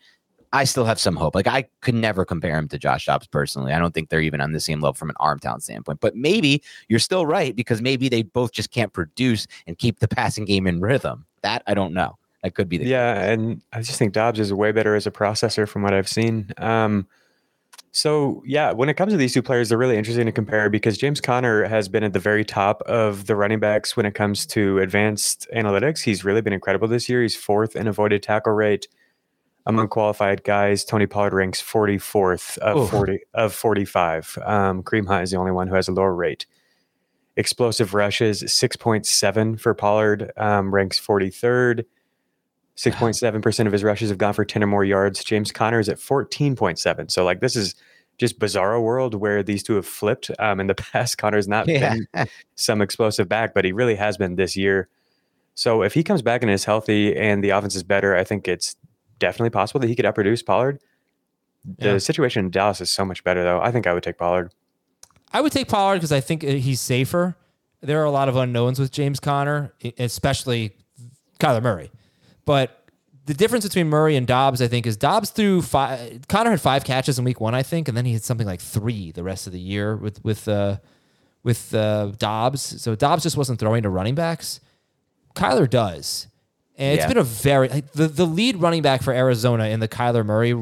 I 0.53 0.65
still 0.65 0.85
have 0.85 1.01
some 1.01 1.17
hope. 1.17 1.35
Like 1.35 1.47
I 1.47 1.67
could 1.81 1.95
never 1.95 2.25
compare 2.25 2.57
him 2.57 2.69
to 2.69 2.79
Josh 2.79 3.07
Dobbs 3.07 3.27
personally. 3.27 3.73
I 3.73 3.79
don't 3.79 3.93
think 3.93 4.09
they're 4.09 4.21
even 4.21 4.41
on 4.41 4.53
the 4.53 4.61
same 4.61 4.81
level 4.81 4.95
from 4.95 5.11
an 5.11 5.17
arm 5.19 5.39
talent 5.39 5.63
standpoint. 5.63 6.01
But 6.01 6.17
maybe 6.17 6.63
you're 6.89 6.99
still 6.99 7.27
right 7.27 7.55
because 7.55 7.83
maybe 7.83 8.09
they 8.09 8.23
both 8.23 8.53
just 8.53 8.71
can't 8.71 8.93
produce 8.93 9.47
and 9.67 9.79
keep 9.79 10.01
the 10.01 10.09
passing 10.09 10.45
game 10.45 10.67
in 10.67 10.81
rhythm. 10.81 11.27
That 11.43 11.63
I 11.67 11.75
don't 11.75 11.95
know. 11.95 12.17
That 12.43 12.55
could 12.55 12.69
be 12.69 12.79
the 12.79 12.87
Yeah, 12.87 13.23
and 13.23 13.63
I 13.73 13.81
just 13.81 13.99
think 13.99 14.13
Dobbs 14.13 14.39
is 14.39 14.53
way 14.53 14.73
better 14.73 14.95
as 14.95 15.07
a 15.07 15.11
processor 15.11 15.69
from 15.69 15.83
what 15.83 15.95
I've 15.95 16.09
seen. 16.09 16.53
Um, 16.59 17.07
So 17.93 18.43
yeah, 18.45 18.73
when 18.73 18.91
it 18.91 18.95
comes 18.95 19.13
to 19.13 19.17
these 19.17 19.33
two 19.33 19.43
players, 19.43 19.71
they're 19.71 19.79
really 19.79 19.97
interesting 19.97 20.27
to 20.27 20.33
compare 20.33 20.69
because 20.69 20.99
James 20.99 21.19
Conner 21.19 21.65
has 21.65 21.89
been 21.89 22.05
at 22.05 22.13
the 22.13 22.19
very 22.21 22.45
top 22.45 22.83
of 22.83 23.27
the 23.27 23.35
running 23.35 23.59
backs 23.59 23.97
when 23.97 24.05
it 24.05 24.15
comes 24.15 24.45
to 24.49 24.79
advanced 24.81 25.47
analytics. 25.57 26.03
He's 26.03 26.23
really 26.23 26.43
been 26.43 26.53
incredible 26.53 26.89
this 26.89 27.09
year. 27.09 27.23
He's 27.23 27.35
fourth 27.35 27.75
in 27.75 27.89
avoided 27.89 28.23
tackle 28.23 28.53
rate 28.53 28.87
among 29.65 29.89
qualified 29.89 30.45
guys. 30.45 30.85
Tony 30.85 31.07
Pollard 31.07 31.33
ranks 31.33 31.63
44th 31.63 32.59
of 32.59 32.83
Oof. 32.83 32.91
40 32.91 33.19
of 33.33 33.55
45. 33.55 34.39
Um, 34.45 34.83
Kareem 34.83 35.07
Hunt 35.07 35.25
is 35.25 35.31
the 35.31 35.39
only 35.39 35.53
one 35.53 35.67
who 35.67 35.75
has 35.75 35.89
a 35.89 35.93
lower 35.93 36.15
rate. 36.15 36.45
Explosive 37.37 37.95
rushes 37.95 38.43
6.7 38.43 39.59
for 39.59 39.75
Pollard, 39.75 40.33
um, 40.37 40.73
ranks 40.73 41.01
43rd. 41.01 41.85
6.7% 42.77 43.67
of 43.67 43.73
his 43.73 43.83
rushes 43.83 44.11
have 44.11 44.19
gone 44.19 44.35
for 44.35 44.45
10 44.45 44.63
or 44.63 44.67
more 44.67 44.85
yards. 44.85 45.25
James 45.25 45.51
Conner 45.51 45.81
is 45.81 45.89
at 45.89 45.97
14.7. 45.99 47.11
So, 47.11 47.25
like, 47.25 47.41
this 47.41 47.57
is 47.57 47.75
just 48.19 48.39
bizarro 48.39 48.83
world 48.83 49.15
where 49.15 49.43
these 49.43 49.63
two 49.63 49.75
have 49.77 49.87
flipped. 49.87 50.31
Um, 50.39 50.61
in 50.61 50.67
the 50.67 50.75
past, 50.93 51.19
Conner's 51.19 51.49
not 51.49 51.69
Yeah. 51.69 51.97
been 52.15 52.27
some 52.55 52.81
explosive 52.83 53.29
back, 53.29 53.55
but 53.55 53.65
he 53.65 53.73
really 53.73 53.95
has 53.97 54.17
been 54.17 54.37
this 54.37 54.57
year. 54.57 54.89
So, 55.55 55.83
if 55.83 55.95
he 55.95 56.03
comes 56.03 56.21
back 56.23 56.43
and 56.43 56.51
is 56.51 56.65
healthy 56.65 57.17
and 57.17 57.43
the 57.43 57.51
offense 57.51 57.75
is 57.75 57.83
better, 57.83 58.15
I 58.15 58.25
think 58.25 58.47
it's 58.47 58.77
definitely 59.19 59.51
possible 59.51 59.81
that 59.81 59.87
he 59.89 59.97
could 59.97 60.05
outproduce 60.05 60.45
Pollard. 60.45 60.79
The 61.79 61.93
Yeah. 61.93 61.99
situation 61.99 62.45
in 62.45 62.51
Dallas 62.51 62.81
is 62.83 62.91
so 62.91 63.05
much 63.07 63.25
better, 63.25 63.43
though. 63.43 63.61
I 63.61 63.71
think 63.73 63.87
I 63.87 63.95
would 63.95 64.03
take 64.03 64.19
Pollard. 64.19 64.53
I 65.33 65.41
would 65.41 65.53
take 65.53 65.69
Pollard 65.69 65.97
because 65.97 66.13
I 66.13 66.21
think 66.21 66.45
uh, 66.45 66.49
he's 66.49 66.81
safer. 66.81 67.37
There 67.81 68.01
are 68.01 68.05
a 68.05 68.11
lot 68.11 68.29
of 68.29 68.37
unknowns 68.37 68.79
with 68.79 68.93
James 68.93 69.19
Conner, 69.19 69.73
e- 69.81 69.93
especially 69.99 70.77
Kyler 71.41 71.63
Murray. 71.63 71.91
But 72.47 72.83
the 73.27 73.35
difference 73.35 73.65
between 73.67 73.89
Murray 73.89 74.17
and 74.17 74.27
Dobbs, 74.27 74.63
I 74.63 74.69
think, 74.69 74.87
is 74.87 74.97
Dobbs 74.97 75.31
threw 75.31 75.61
five. 75.61 76.27
Conner 76.29 76.51
had 76.51 76.61
five 76.61 76.85
catches 76.85 77.19
in 77.19 77.25
week 77.25 77.41
one, 77.41 77.55
I 77.55 77.63
think, 77.63 77.89
and 77.89 77.97
then 77.97 78.05
he 78.07 78.13
had 78.15 78.23
something 78.23 78.47
like 78.47 78.61
three 78.61 79.13
the 79.13 79.23
rest 79.25 79.47
of 79.47 79.53
the 79.53 79.61
year 79.61 79.97
with 79.97 80.25
with 80.25 80.49
uh, 80.49 80.79
with 81.43 81.75
uh, 81.75 82.13
Dobbs. 82.19 82.81
So 82.81 82.95
Dobbs 82.95 83.23
just 83.25 83.37
wasn't 83.37 83.59
throwing 83.61 83.83
to 83.83 83.91
running 83.91 84.15
backs. 84.15 84.61
Kyler 85.35 85.69
does. 85.69 86.29
And 86.79 86.95
it's 86.95 87.03
Yeah. 87.05 87.09
been 87.09 87.19
a 87.19 87.23
very 87.25 87.69
like, 87.69 87.93
the 87.93 88.07
the 88.07 88.27
lead 88.27 88.57
running 88.57 88.83
back 88.83 89.03
for 89.03 89.13
Arizona 89.13 89.65
in 89.65 89.81
the 89.81 89.89
Kyler 89.89 90.25
Murray 90.25 90.55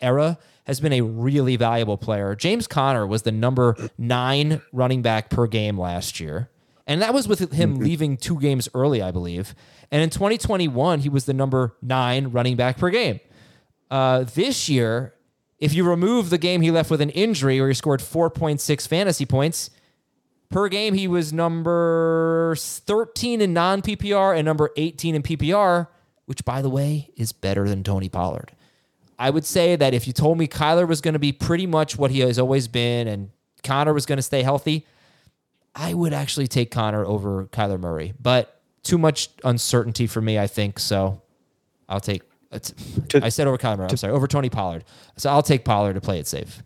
era 0.00 0.38
has 0.64 0.80
been 0.80 0.92
a 0.94 1.00
really 1.02 1.56
valuable 1.56 1.96
player. 1.96 2.34
James 2.34 2.66
Conner 2.66 3.06
was 3.06 3.22
the 3.22 3.30
number 3.32 3.76
nine 3.98 4.62
running 4.72 5.02
back 5.02 5.28
per 5.30 5.46
game 5.46 5.78
last 5.78 6.18
year, 6.18 6.48
and 6.86 7.02
that 7.02 7.12
was 7.12 7.26
with 7.26 7.52
him 7.52 7.76
leaving 7.76 8.16
two 8.16 8.38
games 8.38 8.68
early, 8.74 9.02
I 9.02 9.10
believe. 9.10 9.54
And 9.90 10.02
in 10.02 10.10
2021, 10.10 11.00
he 11.00 11.08
was 11.08 11.24
the 11.24 11.34
number 11.34 11.74
nine 11.82 12.28
running 12.28 12.56
back 12.56 12.78
per 12.78 12.90
game. 12.90 13.20
Uh, 13.90 14.24
this 14.34 14.68
year, 14.68 15.14
if 15.58 15.74
you 15.74 15.88
remove 15.88 16.30
the 16.30 16.38
game 16.38 16.60
he 16.60 16.70
left 16.70 16.90
with 16.90 17.00
an 17.00 17.10
injury, 17.10 17.60
where 17.60 17.68
he 17.68 17.74
scored 17.74 18.00
4.6 18.00 18.86
fantasy 18.86 19.26
points, 19.26 19.70
per 20.48 20.68
game 20.68 20.94
he 20.94 21.08
was 21.08 21.32
number 21.32 22.54
13 22.58 23.40
in 23.40 23.52
non 23.52 23.82
PPR 23.82 24.36
and 24.36 24.44
number 24.44 24.70
18 24.76 25.14
in 25.16 25.22
PPR, 25.22 25.88
which 26.26 26.44
by 26.44 26.62
the 26.62 26.70
way 26.70 27.10
is 27.16 27.32
better 27.32 27.68
than 27.68 27.82
Tony 27.82 28.08
Pollard. 28.08 28.52
I 29.18 29.30
would 29.30 29.44
say 29.44 29.76
that 29.76 29.94
if 29.94 30.06
you 30.06 30.12
told 30.12 30.38
me 30.38 30.46
Kyler 30.46 30.86
was 30.86 31.00
going 31.00 31.14
to 31.14 31.20
be 31.20 31.32
pretty 31.32 31.66
much 31.66 31.96
what 31.96 32.10
he 32.10 32.20
has 32.20 32.38
always 32.38 32.68
been 32.68 33.08
and 33.08 33.30
Conner 33.64 33.94
was 33.94 34.04
going 34.04 34.18
to 34.18 34.22
stay 34.22 34.42
healthy, 34.42 34.86
I 35.76 35.92
would 35.92 36.14
actually 36.14 36.48
take 36.48 36.70
Conner 36.70 37.04
over 37.04 37.44
Kyler 37.46 37.78
Murray. 37.78 38.14
But 38.20 38.60
too 38.82 38.98
much 38.98 39.28
uncertainty 39.44 40.06
for 40.06 40.22
me, 40.22 40.38
I 40.38 40.46
think. 40.46 40.78
So 40.78 41.22
I'll 41.88 42.00
take. 42.00 42.22
It's, 42.50 42.72
I 43.14 43.28
said 43.28 43.46
over 43.46 43.58
Kyler 43.58 43.78
Murray. 43.78 43.88
I'm 43.90 43.96
sorry, 43.96 44.14
over 44.14 44.26
Tony 44.26 44.48
Pollard. 44.48 44.84
So 45.16 45.30
I'll 45.30 45.42
take 45.42 45.64
Pollard 45.64 45.94
to 45.94 46.00
play 46.00 46.18
it 46.18 46.26
safe. 46.26 46.62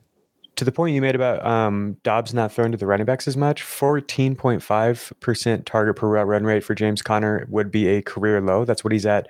To 0.56 0.64
the 0.64 0.72
point 0.72 0.94
you 0.94 1.00
made 1.00 1.14
about 1.14 1.44
um, 1.44 1.96
Dobbs 2.02 2.34
not 2.34 2.52
throwing 2.52 2.72
to 2.72 2.78
the 2.78 2.86
running 2.86 3.06
backs 3.06 3.26
as 3.26 3.36
much, 3.36 3.62
14.5% 3.62 5.64
target 5.64 5.96
per 5.96 6.06
route 6.06 6.26
run 6.26 6.44
rate 6.44 6.62
for 6.62 6.74
James 6.74 7.00
Conner 7.00 7.46
would 7.48 7.70
be 7.70 7.88
a 7.88 8.02
career 8.02 8.40
low. 8.42 8.66
That's 8.66 8.84
what 8.84 8.92
he's 8.92 9.06
at 9.06 9.28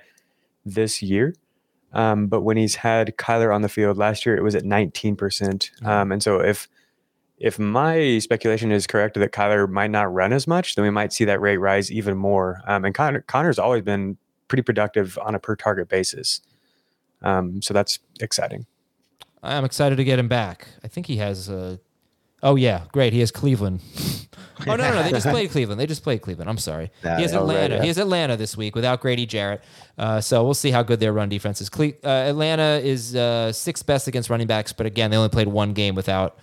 this 0.65 1.01
year. 1.01 1.33
Um, 1.93 2.27
but 2.27 2.41
when 2.41 2.57
he's 2.57 2.75
had 2.75 3.15
Kyler 3.17 3.53
on 3.53 3.61
the 3.61 3.69
field 3.69 3.97
last 3.97 4.25
year, 4.25 4.35
it 4.35 4.43
was 4.43 4.55
at 4.55 4.63
19%. 4.63 5.85
Um, 5.85 6.11
and 6.11 6.21
so 6.21 6.41
if 6.41 6.67
if 7.41 7.57
my 7.57 8.19
speculation 8.19 8.71
is 8.71 8.85
correct 8.85 9.15
that 9.15 9.31
Kyler 9.31 9.67
might 9.67 9.89
not 9.89 10.13
run 10.13 10.31
as 10.31 10.47
much, 10.47 10.75
then 10.75 10.83
we 10.83 10.91
might 10.91 11.11
see 11.11 11.25
that 11.25 11.41
rate 11.41 11.57
rise 11.57 11.91
even 11.91 12.15
more. 12.15 12.61
Um, 12.67 12.85
and 12.85 12.93
Conner, 12.93 13.21
Conner's 13.21 13.57
always 13.57 13.81
been 13.81 14.17
pretty 14.47 14.61
productive 14.61 15.17
on 15.21 15.33
a 15.33 15.39
per 15.39 15.55
target 15.55 15.89
basis. 15.89 16.41
Um, 17.23 17.61
so 17.61 17.73
that's 17.73 17.97
exciting. 18.19 18.67
I'm 19.41 19.65
excited 19.65 19.95
to 19.95 20.03
get 20.03 20.19
him 20.19 20.27
back. 20.27 20.67
I 20.83 20.87
think 20.87 21.07
he 21.07 21.17
has. 21.17 21.49
Uh, 21.49 21.77
oh 22.43 22.55
yeah, 22.55 22.83
great. 22.91 23.11
He 23.11 23.21
has 23.21 23.31
Cleveland. 23.31 23.81
oh 24.59 24.65
no, 24.67 24.75
no, 24.75 24.93
no. 24.93 25.03
They 25.03 25.09
just 25.09 25.27
played 25.29 25.49
Cleveland. 25.49 25.81
They 25.81 25.87
just 25.87 26.03
played 26.03 26.21
Cleveland. 26.21 26.47
I'm 26.47 26.59
sorry. 26.59 26.91
Nah, 27.03 27.15
he 27.15 27.23
has 27.23 27.33
right, 27.33 27.41
Atlanta. 27.41 27.75
yeah. 27.75 27.81
He 27.81 27.87
has 27.87 27.97
Atlanta 27.97 28.37
this 28.37 28.55
week 28.55 28.75
without 28.75 29.01
Grady 29.01 29.25
Jarrett. 29.25 29.63
Uh, 29.97 30.21
so 30.21 30.43
we'll 30.43 30.53
see 30.53 30.69
how 30.69 30.83
good 30.83 30.99
their 30.99 31.11
run 31.11 31.27
defense 31.29 31.59
is. 31.59 31.69
Cle- 31.69 31.93
uh, 32.03 32.07
Atlanta 32.07 32.79
is 32.83 33.15
uh, 33.15 33.51
sixth 33.51 33.87
best 33.87 34.07
against 34.07 34.29
running 34.29 34.47
backs, 34.47 34.73
but 34.73 34.85
again, 34.85 35.09
they 35.09 35.17
only 35.17 35.29
played 35.29 35.47
one 35.47 35.73
game 35.73 35.95
without 35.95 36.37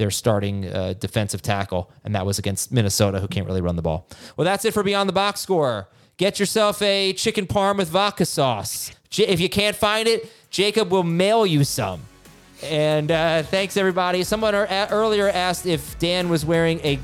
their 0.00 0.10
starting 0.10 0.66
uh, 0.66 0.94
defensive 0.98 1.42
tackle, 1.42 1.90
and 2.04 2.14
that 2.16 2.26
was 2.26 2.38
against 2.40 2.72
Minnesota, 2.72 3.20
who 3.20 3.28
can't 3.28 3.46
really 3.46 3.60
run 3.60 3.76
the 3.76 3.82
ball. 3.82 4.08
Well, 4.36 4.44
that's 4.44 4.64
it 4.64 4.74
for 4.74 4.82
Beyond 4.82 5.08
the 5.08 5.12
Box 5.12 5.40
Score. 5.40 5.86
Get 6.16 6.40
yourself 6.40 6.82
a 6.82 7.12
chicken 7.12 7.46
parm 7.46 7.76
with 7.76 7.88
vodka 7.88 8.26
sauce. 8.26 8.90
J- 9.10 9.26
If 9.28 9.38
you 9.40 9.48
can't 9.48 9.76
find 9.76 10.08
it, 10.08 10.30
Jacob 10.50 10.90
will 10.90 11.04
mail 11.04 11.46
you 11.46 11.62
some. 11.64 12.00
And 12.64 13.10
uh, 13.10 13.42
thanks 13.44 13.76
everybody. 13.76 14.22
Someone 14.24 14.54
er- 14.54 14.66
earlier 14.90 15.28
asked 15.28 15.64
if 15.66 15.98
Dan 15.98 16.28
was 16.28 16.44
wearing 16.44 16.80
a 16.84 16.98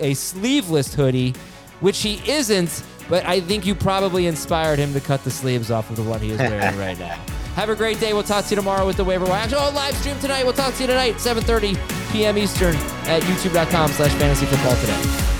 a 0.00 0.14
sleeveless 0.14 0.94
hoodie, 0.94 1.34
which 1.80 2.02
he 2.02 2.20
isn't. 2.30 2.84
But 3.08 3.24
I 3.26 3.40
think 3.40 3.66
you 3.66 3.74
probably 3.74 4.26
inspired 4.26 4.78
him 4.78 4.92
to 4.92 5.00
cut 5.00 5.24
the 5.24 5.30
sleeves 5.32 5.70
off 5.72 5.90
of 5.90 5.96
the 5.96 6.02
one 6.04 6.20
he 6.20 6.30
is 6.30 6.38
wearing 6.38 6.78
right 6.86 6.98
now. 6.98 7.18
Have 7.60 7.68
a 7.68 7.76
great 7.76 8.00
day. 8.00 8.14
We'll 8.14 8.22
talk 8.22 8.46
to 8.46 8.50
you 8.52 8.56
tomorrow 8.56 8.86
with 8.86 8.96
the 8.96 9.04
waiver 9.04 9.26
wire. 9.26 9.42
Actually, 9.42 9.58
oh, 9.60 9.70
live 9.72 9.94
stream 9.96 10.18
tonight. 10.18 10.44
We'll 10.44 10.54
talk 10.54 10.72
to 10.76 10.80
you 10.80 10.86
tonight, 10.86 11.16
7:30 11.16 11.76
p.m. 12.10 12.38
Eastern 12.38 12.74
at 13.04 13.20
youtube.com/slash 13.24 14.12
fantasy 14.12 14.46
football 14.46 14.76
today. 14.76 15.39